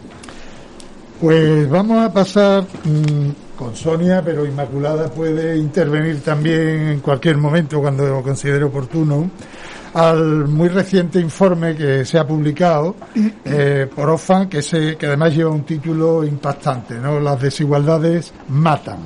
Pues 1.21 1.69
vamos 1.69 2.03
a 2.03 2.11
pasar 2.11 2.63
mm, 2.63 3.50
con 3.61 3.77
Sonia, 3.77 4.23
pero 4.25 4.47
Inmaculada 4.47 5.11
puede 5.11 5.55
intervenir 5.59 6.23
también 6.23 6.89
en 6.89 7.01
cualquier 7.01 7.37
momento 7.37 7.79
cuando 7.79 8.07
lo 8.07 8.23
considere 8.23 8.65
oportuno 8.65 9.31
al 9.93 10.49
muy 10.49 10.71
reciente 10.71 11.21
informe 11.21 11.77
que 11.77 12.07
se 12.07 12.19
ha 12.19 12.27
publicado 12.27 12.97
eh, 13.45 13.87
por 13.95 14.09
OFAN, 14.09 14.49
que, 14.49 14.63
se, 14.63 14.97
que 14.97 15.07
además 15.07 15.37
lleva 15.37 15.51
un 15.51 15.65
título 15.65 16.25
impactante, 16.25 16.95
¿no? 16.95 17.21
Las 17.21 17.39
desigualdades 17.39 18.33
matan, 18.49 19.01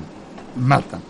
matan. 0.55 1.01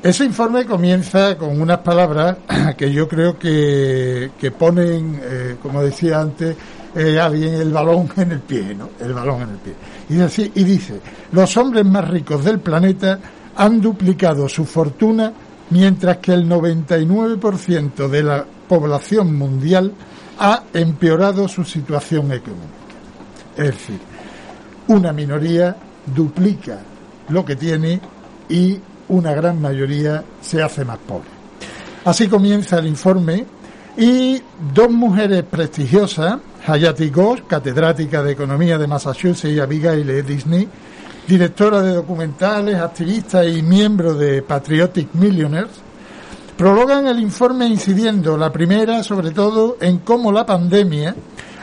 Ese 0.00 0.24
informe 0.24 0.64
comienza 0.64 1.36
con 1.36 1.60
unas 1.60 1.78
palabras 1.78 2.36
que 2.76 2.92
yo 2.92 3.08
creo 3.08 3.36
que, 3.36 4.30
que 4.38 4.52
ponen, 4.52 5.20
eh, 5.24 5.56
como 5.60 5.82
decía 5.82 6.20
antes, 6.20 6.56
eh, 6.94 7.18
alguien 7.18 7.54
el 7.54 7.72
balón 7.72 8.08
en 8.16 8.32
el 8.32 8.40
pie, 8.40 8.74
¿no? 8.74 8.90
El 9.00 9.12
balón 9.12 9.42
en 9.42 9.50
el 9.50 9.56
pie. 9.56 9.74
Y, 10.08 10.60
y 10.60 10.64
dice, 10.64 11.00
los 11.32 11.56
hombres 11.56 11.84
más 11.84 12.08
ricos 12.08 12.44
del 12.44 12.60
planeta 12.60 13.18
han 13.56 13.80
duplicado 13.80 14.48
su 14.48 14.64
fortuna 14.64 15.32
mientras 15.70 16.18
que 16.18 16.32
el 16.32 16.48
99% 16.48 18.08
de 18.08 18.22
la 18.22 18.44
población 18.68 19.36
mundial 19.36 19.92
ha 20.38 20.64
empeorado 20.72 21.48
su 21.48 21.64
situación 21.64 22.32
económica. 22.32 22.66
Es 23.56 23.66
decir, 23.66 23.98
una 24.88 25.12
minoría 25.12 25.76
duplica 26.14 26.78
lo 27.28 27.44
que 27.44 27.56
tiene 27.56 28.00
y 28.48 28.78
una 29.08 29.32
gran 29.34 29.60
mayoría 29.60 30.24
se 30.40 30.62
hace 30.62 30.84
más 30.84 30.98
pobre. 30.98 31.28
Así 32.04 32.28
comienza 32.28 32.78
el 32.78 32.86
informe 32.86 33.44
y 33.96 34.40
dos 34.74 34.90
mujeres 34.90 35.44
prestigiosas, 35.44 36.38
Hayati 36.66 37.10
Ghosh, 37.10 37.42
catedrática 37.46 38.22
de 38.22 38.32
Economía 38.32 38.78
de 38.78 38.86
Massachusetts, 38.86 39.52
y 39.52 39.60
Abigail 39.60 40.24
Disney, 40.24 40.68
directora 41.26 41.82
de 41.82 41.94
documentales, 41.94 42.76
activista 42.76 43.44
y 43.44 43.62
miembro 43.62 44.14
de 44.14 44.42
Patriotic 44.42 45.14
Millionaires, 45.14 45.72
prologan 46.56 47.06
el 47.06 47.20
informe 47.20 47.66
incidiendo, 47.66 48.36
la 48.36 48.52
primera 48.52 49.02
sobre 49.02 49.30
todo, 49.30 49.76
en 49.80 49.98
cómo 49.98 50.32
la 50.32 50.46
pandemia 50.46 51.14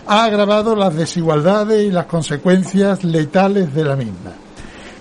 ha 0.08 0.24
agravado 0.24 0.76
las 0.76 0.96
desigualdades 0.96 1.86
y 1.86 1.92
las 1.92 2.06
consecuencias 2.06 3.04
letales 3.04 3.74
de 3.74 3.84
la 3.84 3.96
misma. 3.96 4.32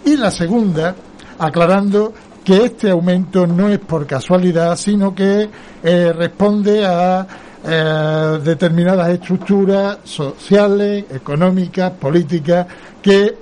Y 0.05 0.17
la 0.17 0.31
segunda, 0.31 0.95
aclarando 1.39 2.13
que 2.49 2.65
este 2.65 2.89
aumento 2.89 3.47
no 3.47 3.69
es 3.69 3.79
por 3.79 4.07
casualidad, 4.07 4.75
sino 4.75 5.15
que 5.15 5.51
eh, 5.83 6.13
responde 6.15 6.83
a 6.83 7.27
eh, 7.63 8.39
determinadas 8.43 9.11
estructuras 9.11 9.99
sociales, 10.05 11.05
económicas, 11.11 11.91
políticas, 11.91 12.67
que 13.03 13.37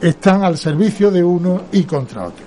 están 0.00 0.42
al 0.42 0.56
servicio 0.56 1.10
de 1.10 1.22
uno 1.22 1.64
y 1.70 1.82
contra 1.82 2.28
otro. 2.28 2.46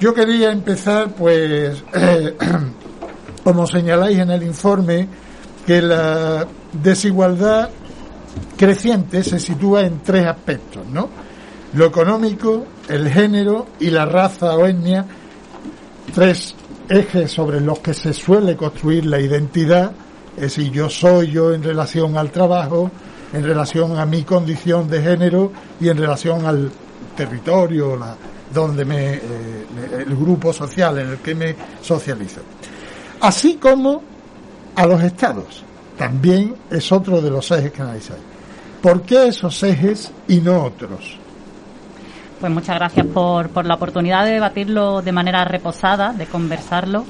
Yo 0.00 0.14
quería 0.14 0.50
empezar, 0.50 1.10
pues, 1.10 1.84
como 3.44 3.66
señaláis 3.66 4.18
en 4.20 4.30
el 4.30 4.42
informe, 4.42 5.06
que 5.66 5.82
la 5.82 6.46
desigualdad 6.72 7.68
creciente 8.56 9.22
se 9.22 9.38
sitúa 9.38 9.82
en 9.82 10.00
tres 10.02 10.26
aspectos, 10.26 10.86
¿no? 10.86 11.23
Lo 11.74 11.86
económico, 11.86 12.64
el 12.88 13.10
género 13.10 13.66
y 13.80 13.90
la 13.90 14.06
raza 14.06 14.54
o 14.56 14.64
etnia, 14.64 15.04
tres 16.14 16.54
ejes 16.88 17.32
sobre 17.32 17.60
los 17.60 17.80
que 17.80 17.92
se 17.94 18.12
suele 18.12 18.56
construir 18.56 19.06
la 19.06 19.20
identidad, 19.20 19.90
es 20.36 20.42
decir, 20.42 20.70
yo 20.70 20.88
soy 20.88 21.32
yo 21.32 21.52
en 21.52 21.64
relación 21.64 22.16
al 22.16 22.30
trabajo, 22.30 22.90
en 23.32 23.42
relación 23.42 23.98
a 23.98 24.06
mi 24.06 24.22
condición 24.22 24.88
de 24.88 25.02
género 25.02 25.50
y 25.80 25.88
en 25.88 25.96
relación 25.96 26.46
al 26.46 26.70
territorio, 27.16 27.98
donde 28.52 28.84
me, 28.84 29.14
eh, 29.14 29.20
el 30.06 30.14
grupo 30.14 30.52
social 30.52 30.98
en 30.98 31.08
el 31.08 31.18
que 31.18 31.34
me 31.34 31.56
socializo. 31.82 32.40
Así 33.20 33.56
como 33.56 34.00
a 34.76 34.86
los 34.86 35.02
estados, 35.02 35.64
también 35.98 36.54
es 36.70 36.92
otro 36.92 37.20
de 37.20 37.30
los 37.30 37.50
ejes 37.50 37.72
que 37.72 37.82
analizáis. 37.82 38.22
¿Por 38.80 39.02
qué 39.02 39.28
esos 39.28 39.60
ejes 39.64 40.12
y 40.28 40.36
no 40.36 40.62
otros? 40.62 41.23
Pues 42.44 42.52
muchas 42.52 42.76
gracias 42.76 43.06
por, 43.06 43.48
por 43.48 43.64
la 43.64 43.76
oportunidad 43.76 44.26
de 44.26 44.32
debatirlo 44.32 45.00
de 45.00 45.12
manera 45.12 45.46
reposada, 45.46 46.12
de 46.12 46.26
conversarlo. 46.26 47.06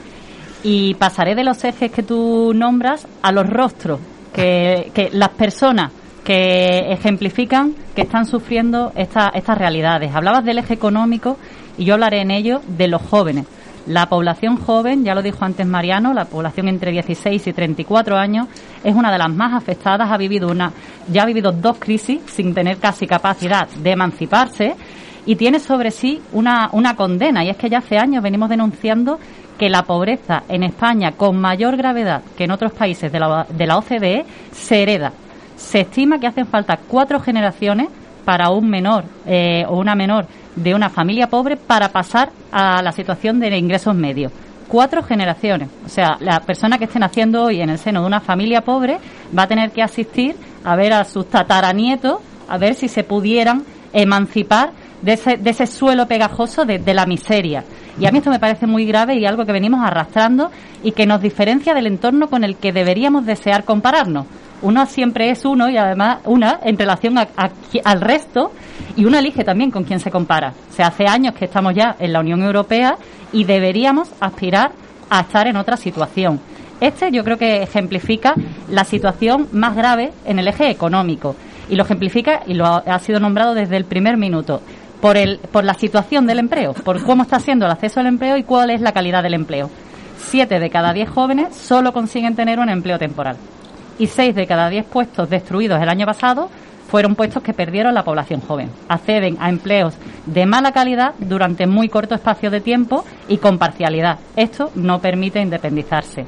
Y 0.63 0.95
pasaré 0.95 1.35
de 1.35 1.43
los 1.43 1.65
ejes 1.65 1.91
que 1.91 2.05
tú 2.05 2.53
nombras 2.55 3.09
a 3.21 3.33
los 3.33 3.45
rostros 3.51 3.99
que, 4.33 4.93
que 4.95 5.11
las 5.13 5.31
personas 5.31 5.91
que 6.23 6.93
ejemplifican 6.93 7.75
que 7.97 8.03
están 8.03 8.27
sufriendo 8.27 8.93
esta, 8.95 9.33
estas 9.35 9.59
realidades. 9.59 10.15
Hablabas 10.15 10.45
del 10.45 10.59
eje 10.59 10.75
económico 10.75 11.37
y 11.77 11.85
yo 11.85 11.95
hablaré 11.95 12.21
en 12.21 12.31
ello 12.31 12.61
de 12.69 12.87
los 12.87 13.03
jóvenes. 13.03 13.45
La 13.87 14.09
población 14.09 14.57
joven, 14.57 15.05
ya 15.05 15.17
lo 15.17 15.23
dijo 15.23 15.45
antes 15.45 15.67
Mariano, 15.67 16.15
la 16.15 16.27
población 16.27 16.69
entre 16.69 16.93
16 16.93 17.45
y 17.45 17.53
34 17.53 18.17
años 18.17 18.47
es 18.85 18.95
una 18.95 19.11
de 19.11 19.19
las 19.19 19.35
más 19.35 19.53
afectadas, 19.53 20.13
ha 20.13 20.17
vivido 20.17 20.49
una, 20.49 20.73
ya 21.09 21.25
ha 21.25 21.27
vivido 21.27 21.51
dos 21.51 21.77
crisis 21.79 22.21
sin 22.29 22.55
tener 22.55 22.79
casi 22.79 23.09
capacidad 23.09 23.69
de 23.69 23.91
emanciparse 23.91 24.77
y 25.27 25.37
tiene 25.37 25.59
sobre 25.59 25.91
sí 25.91 26.21
una, 26.33 26.69
una 26.73 26.97
condena 26.97 27.45
y 27.45 27.51
es 27.51 27.57
que 27.57 27.71
ya 27.71 27.79
hace 27.79 27.99
años 27.99 28.23
venimos 28.23 28.49
denunciando 28.49 29.19
que 29.59 29.69
la 29.69 29.83
pobreza 29.85 30.43
en 30.49 30.65
España 30.65 31.13
con 31.13 31.41
mayor 31.41 31.77
gravedad 31.77 32.23
que 32.37 32.45
en 32.45 32.51
otros 32.51 32.73
países 32.73 33.11
de 33.11 33.21
la, 33.21 33.47
de 33.49 33.67
la 33.67 33.79
OCDE 33.79 34.25
se 34.53 34.83
hereda 34.83 35.13
se 35.57 35.81
estima 35.81 36.19
que 36.19 36.27
hacen 36.27 36.47
falta 36.47 36.79
cuatro 36.89 37.21
generaciones 37.21 37.89
para 38.25 38.51
un 38.51 38.69
menor 38.69 39.05
eh, 39.27 39.65
o 39.69 39.79
una 39.79 39.95
menor 39.95 40.27
de 40.57 40.75
una 40.75 40.89
familia 40.89 41.29
pobre 41.29 41.57
para 41.57 41.89
pasar 41.91 42.31
a 42.53 42.83
la 42.83 42.93
situación 42.93 43.41
de 43.41 43.57
ingresos 43.57 43.95
medios. 43.95 44.33
Cuatro 44.69 45.03
generaciones. 45.03 45.69
O 45.85 45.89
sea, 45.89 46.17
la 46.21 46.41
persona 46.41 46.79
que 46.79 46.85
esté 46.85 46.99
naciendo 46.99 47.45
hoy 47.45 47.61
en 47.61 47.71
el 47.71 47.79
seno 47.79 48.01
de 48.01 48.07
una 48.07 48.21
familia 48.21 48.63
pobre 48.63 48.99
va 49.37 49.43
a 49.43 49.47
tener 49.47 49.73
que 49.73 49.83
asistir 49.83 50.37
a 50.65 50.75
ver 50.75 50.93
a 50.93 51.05
sus 51.05 51.29
tataranietos, 51.29 52.19
a 52.49 52.59
ver 52.59 52.75
si 52.75 52.89
se 52.89 53.05
pudieran 53.05 53.65
emancipar 53.93 54.71
de 55.05 55.13
ese, 55.13 55.37
de 55.37 55.51
ese 55.51 55.67
suelo 55.67 56.07
pegajoso 56.07 56.65
de, 56.65 56.79
de 56.79 56.95
la 56.95 57.07
miseria. 57.07 57.65
Y 57.99 58.07
a 58.07 58.11
mí 58.11 58.19
esto 58.19 58.31
me 58.31 58.41
parece 58.41 58.67
muy 58.67 58.87
grave 58.87 59.17
y 59.17 59.27
algo 59.27 59.45
que 59.45 59.53
venimos 59.53 59.81
arrastrando 59.85 60.51
y 60.83 60.93
que 60.93 61.07
nos 61.07 61.21
diferencia 61.21 61.75
del 61.75 61.87
entorno 61.87 62.29
con 62.29 62.43
el 62.43 62.57
que 62.57 62.73
deberíamos 62.73 63.25
desear 63.25 63.65
compararnos 63.65 64.27
Uno 64.63 64.87
siempre 64.87 65.31
es 65.31 65.45
uno 65.45 65.69
y 65.69 65.77
además 65.77 66.19
una 66.25 66.59
en 66.63 66.79
relación 66.79 67.17
al 67.19 68.01
resto 68.01 68.53
y 68.97 69.05
uno 69.05 69.19
elige 69.19 69.45
también 69.45 69.71
con 69.71 69.85
quién 69.85 70.01
se 70.01 70.11
compara. 70.11 70.55
Se 70.71 70.83
hace 70.83 71.07
años 71.07 71.35
que 71.35 71.45
estamos 71.45 71.75
ya 71.75 71.97
en 71.99 72.13
la 72.13 72.21
Unión 72.21 72.43
Europea 72.43 72.97
y 73.33 73.45
deberíamos 73.45 74.11
aspirar 74.21 74.73
a 75.11 75.21
estar 75.21 75.47
en 75.47 75.57
otra 75.57 75.77
situación. 75.77 76.41
Este 76.81 77.11
yo 77.13 77.23
creo 77.25 77.37
que 77.37 77.63
ejemplifica 77.63 78.35
la 78.69 78.85
situación 78.85 79.49
más 79.53 79.77
grave 79.77 80.13
en 80.25 80.39
el 80.39 80.49
eje 80.49 80.71
económico 80.71 81.37
y 81.69 81.77
lo 81.77 81.85
ejemplifica 81.85 82.43
y 82.47 82.55
lo 82.55 82.67
ha, 82.67 82.99
sido 82.99 83.21
nombrado 83.21 83.55
desde 83.55 83.77
el 83.77 83.85
primer 83.85 84.17
minuto 84.17 84.61
por, 85.05 85.19
el, 85.19 85.39
por 85.53 85.65
la 85.65 85.75
situación 85.75 86.27
del 86.27 86.39
empleo, 86.39 86.73
por 86.73 87.03
cómo 87.05 87.25
está 87.25 87.39
siendo 87.39 87.67
el 87.67 87.73
acceso 87.73 88.01
al 88.01 88.07
empleo 88.07 88.39
y 88.39 88.43
cuál 88.43 88.71
es 88.71 88.81
la 88.81 88.93
calidad 88.93 89.23
del 89.23 89.35
empleo. 89.35 89.69
Siete 90.17 90.59
de 90.59 90.71
cada 90.71 90.95
diez 90.95 91.11
jóvenes 91.11 91.55
solo 91.55 91.93
consiguen 91.93 92.35
tener 92.35 92.59
un 92.59 92.71
empleo 92.71 92.99
temporal 92.99 93.37
y 93.99 94.07
seis 94.07 94.35
de 94.35 94.47
cada 94.47 94.71
diez 94.71 94.87
puestos 94.87 95.29
destruidos 95.29 95.83
el 95.83 95.91
año 95.91 96.07
pasado 96.07 96.49
fueron 96.89 97.17
puestos 97.17 97.43
que 97.43 97.53
perdieron 97.53 97.93
la 97.93 98.03
población 98.03 98.41
joven. 98.41 98.71
Acceden 98.89 99.37
a 99.41 99.51
empleos 99.51 99.93
de 100.25 100.47
mala 100.47 100.73
calidad 100.73 101.13
durante 101.19 101.67
muy 101.67 101.91
corto 101.91 102.15
espacio 102.15 102.51
de 102.51 102.63
tiempo 102.63 103.05
y 103.29 103.37
con 103.37 103.59
parcialidad. 103.59 104.21
Esto 104.37 104.71
no 104.75 105.03
permite 105.03 105.39
independizarse. 105.39 106.25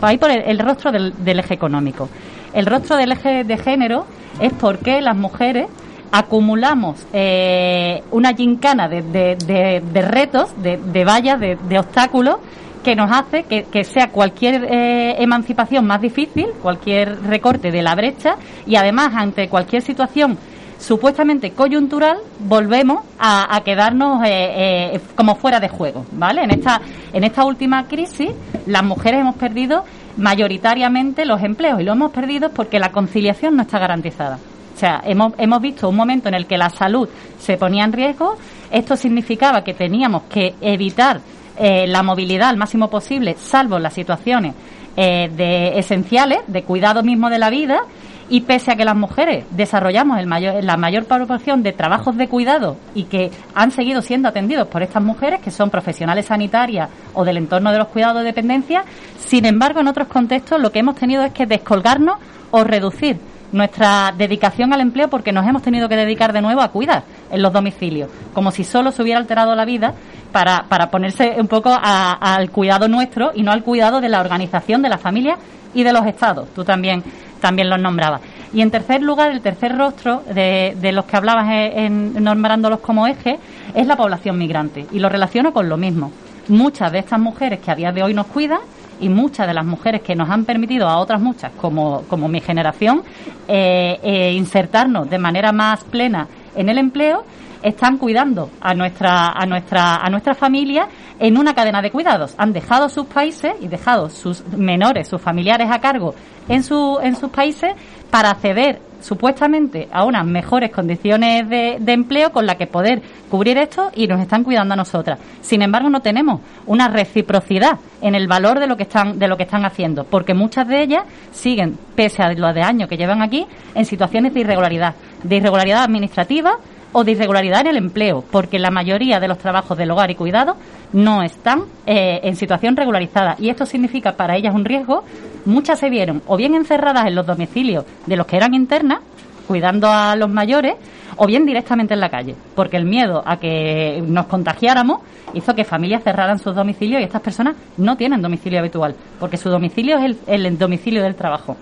Ahí 0.00 0.18
por 0.18 0.30
el, 0.30 0.58
rostro 0.60 0.92
del, 0.92 1.38
eje 1.40 1.54
económico. 1.54 2.08
El 2.52 2.66
rostro 2.66 2.96
del 2.96 3.10
eje 3.10 3.42
de 3.42 3.58
género 3.58 4.06
es 4.38 4.52
porque 4.52 5.00
las 5.00 5.16
mujeres 5.16 5.66
acumulamos 6.14 7.04
eh, 7.12 8.04
una 8.12 8.32
gincana 8.34 8.88
de, 8.88 9.02
de, 9.02 10.02
retos, 10.02 10.54
de, 10.62 11.04
vallas, 11.04 11.40
de, 11.40 11.76
obstáculos 11.76 12.36
que 12.84 12.94
nos 12.94 13.10
hace 13.10 13.42
que, 13.42 13.82
sea 13.82 14.10
cualquier 14.10 14.64
eh, 14.64 15.16
emancipación 15.18 15.84
más 15.84 16.00
difícil, 16.00 16.46
cualquier 16.62 17.20
recorte 17.22 17.72
de 17.72 17.82
la 17.82 17.96
brecha 17.96 18.36
y 18.64 18.76
además 18.76 19.10
ante 19.16 19.48
cualquier 19.48 19.82
situación 19.82 20.38
supuestamente 20.78 21.50
coyuntural 21.50 22.18
volvemos 22.38 23.02
a, 23.18 23.60
quedarnos 23.64 24.22
eh, 24.24 24.92
eh, 24.94 25.00
como 25.16 25.34
fuera 25.34 25.58
de 25.58 25.68
juego, 25.68 26.06
¿vale? 26.12 26.44
En 26.44 26.52
esta 26.52 26.80
en 27.12 27.24
esta 27.24 27.44
última 27.44 27.88
crisis 27.88 28.30
las 28.66 28.84
mujeres 28.84 29.20
hemos 29.20 29.34
perdido 29.34 29.82
mayoritariamente 30.16 31.24
los 31.24 31.42
empleos 31.42 31.80
y 31.80 31.84
lo 31.84 31.92
hemos 31.92 32.12
perdido 32.12 32.50
porque 32.50 32.78
la 32.78 32.92
conciliación 32.92 33.56
no 33.56 33.62
está 33.62 33.80
garantizada. 33.80 34.38
O 34.74 34.76
sea, 34.76 35.02
hemos, 35.04 35.32
hemos 35.38 35.60
visto 35.60 35.88
un 35.88 35.96
momento 35.96 36.28
en 36.28 36.34
el 36.34 36.46
que 36.46 36.58
la 36.58 36.68
salud 36.68 37.08
se 37.38 37.56
ponía 37.56 37.84
en 37.84 37.92
riesgo. 37.92 38.36
Esto 38.70 38.96
significaba 38.96 39.62
que 39.62 39.74
teníamos 39.74 40.24
que 40.24 40.54
evitar 40.60 41.20
eh, 41.56 41.86
la 41.86 42.02
movilidad 42.02 42.48
al 42.48 42.56
máximo 42.56 42.90
posible, 42.90 43.36
salvo 43.38 43.78
las 43.78 43.94
situaciones 43.94 44.54
eh, 44.96 45.30
de 45.34 45.78
esenciales, 45.78 46.40
de 46.48 46.64
cuidado 46.64 47.04
mismo 47.04 47.30
de 47.30 47.38
la 47.38 47.50
vida, 47.50 47.82
y 48.28 48.40
pese 48.40 48.72
a 48.72 48.76
que 48.76 48.84
las 48.84 48.96
mujeres 48.96 49.44
desarrollamos 49.50 50.18
el 50.18 50.26
mayor, 50.26 50.64
la 50.64 50.76
mayor 50.76 51.04
proporción 51.04 51.62
de 51.62 51.72
trabajos 51.72 52.16
de 52.16 52.26
cuidado 52.26 52.76
y 52.94 53.04
que 53.04 53.30
han 53.54 53.70
seguido 53.70 54.02
siendo 54.02 54.28
atendidos 54.28 54.66
por 54.68 54.82
estas 54.82 55.02
mujeres, 55.02 55.40
que 55.40 55.50
son 55.50 55.70
profesionales 55.70 56.26
sanitarias 56.26 56.88
o 57.12 57.24
del 57.24 57.36
entorno 57.36 57.70
de 57.70 57.78
los 57.78 57.88
cuidados 57.88 58.22
de 58.22 58.24
dependencia, 58.24 58.84
sin 59.18 59.44
embargo, 59.44 59.80
en 59.80 59.88
otros 59.88 60.08
contextos 60.08 60.60
lo 60.60 60.72
que 60.72 60.80
hemos 60.80 60.96
tenido 60.96 61.22
es 61.22 61.32
que 61.32 61.46
descolgarnos 61.46 62.16
o 62.50 62.64
reducir 62.64 63.18
nuestra 63.54 64.12
dedicación 64.16 64.72
al 64.72 64.80
empleo 64.80 65.08
porque 65.08 65.32
nos 65.32 65.46
hemos 65.46 65.62
tenido 65.62 65.88
que 65.88 65.96
dedicar 65.96 66.32
de 66.32 66.42
nuevo 66.42 66.60
a 66.60 66.68
cuidar 66.68 67.04
en 67.30 67.40
los 67.40 67.52
domicilios, 67.52 68.10
como 68.34 68.50
si 68.50 68.64
solo 68.64 68.90
se 68.90 69.02
hubiera 69.02 69.18
alterado 69.18 69.54
la 69.54 69.64
vida 69.64 69.94
para, 70.32 70.64
para 70.68 70.90
ponerse 70.90 71.36
un 71.38 71.46
poco 71.46 71.70
al 71.72 72.50
cuidado 72.50 72.88
nuestro 72.88 73.30
y 73.34 73.42
no 73.42 73.52
al 73.52 73.62
cuidado 73.62 74.00
de 74.00 74.08
la 74.08 74.20
organización 74.20 74.82
de 74.82 74.88
la 74.88 74.98
familia 74.98 75.38
y 75.72 75.84
de 75.84 75.92
los 75.92 76.04
estados. 76.06 76.48
Tú 76.54 76.64
también, 76.64 77.02
también 77.40 77.70
los 77.70 77.80
nombrabas. 77.80 78.20
Y 78.52 78.60
en 78.60 78.70
tercer 78.70 79.02
lugar, 79.02 79.30
el 79.30 79.40
tercer 79.40 79.76
rostro 79.76 80.22
de, 80.32 80.76
de 80.80 80.92
los 80.92 81.04
que 81.04 81.16
hablabas 81.16 81.46
en, 81.50 82.22
nombrándolos 82.22 82.80
como 82.80 83.06
eje 83.06 83.38
es 83.74 83.86
la 83.86 83.96
población 83.96 84.38
migrante. 84.38 84.86
Y 84.92 84.98
lo 84.98 85.08
relaciono 85.08 85.52
con 85.52 85.68
lo 85.68 85.76
mismo. 85.76 86.12
Muchas 86.48 86.92
de 86.92 86.98
estas 86.98 87.18
mujeres 87.18 87.60
que 87.60 87.70
a 87.70 87.74
día 87.74 87.90
de 87.90 88.02
hoy 88.02 88.14
nos 88.14 88.26
cuidan 88.26 88.60
y 89.00 89.08
muchas 89.08 89.46
de 89.46 89.54
las 89.54 89.64
mujeres 89.64 90.02
que 90.02 90.14
nos 90.14 90.28
han 90.30 90.44
permitido 90.44 90.88
a 90.88 90.98
otras 90.98 91.20
muchas, 91.20 91.52
como, 91.52 92.02
como 92.08 92.28
mi 92.28 92.40
generación, 92.40 93.02
eh, 93.48 93.98
eh, 94.02 94.32
insertarnos 94.32 95.08
de 95.08 95.18
manera 95.18 95.52
más 95.52 95.84
plena 95.84 96.28
en 96.54 96.68
el 96.68 96.78
empleo, 96.78 97.24
están 97.62 97.96
cuidando 97.96 98.50
a 98.60 98.74
nuestra, 98.74 99.28
a 99.28 99.46
nuestra, 99.46 99.96
a 99.96 100.10
nuestra 100.10 100.34
familia 100.34 100.86
en 101.18 101.38
una 101.38 101.54
cadena 101.54 101.80
de 101.80 101.90
cuidados. 101.90 102.34
Han 102.36 102.52
dejado 102.52 102.90
sus 102.90 103.06
países 103.06 103.54
y 103.60 103.68
dejado 103.68 104.10
sus 104.10 104.46
menores, 104.48 105.08
sus 105.08 105.20
familiares 105.20 105.68
a 105.70 105.78
cargo 105.78 106.14
en, 106.48 106.62
su, 106.62 106.98
en 107.02 107.16
sus 107.16 107.30
países 107.30 107.72
para 108.10 108.30
acceder 108.30 108.80
supuestamente 109.04 109.86
a 109.92 110.04
unas 110.04 110.24
mejores 110.24 110.70
condiciones 110.70 111.46
de, 111.48 111.92
empleo 111.92 112.32
con 112.32 112.46
la 112.46 112.56
que 112.56 112.66
poder 112.66 113.02
cubrir 113.30 113.58
esto 113.58 113.90
y 113.94 114.06
nos 114.06 114.18
están 114.18 114.42
cuidando 114.42 114.72
a 114.72 114.76
nosotras. 114.78 115.18
Sin 115.42 115.60
embargo, 115.60 115.90
no 115.90 116.00
tenemos 116.00 116.40
una 116.66 116.88
reciprocidad 116.88 117.78
en 118.00 118.14
el 118.14 118.26
valor 118.26 118.58
de 118.60 118.66
lo 118.66 118.76
que 118.76 118.84
están 118.84 119.18
de 119.18 119.28
lo 119.28 119.36
que 119.36 119.42
están 119.42 119.66
haciendo, 119.66 120.04
porque 120.04 120.32
muchas 120.32 120.66
de 120.66 120.82
ellas 120.82 121.04
siguen, 121.32 121.78
pese 121.94 122.22
a 122.22 122.32
los 122.32 122.54
de 122.54 122.62
años 122.62 122.88
que 122.88 122.96
llevan 122.96 123.20
aquí, 123.20 123.46
en 123.74 123.84
situaciones 123.84 124.32
de 124.32 124.40
irregularidad, 124.40 124.94
de 125.22 125.36
irregularidad 125.36 125.84
administrativa 125.84 126.58
o 126.92 127.04
de 127.04 127.12
irregularidad 127.12 127.60
en 127.62 127.66
el 127.66 127.76
empleo, 127.76 128.24
porque 128.30 128.58
la 128.58 128.70
mayoría 128.70 129.20
de 129.20 129.28
los 129.28 129.38
trabajos 129.38 129.76
del 129.76 129.90
hogar 129.90 130.10
y 130.10 130.14
cuidado 130.14 130.56
no 130.94 131.22
están 131.22 131.64
eh, 131.86 132.20
en 132.22 132.36
situación 132.36 132.76
regularizada. 132.76 133.36
Y 133.38 133.50
esto 133.50 133.66
significa 133.66 134.12
para 134.12 134.36
ellas 134.36 134.54
un 134.54 134.64
riesgo. 134.64 135.04
Muchas 135.44 135.78
se 135.78 135.90
vieron 135.90 136.22
o 136.26 136.36
bien 136.38 136.54
encerradas 136.54 137.06
en 137.06 137.14
los 137.14 137.26
domicilios 137.26 137.84
de 138.06 138.16
los 138.16 138.26
que 138.26 138.36
eran 138.36 138.54
internas, 138.54 139.00
cuidando 139.46 139.88
a 139.88 140.16
los 140.16 140.30
mayores, 140.30 140.76
o 141.16 141.26
bien 141.26 141.44
directamente 141.44 141.94
en 141.94 142.00
la 142.00 142.08
calle, 142.08 142.34
porque 142.54 142.76
el 142.76 142.86
miedo 142.86 143.22
a 143.26 143.36
que 143.38 144.02
nos 144.06 144.26
contagiáramos 144.26 145.00
hizo 145.34 145.54
que 145.54 145.64
familias 145.64 146.02
cerraran 146.02 146.38
sus 146.38 146.54
domicilios 146.54 147.00
y 147.00 147.04
estas 147.04 147.20
personas 147.20 147.56
no 147.76 147.96
tienen 147.96 148.22
domicilio 148.22 148.58
habitual, 148.58 148.96
porque 149.20 149.36
su 149.36 149.50
domicilio 149.50 149.98
es 149.98 150.16
el, 150.26 150.44
el 150.46 150.58
domicilio 150.58 151.02
del 151.02 151.14
trabajo. 151.14 151.56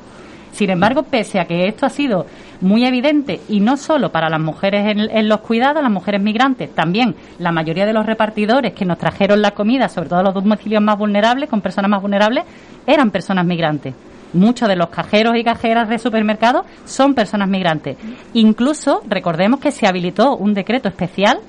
Sin 0.53 0.71
embargo, 0.71 1.03
pese 1.03 1.41
a 1.41 1.47
que 1.47 1.67
esto 1.67 1.87
ha 1.87 1.91
sido 1.91 2.27
muy 2.61 2.85
evidente 2.85 3.41
y 3.49 3.61
no 3.61 3.77
solo 3.77 4.13
para 4.13 4.29
las 4.29 4.41
mujeres 4.41 4.85
en, 4.87 5.29
los 5.29 5.41
cuidados, 5.41 5.83
las 5.83 5.91
mujeres 5.91 6.23
migrantes, 6.23 6.75
también 6.75 7.17
la 7.39 7.53
mayoría 7.53 7.87
de 7.87 7.93
los 7.93 8.07
repartidores 8.07 8.73
que 8.73 8.85
nos 8.85 8.99
trajeron 8.99 9.43
la 9.43 9.53
comida, 9.53 9.89
sobre 9.89 10.09
todo 10.09 10.23
los 10.23 10.35
domicilios 10.35 10.83
más 10.83 10.99
vulnerables, 10.99 11.49
con 11.49 11.61
personas 11.61 11.91
más 11.91 12.03
vulnerables, 12.03 12.45
eran 12.87 13.11
personas 13.11 13.47
migrantes. 13.47 13.95
Muchos 14.35 14.69
de 14.69 14.77
los 14.77 14.89
cajeros 14.89 15.37
y 15.37 15.45
cajeras 15.45 15.89
de 15.89 15.99
supermercados 15.99 16.65
son 16.85 17.15
personas 17.15 17.49
migrantes. 17.49 17.97
Incluso 18.33 19.03
recordemos 19.07 19.61
que 19.61 19.73
se 19.73 19.87
habilitó 19.87 20.37
un 20.37 20.55
decreto 20.55 20.89
especial 20.89 21.41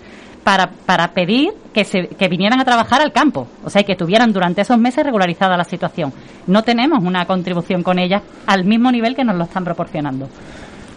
para, 0.43 0.69
para 0.85 1.13
pedir 1.13 1.53
que, 1.73 1.83
se, 1.85 2.07
que 2.07 2.27
vinieran 2.27 2.59
a 2.59 2.65
trabajar 2.65 3.01
al 3.01 3.11
campo, 3.11 3.47
o 3.63 3.69
sea, 3.69 3.83
que 3.83 3.95
tuvieran 3.95 4.33
durante 4.33 4.61
esos 4.61 4.77
meses 4.77 5.03
regularizada 5.03 5.57
la 5.57 5.63
situación. 5.63 6.13
No 6.47 6.63
tenemos 6.63 7.03
una 7.03 7.25
contribución 7.25 7.83
con 7.83 7.99
ellas 7.99 8.21
al 8.45 8.65
mismo 8.65 8.91
nivel 8.91 9.15
que 9.15 9.23
nos 9.23 9.35
lo 9.35 9.45
están 9.45 9.63
proporcionando. 9.63 10.27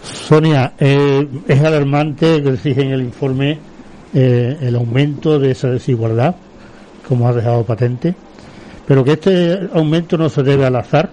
Sonia, 0.03 0.73
eh, 0.79 1.27
es 1.49 1.63
alarmante 1.63 2.43
que 2.43 2.53
decís 2.53 2.79
en 2.79 2.91
el 2.93 3.03
informe 3.03 3.59
eh, 4.15 4.57
el 4.61 4.77
aumento 4.77 5.39
de 5.39 5.53
esa 5.53 5.69
desigualdad, 5.69 6.35
como 7.09 7.29
ha 7.29 7.33
dejado 7.33 7.65
patente, 7.65 8.15
pero 8.87 9.03
que 9.05 9.13
este 9.13 9.69
aumento 9.75 10.17
no 10.17 10.29
se 10.29 10.43
debe 10.43 10.67
al 10.67 10.77
azar, 10.77 11.11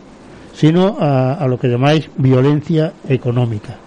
sino 0.53 0.97
a, 0.99 1.33
a 1.33 1.47
lo 1.47 1.57
que 1.57 1.67
llamáis 1.67 2.09
violencia 2.17 2.93
económica. 3.07 3.77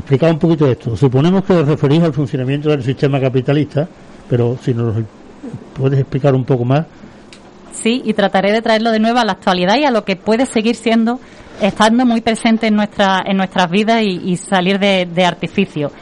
Explicad 0.00 0.30
un 0.30 0.38
poquito 0.38 0.66
esto. 0.66 0.96
Suponemos 0.96 1.44
que 1.44 1.52
os 1.52 1.68
referís 1.68 2.02
al 2.02 2.14
funcionamiento 2.14 2.70
del 2.70 2.82
sistema 2.82 3.20
capitalista, 3.20 3.86
pero 4.30 4.56
si 4.62 4.72
nos 4.72 4.94
puedes 5.74 6.00
explicar 6.00 6.34
un 6.34 6.42
poco 6.42 6.64
más. 6.64 6.86
Sí, 7.72 8.00
y 8.06 8.14
trataré 8.14 8.50
de 8.50 8.62
traerlo 8.62 8.92
de 8.92 8.98
nuevo 8.98 9.18
a 9.18 9.26
la 9.26 9.32
actualidad 9.32 9.76
y 9.76 9.84
a 9.84 9.90
lo 9.90 10.02
que 10.06 10.16
puede 10.16 10.46
seguir 10.46 10.74
siendo, 10.74 11.20
estando 11.60 12.06
muy 12.06 12.22
presente 12.22 12.68
en, 12.68 12.76
nuestra, 12.76 13.20
en 13.26 13.36
nuestras 13.36 13.70
vidas 13.70 14.02
y, 14.02 14.36
salir 14.38 14.78
de, 14.78 15.24
artificio. 15.24 15.92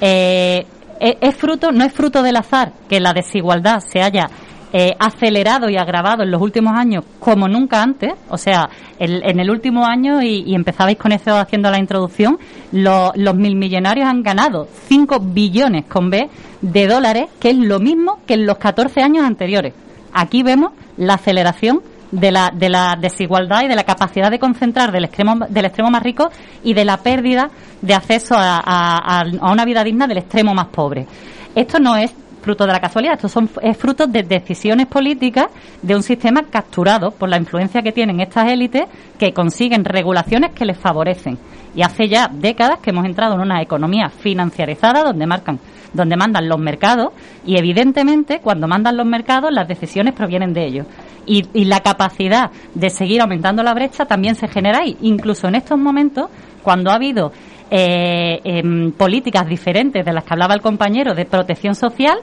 Eh, 0.00 0.64
es 1.00 1.34
fruto, 1.34 1.72
no 1.72 1.84
es 1.84 1.92
fruto 1.92 2.22
del 2.22 2.36
azar 2.36 2.72
que 2.88 3.00
la 3.00 3.12
desigualdad 3.12 3.80
se 3.80 4.02
haya 4.02 4.30
eh, 4.72 4.94
acelerado 4.98 5.70
y 5.70 5.78
agravado 5.78 6.22
en 6.22 6.30
los 6.30 6.42
últimos 6.42 6.74
años 6.74 7.04
como 7.18 7.48
nunca 7.48 7.82
antes. 7.82 8.12
O 8.28 8.36
sea, 8.36 8.68
en 8.98 9.40
el 9.40 9.50
último 9.50 9.86
año, 9.86 10.20
y, 10.20 10.54
empezabais 10.54 10.98
con 10.98 11.12
eso 11.12 11.36
haciendo 11.36 11.70
la 11.70 11.78
introducción, 11.78 12.38
los 12.72 13.34
mil 13.34 13.56
millonarios 13.56 14.06
han 14.06 14.22
ganado 14.22 14.68
5 14.88 15.20
billones 15.20 15.86
con 15.86 16.10
B 16.10 16.28
de 16.60 16.86
dólares, 16.86 17.30
que 17.40 17.50
es 17.50 17.56
lo 17.56 17.78
mismo 17.78 18.18
que 18.26 18.34
en 18.34 18.44
los 18.44 18.58
14 18.58 19.00
años 19.00 19.24
anteriores. 19.24 19.72
Aquí 20.12 20.42
vemos 20.42 20.72
la 20.96 21.14
aceleración 21.14 21.80
de 22.10 22.32
la, 22.32 22.50
de 22.54 22.68
la 22.68 22.96
desigualdad 23.00 23.62
y 23.62 23.68
de 23.68 23.76
la 23.76 23.84
capacidad 23.84 24.30
de 24.30 24.38
concentrar 24.38 24.92
del 24.92 25.04
extremo, 25.04 25.46
del 25.48 25.64
extremo 25.64 25.90
más 25.90 26.02
rico 26.02 26.30
y 26.64 26.74
de 26.74 26.84
la 26.84 26.98
pérdida 26.98 27.50
de 27.80 27.94
acceso 27.94 28.34
a 28.36 29.24
una 29.52 29.64
vida 29.64 29.84
digna 29.84 30.06
del 30.06 30.18
extremo 30.18 30.54
más 30.54 30.66
pobre. 30.68 31.06
Esto 31.54 31.78
no 31.78 31.96
es 31.96 32.12
fruto 32.48 32.66
de 32.66 32.72
la 32.72 32.80
casualidad, 32.80 33.16
estos 33.16 33.30
son 33.30 33.50
es 33.60 33.76
fruto 33.76 34.06
de 34.06 34.22
decisiones 34.22 34.86
políticas 34.86 35.48
de 35.82 35.94
un 35.94 36.02
sistema 36.02 36.44
capturado 36.44 37.10
por 37.10 37.28
la 37.28 37.36
influencia 37.36 37.82
que 37.82 37.92
tienen 37.92 38.20
estas 38.20 38.50
élites 38.50 38.84
que 39.18 39.34
consiguen 39.34 39.84
regulaciones 39.84 40.52
que 40.52 40.64
les 40.64 40.78
favorecen. 40.78 41.36
Y 41.76 41.82
hace 41.82 42.08
ya 42.08 42.30
décadas 42.32 42.78
que 42.78 42.88
hemos 42.88 43.04
entrado 43.04 43.34
en 43.34 43.42
una 43.42 43.60
economía 43.60 44.08
financiarizada 44.08 45.04
donde 45.04 45.26
marcan 45.26 45.58
donde 45.92 46.16
mandan 46.16 46.48
los 46.48 46.58
mercados 46.58 47.12
y 47.44 47.58
evidentemente 47.58 48.40
cuando 48.42 48.66
mandan 48.66 48.96
los 48.96 49.06
mercados 49.06 49.52
las 49.52 49.68
decisiones 49.68 50.14
provienen 50.14 50.54
de 50.54 50.64
ellos. 50.64 50.86
Y, 51.26 51.44
y 51.52 51.66
la 51.66 51.80
capacidad 51.80 52.50
de 52.74 52.88
seguir 52.88 53.20
aumentando 53.20 53.62
la 53.62 53.74
brecha 53.74 54.06
también 54.06 54.36
se 54.36 54.48
genera 54.48 54.78
ahí. 54.78 54.96
Incluso 55.02 55.48
en 55.48 55.56
estos 55.56 55.78
momentos, 55.78 56.30
cuando 56.62 56.90
ha 56.90 56.94
habido 56.94 57.30
eh, 57.70 58.40
em, 58.44 58.92
políticas 58.92 59.46
diferentes 59.46 60.02
de 60.02 60.12
las 60.12 60.24
que 60.24 60.32
hablaba 60.32 60.54
el 60.54 60.62
compañero 60.62 61.14
de 61.14 61.26
protección 61.26 61.74
social, 61.74 62.18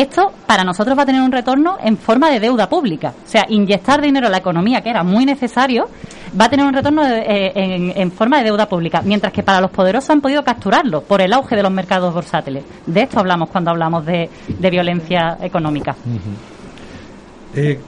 esto 0.00 0.32
para 0.46 0.64
nosotros 0.64 0.96
va 0.96 1.02
a 1.02 1.06
tener 1.06 1.22
un 1.22 1.32
retorno 1.32 1.78
en 1.82 1.96
forma 1.96 2.30
de 2.30 2.40
deuda 2.40 2.68
pública. 2.68 3.14
O 3.24 3.28
sea, 3.28 3.46
inyectar 3.48 4.00
dinero 4.00 4.26
a 4.26 4.30
la 4.30 4.38
economía, 4.38 4.82
que 4.82 4.90
era 4.90 5.02
muy 5.02 5.24
necesario, 5.24 5.88
va 6.38 6.46
a 6.46 6.48
tener 6.50 6.66
un 6.66 6.74
retorno 6.74 7.02
eh, 7.04 7.52
en, 7.96 8.12
forma 8.12 8.38
de 8.38 8.44
deuda 8.44 8.68
pública. 8.68 9.00
Mientras 9.02 9.32
que 9.32 9.42
para 9.42 9.60
los 9.60 9.70
poderosos 9.70 10.10
han 10.10 10.20
podido 10.20 10.44
capturarlo 10.44 11.02
por 11.02 11.20
el 11.20 11.32
auge 11.32 11.56
de 11.56 11.62
los 11.62 11.72
mercados 11.72 12.12
bursátiles. 12.12 12.64
De 12.86 13.02
esto 13.02 13.18
hablamos 13.18 13.48
cuando 13.48 13.70
hablamos 13.70 14.04
de, 14.04 14.28
violencia 14.70 15.38
económica. 15.40 15.96
Eh, 17.54 17.80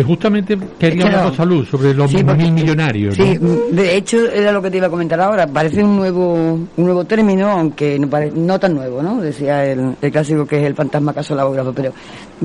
que 0.00 0.06
justamente 0.06 0.58
quería 0.78 1.08
que 1.10 1.16
hablar 1.16 1.34
salud 1.36 1.66
sobre 1.66 1.92
los 1.92 2.10
Sí, 2.10 2.24
mil 2.24 2.52
millonarios. 2.52 3.18
¿no? 3.18 3.24
Sí, 3.24 3.38
de 3.72 3.96
hecho 3.96 4.30
era 4.30 4.50
lo 4.50 4.62
que 4.62 4.70
te 4.70 4.78
iba 4.78 4.86
a 4.86 4.90
comentar 4.90 5.20
ahora. 5.20 5.46
Parece 5.46 5.84
un 5.84 5.96
nuevo 5.96 6.34
un 6.34 6.68
nuevo 6.76 7.04
término, 7.04 7.48
aunque 7.50 7.98
no, 7.98 8.08
pare- 8.08 8.32
no 8.34 8.58
tan 8.58 8.74
nuevo, 8.74 9.02
¿no? 9.02 9.20
Decía 9.20 9.66
el, 9.66 9.94
el 10.00 10.10
clásico 10.10 10.46
que 10.46 10.58
es 10.58 10.64
el 10.64 10.74
fantasma 10.74 11.12
casolabógrafo. 11.12 11.72
Pero 11.74 11.92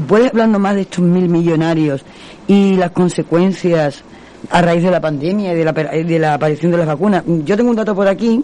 ¿puedes 0.07 0.29
hablarnos 0.31 0.59
más 0.59 0.75
de 0.75 0.81
estos 0.81 0.99
mil 1.05 1.29
millonarios 1.29 2.03
y 2.47 2.75
las 2.75 2.91
consecuencias 2.91 4.03
a 4.51 4.61
raíz 4.61 4.83
de 4.83 4.91
la 4.91 4.99
pandemia 5.01 5.53
y 5.53 5.55
de 5.55 5.65
la, 5.65 5.73
per- 5.73 6.05
de 6.05 6.19
la 6.19 6.33
aparición 6.33 6.71
de 6.71 6.77
las 6.79 6.87
vacunas? 6.87 7.23
Yo 7.45 7.55
tengo 7.55 7.69
un 7.69 7.75
dato 7.77 7.95
por 7.95 8.07
aquí 8.07 8.43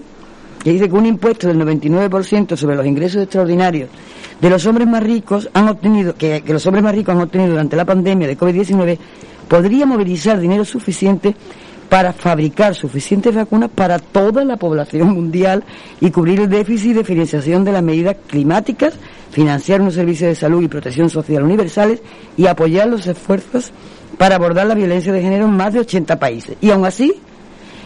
que 0.64 0.72
dice 0.72 0.90
que 0.90 0.96
un 0.96 1.06
impuesto 1.06 1.48
del 1.48 1.60
99% 1.60 2.56
sobre 2.56 2.76
los 2.76 2.86
ingresos 2.86 3.24
extraordinarios 3.24 3.90
de 4.40 4.50
los 4.50 4.66
hombres 4.66 4.88
más 4.88 5.04
ricos 5.04 5.50
han 5.54 5.68
obtenido, 5.68 6.16
que, 6.16 6.44
los 6.48 6.66
hombres 6.66 6.84
más 6.84 6.96
ricos 6.96 7.16
han 7.16 7.22
obtenido 7.22 7.52
durante 7.52 7.76
la 7.76 7.86
pandemia 7.86 8.28
de 8.28 8.38
COVID-19, 8.38 8.98
podría 9.48 9.86
movilizar 9.86 10.40
dinero 10.40 10.66
suficiente 10.66 11.36
para 11.90 12.14
fabricar 12.14 12.74
suficientes 12.74 13.36
vacunas 13.36 13.70
para 13.70 14.00
toda 14.00 14.46
la 14.46 14.56
población 14.56 15.14
mundial 15.14 15.64
y 16.00 16.10
cubrir 16.10 16.40
el 16.40 16.50
déficit 16.50 16.96
de 16.96 17.04
financiación 17.04 17.66
de 17.66 17.74
las 17.74 17.84
medidas 17.84 18.16
climáticas, 18.28 18.94
financiar 19.30 19.82
unos 19.82 19.96
servicios 19.96 20.30
de 20.30 20.36
salud 20.36 20.64
y 20.64 20.70
protección 20.70 21.10
social 21.10 21.44
universales 21.44 22.02
y 22.38 22.48
apoyar 22.48 22.88
los 22.88 23.06
esfuerzos 23.08 23.74
para 24.18 24.36
abordar 24.36 24.68
la 24.68 24.76
violencia 24.76 25.12
de 25.12 25.22
género 25.22 25.46
en 25.46 25.52
más 25.52 25.74
de 25.74 25.82
80 25.82 26.18
países. 26.18 26.56
Y 26.62 26.72
aún 26.72 26.86
así, 26.86 27.14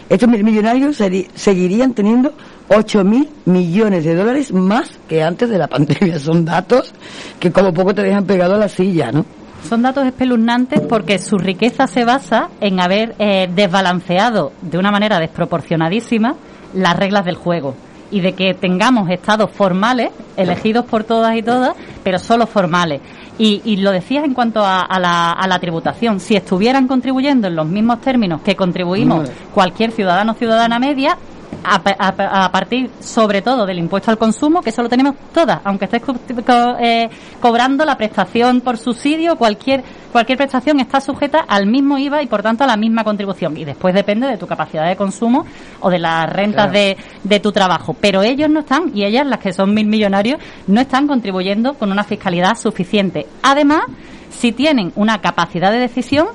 estos 0.08 0.28
mil 0.28 0.44
millonarios 0.44 1.02
seguirían 1.34 1.92
teniendo 1.92 2.32
8 2.68 3.04
mil 3.04 3.28
millones 3.44 4.04
de 4.04 4.14
dólares 4.14 4.52
más 4.52 4.90
que 5.08 5.22
antes 5.22 5.48
de 5.48 5.58
la 5.58 5.68
pandemia. 5.68 6.18
Son 6.18 6.44
datos 6.44 6.92
que 7.38 7.52
como 7.52 7.72
poco 7.72 7.94
te 7.94 8.02
dejan 8.02 8.24
pegado 8.24 8.54
a 8.54 8.58
la 8.58 8.68
silla, 8.68 9.12
¿no? 9.12 9.24
Son 9.68 9.82
datos 9.82 10.06
espeluznantes 10.06 10.80
porque 10.80 11.18
su 11.18 11.38
riqueza 11.38 11.86
se 11.86 12.04
basa 12.04 12.50
en 12.60 12.80
haber 12.80 13.16
eh, 13.18 13.48
desbalanceado 13.52 14.52
de 14.62 14.78
una 14.78 14.92
manera 14.92 15.18
desproporcionadísima 15.18 16.36
las 16.72 16.96
reglas 16.96 17.24
del 17.24 17.34
juego 17.34 17.74
y 18.10 18.20
de 18.20 18.34
que 18.34 18.54
tengamos 18.54 19.10
estados 19.10 19.50
formales 19.50 20.10
elegidos 20.36 20.84
por 20.84 21.02
todas 21.02 21.36
y 21.36 21.42
todas, 21.42 21.74
pero 22.04 22.18
solo 22.20 22.46
formales. 22.46 23.00
Y, 23.38 23.60
y 23.64 23.78
lo 23.78 23.90
decías 23.90 24.24
en 24.24 24.34
cuanto 24.34 24.64
a, 24.64 24.82
a 24.82 25.00
la, 25.00 25.32
a 25.32 25.46
la 25.48 25.58
tributación. 25.58 26.20
Si 26.20 26.36
estuvieran 26.36 26.86
contribuyendo 26.86 27.48
en 27.48 27.56
los 27.56 27.66
mismos 27.66 28.00
términos 28.00 28.42
que 28.42 28.54
contribuimos 28.54 29.28
cualquier 29.52 29.90
ciudadano 29.90 30.32
o 30.32 30.34
ciudadana 30.36 30.78
media, 30.78 31.18
a, 31.64 31.80
a 31.98 32.44
a 32.44 32.52
partir 32.52 32.90
sobre 33.00 33.42
todo 33.42 33.66
del 33.66 33.78
impuesto 33.78 34.10
al 34.10 34.18
consumo, 34.18 34.60
que 34.62 34.70
eso 34.70 34.82
lo 34.82 34.88
tenemos 34.88 35.14
todas, 35.34 35.60
aunque 35.64 35.86
estés 35.86 36.02
co- 36.02 36.14
co- 36.14 36.76
eh, 36.78 37.08
cobrando 37.40 37.84
la 37.84 37.96
prestación 37.96 38.60
por 38.60 38.78
subsidio, 38.78 39.36
cualquier 39.36 39.82
cualquier 40.12 40.38
prestación 40.38 40.80
está 40.80 41.00
sujeta 41.00 41.40
al 41.46 41.66
mismo 41.66 41.98
IVA 41.98 42.22
y 42.22 42.26
por 42.26 42.42
tanto 42.42 42.64
a 42.64 42.66
la 42.66 42.76
misma 42.76 43.04
contribución. 43.04 43.56
Y 43.56 43.64
después 43.64 43.94
depende 43.94 44.26
de 44.26 44.38
tu 44.38 44.46
capacidad 44.46 44.86
de 44.88 44.96
consumo 44.96 45.44
o 45.80 45.90
de 45.90 45.98
las 45.98 46.24
rentas 46.32 46.70
Claro. 46.70 46.72
de, 46.72 46.96
de 47.24 47.40
tu 47.40 47.52
trabajo. 47.52 47.94
Pero 48.00 48.22
ellos 48.22 48.48
no 48.48 48.60
están, 48.60 48.92
y 48.94 49.04
ellas, 49.04 49.26
las 49.26 49.40
que 49.40 49.52
son 49.52 49.74
mil 49.74 49.86
millonarios, 49.86 50.40
no 50.68 50.80
están 50.80 51.06
contribuyendo 51.06 51.74
con 51.74 51.92
una 51.92 52.02
fiscalidad 52.04 52.56
suficiente. 52.56 53.26
Además, 53.42 53.82
si 54.30 54.52
tienen 54.52 54.92
una 54.96 55.20
capacidad 55.20 55.70
de 55.70 55.80
decisión 55.80 56.28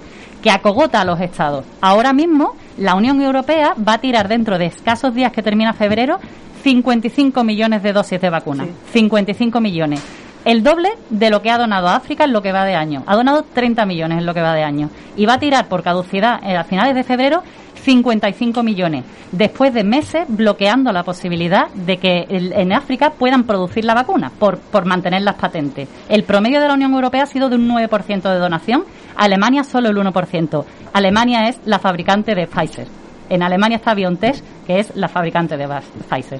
que 0.44 0.52
acogota 0.52 1.02
a 1.02 1.06
los 1.06 1.20
estados. 1.20 1.66
Ahora 1.82 2.14
mismo, 2.14 2.54
la 2.82 2.96
Unión 2.96 3.22
Europea 3.22 3.76
va 3.88 3.94
a 3.94 3.98
tirar 4.00 4.28
dentro 4.28 4.58
de 4.58 4.66
escasos 4.66 5.14
días 5.14 5.32
que 5.32 5.44
termina 5.44 5.74
febrero 5.74 6.20
55 6.64 7.44
millones 7.44 7.84
de 7.84 7.94
dosis 7.94 8.20
de 8.20 8.30
vacunas. 8.30 8.68
55 8.92 9.62
millones. 9.62 10.04
El 10.46 10.64
doble 10.64 10.90
de 11.12 11.30
lo 11.30 11.44
que 11.44 11.52
ha 11.52 11.60
donado 11.60 11.88
a 11.88 11.96
África 11.96 12.24
en 12.24 12.34
lo 12.34 12.42
que 12.42 12.52
va 12.52 12.66
de 12.66 12.74
año. 12.74 13.04
Ha 13.06 13.16
donado 13.16 13.44
30 13.44 13.86
millones 13.86 14.18
en 14.18 14.26
lo 14.26 14.34
que 14.34 14.42
va 14.42 14.56
de 14.56 14.64
año. 14.64 14.90
Y 15.16 15.28
va 15.28 15.36
a 15.36 15.40
tirar 15.40 15.68
por 15.68 15.84
caducidad 15.84 16.40
eh, 16.44 16.58
a 16.58 16.64
finales 16.64 16.96
de 16.96 17.04
febrero 17.04 17.44
55 17.84 18.64
millones, 18.64 19.04
después 19.32 19.74
de 19.74 19.84
meses 19.84 20.26
bloqueando 20.28 20.92
la 20.92 21.04
posibilidad 21.04 21.70
de 21.74 21.98
que 21.98 22.26
el- 22.30 22.54
en 22.54 22.74
África 22.74 23.12
puedan 23.12 23.44
producir 23.44 23.86
la 23.86 23.94
vacuna 23.94 24.32
por, 24.38 24.58
por 24.60 24.86
mantener 24.86 25.22
las 25.24 25.36
patentes. 25.36 25.88
El 26.10 26.24
promedio 26.24 26.60
de 26.62 26.68
la 26.68 26.74
Unión 26.74 26.94
Europea 26.94 27.24
ha 27.24 27.28
sido 27.28 27.50
de 27.50 27.56
un 27.56 27.68
9% 27.68 28.30
de 28.30 28.38
donación, 28.40 28.84
Alemania 29.16 29.64
solo 29.64 29.90
el 29.90 29.98
1%. 29.98 30.66
Alemania 30.94 31.50
es 31.50 31.60
la 31.66 31.80
fabricante 31.80 32.36
de 32.36 32.48
Pfizer. 32.48 32.88
En 33.30 33.44
Alemania 33.44 33.78
está 33.78 33.94
BioNTech, 33.94 34.42
que 34.68 34.80
es 34.80 34.92
la 34.96 35.08
fabricante 35.08 35.56
de 35.58 35.68
Pfizer. 36.10 36.40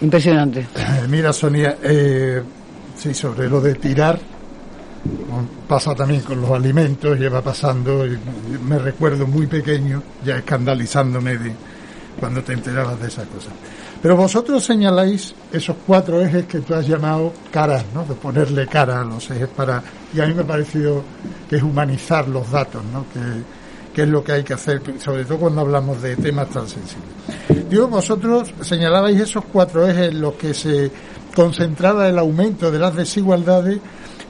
Impresionante. 0.00 0.60
Eh, 0.60 0.66
Mira, 1.08 1.32
Sonia, 1.32 1.76
eh, 1.82 2.42
sí, 2.96 3.14
sobre 3.14 3.48
lo 3.48 3.60
de 3.60 3.74
tirar, 3.74 4.18
pasa 5.68 5.94
también 5.94 6.22
con 6.22 6.40
los 6.40 6.50
alimentos, 6.50 7.18
lleva 7.18 7.42
pasando, 7.42 8.04
me 8.66 8.78
recuerdo 8.78 9.26
muy 9.26 9.46
pequeño, 9.46 10.02
ya 10.24 10.38
escandalizándome 10.38 11.36
de 11.36 11.52
cuando 12.18 12.42
te 12.42 12.52
enterabas 12.52 13.00
de 13.00 13.08
esas 13.08 13.26
cosas. 13.26 13.52
Pero 14.00 14.16
vosotros 14.16 14.62
señaláis 14.62 15.34
esos 15.50 15.76
cuatro 15.86 16.20
ejes 16.20 16.44
que 16.44 16.60
tú 16.60 16.74
has 16.74 16.86
llamado 16.86 17.32
caras, 17.50 17.84
¿no? 17.94 18.04
De 18.04 18.14
ponerle 18.14 18.66
cara 18.66 19.00
a 19.00 19.04
los 19.04 19.30
ejes 19.30 19.48
para... 19.48 19.82
Y 20.12 20.20
a 20.20 20.26
mí 20.26 20.34
me 20.34 20.42
ha 20.42 20.46
parecido 20.46 21.02
que 21.48 21.56
es 21.56 21.62
humanizar 21.62 22.28
los 22.28 22.50
datos, 22.50 22.82
¿no? 22.92 23.06
Que, 23.12 23.20
que 23.94 24.02
es 24.02 24.08
lo 24.08 24.22
que 24.22 24.32
hay 24.32 24.44
que 24.44 24.52
hacer, 24.52 24.82
sobre 24.98 25.24
todo 25.24 25.38
cuando 25.38 25.62
hablamos 25.62 26.02
de 26.02 26.16
temas 26.16 26.50
tan 26.50 26.68
sensibles. 26.68 27.68
Digo, 27.70 27.88
vosotros 27.88 28.52
señalabais 28.60 29.18
esos 29.20 29.44
cuatro 29.50 29.88
ejes 29.88 30.10
en 30.10 30.20
los 30.20 30.34
que 30.34 30.52
se 30.52 30.90
concentraba 31.34 32.06
el 32.08 32.18
aumento 32.18 32.70
de 32.70 32.78
las 32.78 32.94
desigualdades 32.94 33.80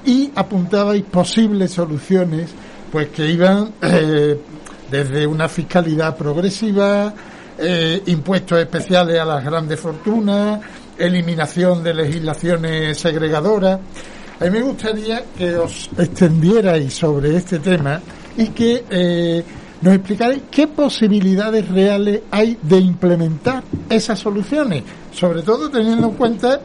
y 0.04 0.30
apuntabais 0.34 1.02
posibles 1.04 1.72
soluciones, 1.72 2.50
pues 2.90 3.08
que 3.08 3.30
iban 3.30 3.72
eh, 3.82 4.38
desde 4.90 5.26
una 5.26 5.48
fiscalidad 5.48 6.16
progresiva, 6.16 7.12
eh, 7.58 8.02
impuestos 8.06 8.58
especiales 8.58 9.18
a 9.18 9.24
las 9.24 9.44
grandes 9.44 9.78
fortunas, 9.78 10.60
eliminación 10.98 11.82
de 11.82 11.94
legislaciones 11.94 12.98
segregadoras. 12.98 13.80
A 14.40 14.44
mí 14.44 14.50
me 14.50 14.62
gustaría 14.62 15.24
que 15.36 15.56
os 15.56 15.88
extendierais 15.96 16.92
sobre 16.92 17.36
este 17.36 17.60
tema 17.60 18.00
y 18.36 18.48
que 18.48 18.84
eh, 18.90 19.44
nos 19.80 19.94
explicarais 19.94 20.42
qué 20.50 20.66
posibilidades 20.66 21.68
reales 21.68 22.22
hay 22.30 22.58
de 22.60 22.78
implementar 22.78 23.62
esas 23.88 24.18
soluciones, 24.18 24.82
sobre 25.12 25.42
todo 25.42 25.70
teniendo 25.70 26.08
en 26.08 26.14
cuenta, 26.14 26.60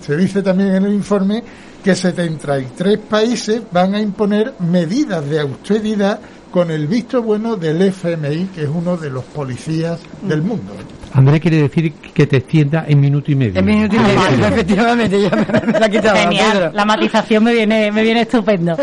se 0.00 0.16
dice 0.16 0.42
también 0.42 0.74
en 0.74 0.84
el 0.86 0.94
informe, 0.94 1.42
que 1.88 1.94
73 1.94 2.98
países 2.98 3.62
van 3.72 3.94
a 3.94 4.00
imponer 4.02 4.52
medidas 4.58 5.26
de 5.26 5.40
austeridad 5.40 6.20
con 6.50 6.70
el 6.70 6.86
visto 6.86 7.22
bueno 7.22 7.56
del 7.56 7.80
FMI, 7.80 8.50
que 8.54 8.64
es 8.64 8.68
uno 8.68 8.98
de 8.98 9.08
los 9.08 9.24
policías 9.24 9.98
del 10.20 10.42
mundo. 10.42 10.74
Andrés 11.14 11.40
quiere 11.40 11.62
decir 11.62 11.94
que 11.94 12.26
te 12.26 12.36
extienda 12.36 12.84
en 12.86 13.00
minuto 13.00 13.32
y 13.32 13.36
medio. 13.36 13.58
En 13.58 13.64
minuto 13.64 13.96
y 13.96 14.00
medio, 14.00 14.48
efectivamente, 14.48 15.22
ya 15.22 15.30
me, 15.30 15.72
me 15.72 15.80
la 15.80 15.88
quitaba. 15.88 16.18
Genial, 16.18 16.52
Pedro. 16.52 16.72
la 16.74 16.84
matización 16.84 17.44
me 17.44 17.54
viene, 17.54 17.90
me 17.90 18.02
viene 18.02 18.20
estupendo. 18.20 18.76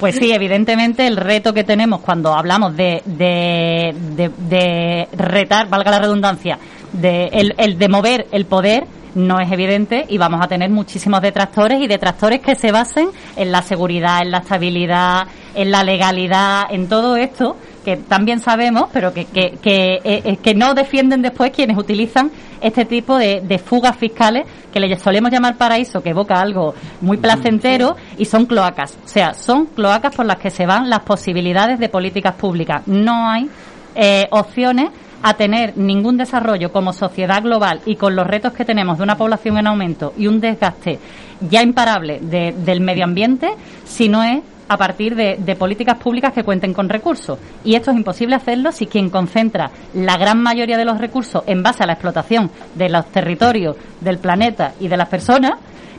Pues 0.00 0.14
sí, 0.16 0.32
evidentemente 0.32 1.06
el 1.06 1.18
reto 1.18 1.52
que 1.52 1.62
tenemos 1.62 2.00
cuando 2.00 2.32
hablamos 2.32 2.74
de, 2.74 3.02
de, 3.04 3.94
de, 4.16 4.30
de 4.48 5.08
retar, 5.14 5.68
valga 5.68 5.90
la 5.90 5.98
redundancia, 5.98 6.58
de 6.94 7.26
el, 7.34 7.54
el 7.58 7.76
de 7.76 7.88
mover 7.90 8.26
el 8.32 8.46
poder 8.46 8.86
no 9.16 9.40
es 9.40 9.50
evidente 9.50 10.04
y 10.08 10.18
vamos 10.18 10.40
a 10.42 10.46
tener 10.46 10.70
muchísimos 10.70 11.22
detractores 11.22 11.80
y 11.80 11.88
detractores 11.88 12.40
que 12.40 12.54
se 12.54 12.70
basen 12.70 13.08
en 13.34 13.50
la 13.50 13.62
seguridad, 13.62 14.20
en 14.20 14.30
la 14.30 14.38
estabilidad, 14.38 15.26
en 15.54 15.70
la 15.70 15.82
legalidad, 15.82 16.64
en 16.70 16.86
todo 16.88 17.16
esto 17.16 17.56
que 17.82 17.96
también 17.96 18.40
sabemos, 18.40 18.90
pero 18.92 19.14
que, 19.14 19.26
que, 19.26 19.58
que, 19.62 19.94
eh, 20.02 20.22
eh, 20.24 20.36
que 20.42 20.54
no 20.54 20.74
defienden 20.74 21.22
después 21.22 21.52
quienes 21.52 21.78
utilizan 21.78 22.32
este 22.60 22.84
tipo 22.84 23.16
de, 23.16 23.40
de, 23.42 23.58
fugas 23.58 23.96
fiscales 23.96 24.44
que 24.72 24.80
le 24.80 24.98
solemos 24.98 25.30
llamar 25.30 25.56
paraíso, 25.56 26.02
que 26.02 26.10
evoca 26.10 26.40
algo 26.40 26.74
muy 27.00 27.16
placentero, 27.16 27.94
y 28.18 28.24
son 28.24 28.46
cloacas. 28.46 28.98
O 29.04 29.08
sea, 29.08 29.34
son 29.34 29.66
cloacas 29.66 30.16
por 30.16 30.26
las 30.26 30.38
que 30.38 30.50
se 30.50 30.66
van 30.66 30.90
las 30.90 31.00
posibilidades 31.00 31.78
de 31.78 31.88
políticas 31.88 32.34
públicas. 32.34 32.82
No 32.86 33.30
hay 33.30 33.48
eh, 33.94 34.26
opciones 34.30 34.90
a 35.28 35.34
tener 35.34 35.76
ningún 35.76 36.16
desarrollo 36.16 36.70
como 36.70 36.92
sociedad 36.92 37.42
global 37.42 37.80
y 37.84 37.96
con 37.96 38.14
los 38.14 38.28
retos 38.28 38.52
que 38.52 38.64
tenemos 38.64 38.98
de 38.98 39.02
una 39.02 39.18
población 39.18 39.58
en 39.58 39.66
aumento 39.66 40.14
y 40.16 40.28
un 40.28 40.40
desgaste 40.40 41.00
ya 41.40 41.62
imparable 41.62 42.20
de, 42.20 42.52
del 42.52 42.80
medio 42.80 43.02
ambiente 43.02 43.50
si 43.84 44.08
no 44.08 44.22
es 44.22 44.40
a 44.68 44.76
partir 44.76 45.14
de, 45.14 45.36
de, 45.38 45.56
políticas 45.56 45.98
públicas 45.98 46.32
que 46.32 46.44
cuenten 46.44 46.72
con 46.72 46.88
recursos. 46.88 47.38
Y 47.64 47.74
esto 47.74 47.90
es 47.90 47.96
imposible 47.96 48.34
hacerlo 48.34 48.72
si 48.72 48.86
quien 48.86 49.10
concentra 49.10 49.70
la 49.94 50.16
gran 50.16 50.42
mayoría 50.42 50.76
de 50.76 50.84
los 50.84 50.98
recursos 50.98 51.42
en 51.46 51.62
base 51.62 51.82
a 51.82 51.86
la 51.86 51.94
explotación 51.94 52.50
de 52.74 52.88
los 52.88 53.06
territorios, 53.06 53.76
del 54.00 54.18
planeta 54.18 54.72
y 54.80 54.88
de 54.88 54.96
las 54.96 55.08
personas 55.08 55.52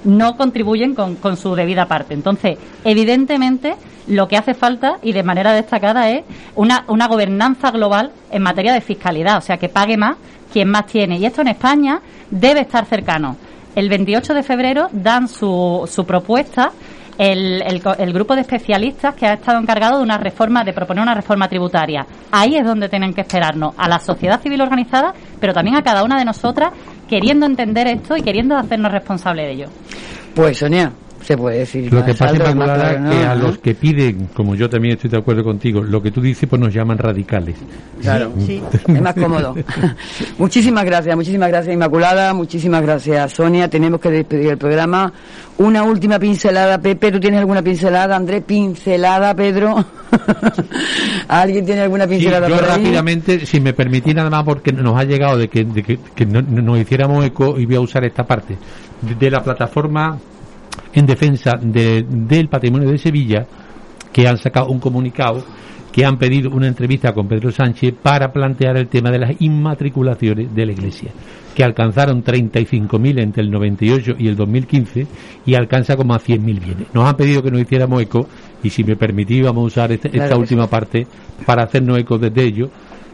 no 0.03 0.37
contribuyen 0.37 0.93
con, 0.93 1.15
con 1.15 1.37
su 1.37 1.55
debida 1.55 1.85
parte. 1.85 2.13
Entonces, 2.13 2.57
evidentemente, 2.83 3.75
lo 4.07 4.27
que 4.27 4.37
hace 4.37 4.53
falta 4.53 4.99
y 5.01 5.11
de 5.11 5.23
manera 5.23 5.53
destacada 5.53 6.09
es 6.09 6.23
una, 6.55 6.85
una 6.87 7.07
gobernanza 7.07 7.71
global 7.71 8.11
en 8.31 8.41
materia 8.41 8.73
de 8.73 8.81
fiscalidad, 8.81 9.37
o 9.37 9.41
sea, 9.41 9.57
que 9.57 9.69
pague 9.69 9.97
más 9.97 10.17
quien 10.51 10.69
más 10.69 10.85
tiene. 10.87 11.17
Y 11.17 11.25
esto 11.25 11.41
en 11.41 11.49
España 11.49 12.01
debe 12.31 12.61
estar 12.61 12.85
cercano. 12.85 13.35
El 13.75 13.89
28 13.89 14.33
de 14.33 14.43
febrero 14.43 14.87
dan 14.91 15.27
su, 15.27 15.87
su 15.91 16.05
propuesta 16.05 16.71
el, 17.17 17.61
el, 17.61 17.81
el, 17.97 18.13
grupo 18.13 18.35
de 18.35 18.41
especialistas 18.41 19.15
que 19.15 19.25
ha 19.25 19.33
estado 19.33 19.59
encargado 19.59 19.97
de 19.97 20.03
una 20.03 20.17
reforma, 20.17 20.63
de 20.63 20.73
proponer 20.73 21.01
una 21.03 21.15
reforma 21.15 21.47
tributaria. 21.47 22.05
Ahí 22.31 22.55
es 22.55 22.65
donde 22.65 22.89
tienen 22.89 23.13
que 23.13 23.21
esperarnos, 23.21 23.73
a 23.77 23.87
la 23.87 23.99
sociedad 23.99 24.41
civil 24.41 24.61
organizada, 24.61 25.13
pero 25.39 25.53
también 25.53 25.75
a 25.75 25.81
cada 25.81 26.03
una 26.03 26.17
de 26.17 26.25
nosotras, 26.25 26.71
queriendo 27.07 27.45
entender 27.45 27.87
esto 27.87 28.15
y 28.17 28.21
queriendo 28.21 28.55
hacernos 28.55 28.91
responsables 28.91 29.47
de 29.47 29.53
ello. 29.53 29.65
Pues 30.35 30.59
Sonia, 30.59 30.91
se 31.27 31.37
puede 31.37 31.59
decir. 31.59 31.91
Lo 31.91 32.05
que 32.05 32.13
pasa, 32.13 32.35
Inmaculada, 32.35 32.93
es 32.93 33.15
que 33.15 33.25
a 33.25 33.35
los 33.35 33.57
que 33.57 33.75
piden, 33.75 34.29
como 34.33 34.55
yo 34.55 34.69
también 34.69 34.95
estoy 34.95 35.09
de 35.09 35.17
acuerdo 35.17 35.43
contigo, 35.43 35.83
lo 35.83 36.01
que 36.01 36.09
tú 36.09 36.21
dices, 36.21 36.47
pues 36.49 36.57
nos 36.57 36.73
llaman 36.73 36.97
radicales. 36.97 37.57
Claro, 38.01 38.31
sí. 38.45 38.63
es 38.87 39.01
más 39.01 39.13
cómodo. 39.13 39.53
muchísimas 40.37 40.85
gracias, 40.85 41.13
muchísimas 41.17 41.49
gracias 41.49 41.73
Inmaculada, 41.73 42.33
muchísimas 42.33 42.81
gracias 42.81 43.33
Sonia. 43.33 43.69
Tenemos 43.69 43.99
que 43.99 44.09
despedir 44.09 44.51
el 44.51 44.57
programa. 44.57 45.11
Una 45.57 45.83
última 45.83 46.17
pincelada, 46.17 46.77
Pepe. 46.77 47.11
¿Tú 47.11 47.19
tienes 47.19 47.41
alguna 47.41 47.61
pincelada, 47.61 48.15
André? 48.15 48.39
Pincelada, 48.39 49.35
Pedro. 49.35 49.83
¿Alguien 51.27 51.65
tiene 51.65 51.81
alguna 51.81 52.07
pincelada 52.07 52.47
sí, 52.47 52.53
yo 52.53 52.59
por 52.59 52.69
ahí? 52.69 52.83
rápidamente, 52.83 53.45
si 53.45 53.59
me 53.59 53.73
permitís 53.73 54.15
nada 54.15 54.29
más, 54.29 54.45
porque 54.45 54.71
nos 54.71 54.97
ha 54.97 55.03
llegado 55.03 55.37
de 55.37 55.49
que, 55.49 55.65
de 55.65 55.83
que, 55.83 55.99
que 56.15 56.25
no, 56.25 56.41
nos 56.41 56.79
hiciéramos 56.79 57.25
eco 57.25 57.59
y 57.59 57.65
voy 57.65 57.75
a 57.75 57.81
usar 57.81 58.05
esta 58.05 58.23
parte 58.23 58.57
de, 59.01 59.15
de 59.15 59.29
la 59.29 59.43
plataforma 59.43 60.17
en 60.93 61.05
defensa 61.05 61.57
de, 61.61 62.05
del 62.07 62.49
patrimonio 62.49 62.89
de 62.89 62.97
Sevilla, 62.97 63.45
que 64.11 64.27
han 64.27 64.37
sacado 64.37 64.67
un 64.67 64.79
comunicado 64.79 65.43
que 65.97 66.05
han 66.05 66.17
pedido 66.17 66.51
una 66.51 66.67
entrevista 66.67 67.11
con 67.11 67.27
Pedro 67.27 67.51
Sánchez 67.51 67.95
para 67.99 68.31
plantear 68.31 68.77
el 68.77 68.87
tema 68.87 69.09
de 69.09 69.17
las 69.17 69.41
inmatriculaciones 69.41 70.53
de 70.53 70.65
la 70.67 70.71
Iglesia, 70.71 71.09
que 71.55 71.63
alcanzaron 71.63 72.23
35.000 72.23 73.19
entre 73.19 73.41
el 73.41 73.49
98 73.49 74.13
y 74.19 74.27
el 74.27 74.35
2015 74.35 75.07
y 75.43 75.55
alcanza 75.55 75.95
como 75.95 76.13
a 76.13 76.19
100.000 76.19 76.39
bienes. 76.39 76.87
Nos 76.93 77.09
han 77.09 77.17
pedido 77.17 77.41
que 77.41 77.49
nos 77.49 77.61
hiciéramos 77.61 77.99
eco 77.99 78.27
y 78.61 78.69
si 78.69 78.83
me 78.83 78.95
permitís 78.95 79.43
vamos 79.43 79.63
a 79.63 79.65
usar 79.65 79.91
este, 79.91 80.09
esta 80.09 80.27
claro 80.27 80.39
última 80.39 80.65
sí. 80.65 80.69
parte 80.69 81.07
para 81.47 81.63
hacernos 81.63 81.97
eco 81.97 82.19
desde 82.19 82.43
ello 82.43 82.69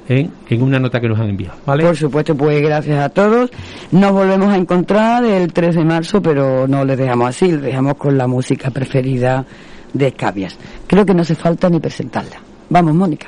en, 0.07 0.31
en, 0.49 0.61
una 0.61 0.79
nota 0.79 0.99
que 0.99 1.07
nos 1.07 1.19
han 1.19 1.29
enviado. 1.29 1.57
¿vale? 1.65 1.83
Por 1.83 1.95
supuesto, 1.95 2.35
pues 2.35 2.61
gracias 2.61 2.99
a 2.99 3.09
todos. 3.09 3.51
Nos 3.91 4.11
volvemos 4.11 4.49
a 4.49 4.57
encontrar 4.57 5.23
el 5.23 5.51
3 5.51 5.75
de 5.75 5.85
marzo, 5.85 6.21
pero 6.21 6.67
no 6.67 6.85
les 6.85 6.97
dejamos 6.97 7.29
así, 7.29 7.51
les 7.51 7.61
dejamos 7.61 7.95
con 7.95 8.17
la 8.17 8.27
música 8.27 8.71
preferida 8.71 9.45
de 9.93 10.11
Cavias. 10.11 10.57
Creo 10.87 11.05
que 11.05 11.13
no 11.13 11.21
hace 11.21 11.35
falta 11.35 11.69
ni 11.69 11.79
presentarla. 11.79 12.37
Vamos, 12.69 12.95
Mónica. 12.95 13.27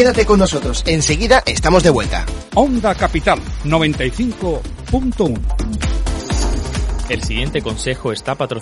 Quédate 0.00 0.24
con 0.24 0.38
nosotros, 0.38 0.82
enseguida 0.86 1.42
estamos 1.44 1.82
de 1.82 1.90
vuelta. 1.90 2.24
Onda 2.54 2.94
Capital 2.94 3.38
95.1 3.66 5.38
El 7.10 7.22
siguiente 7.22 7.60
consejo 7.60 8.10
está 8.10 8.34
patrocinado 8.34 8.58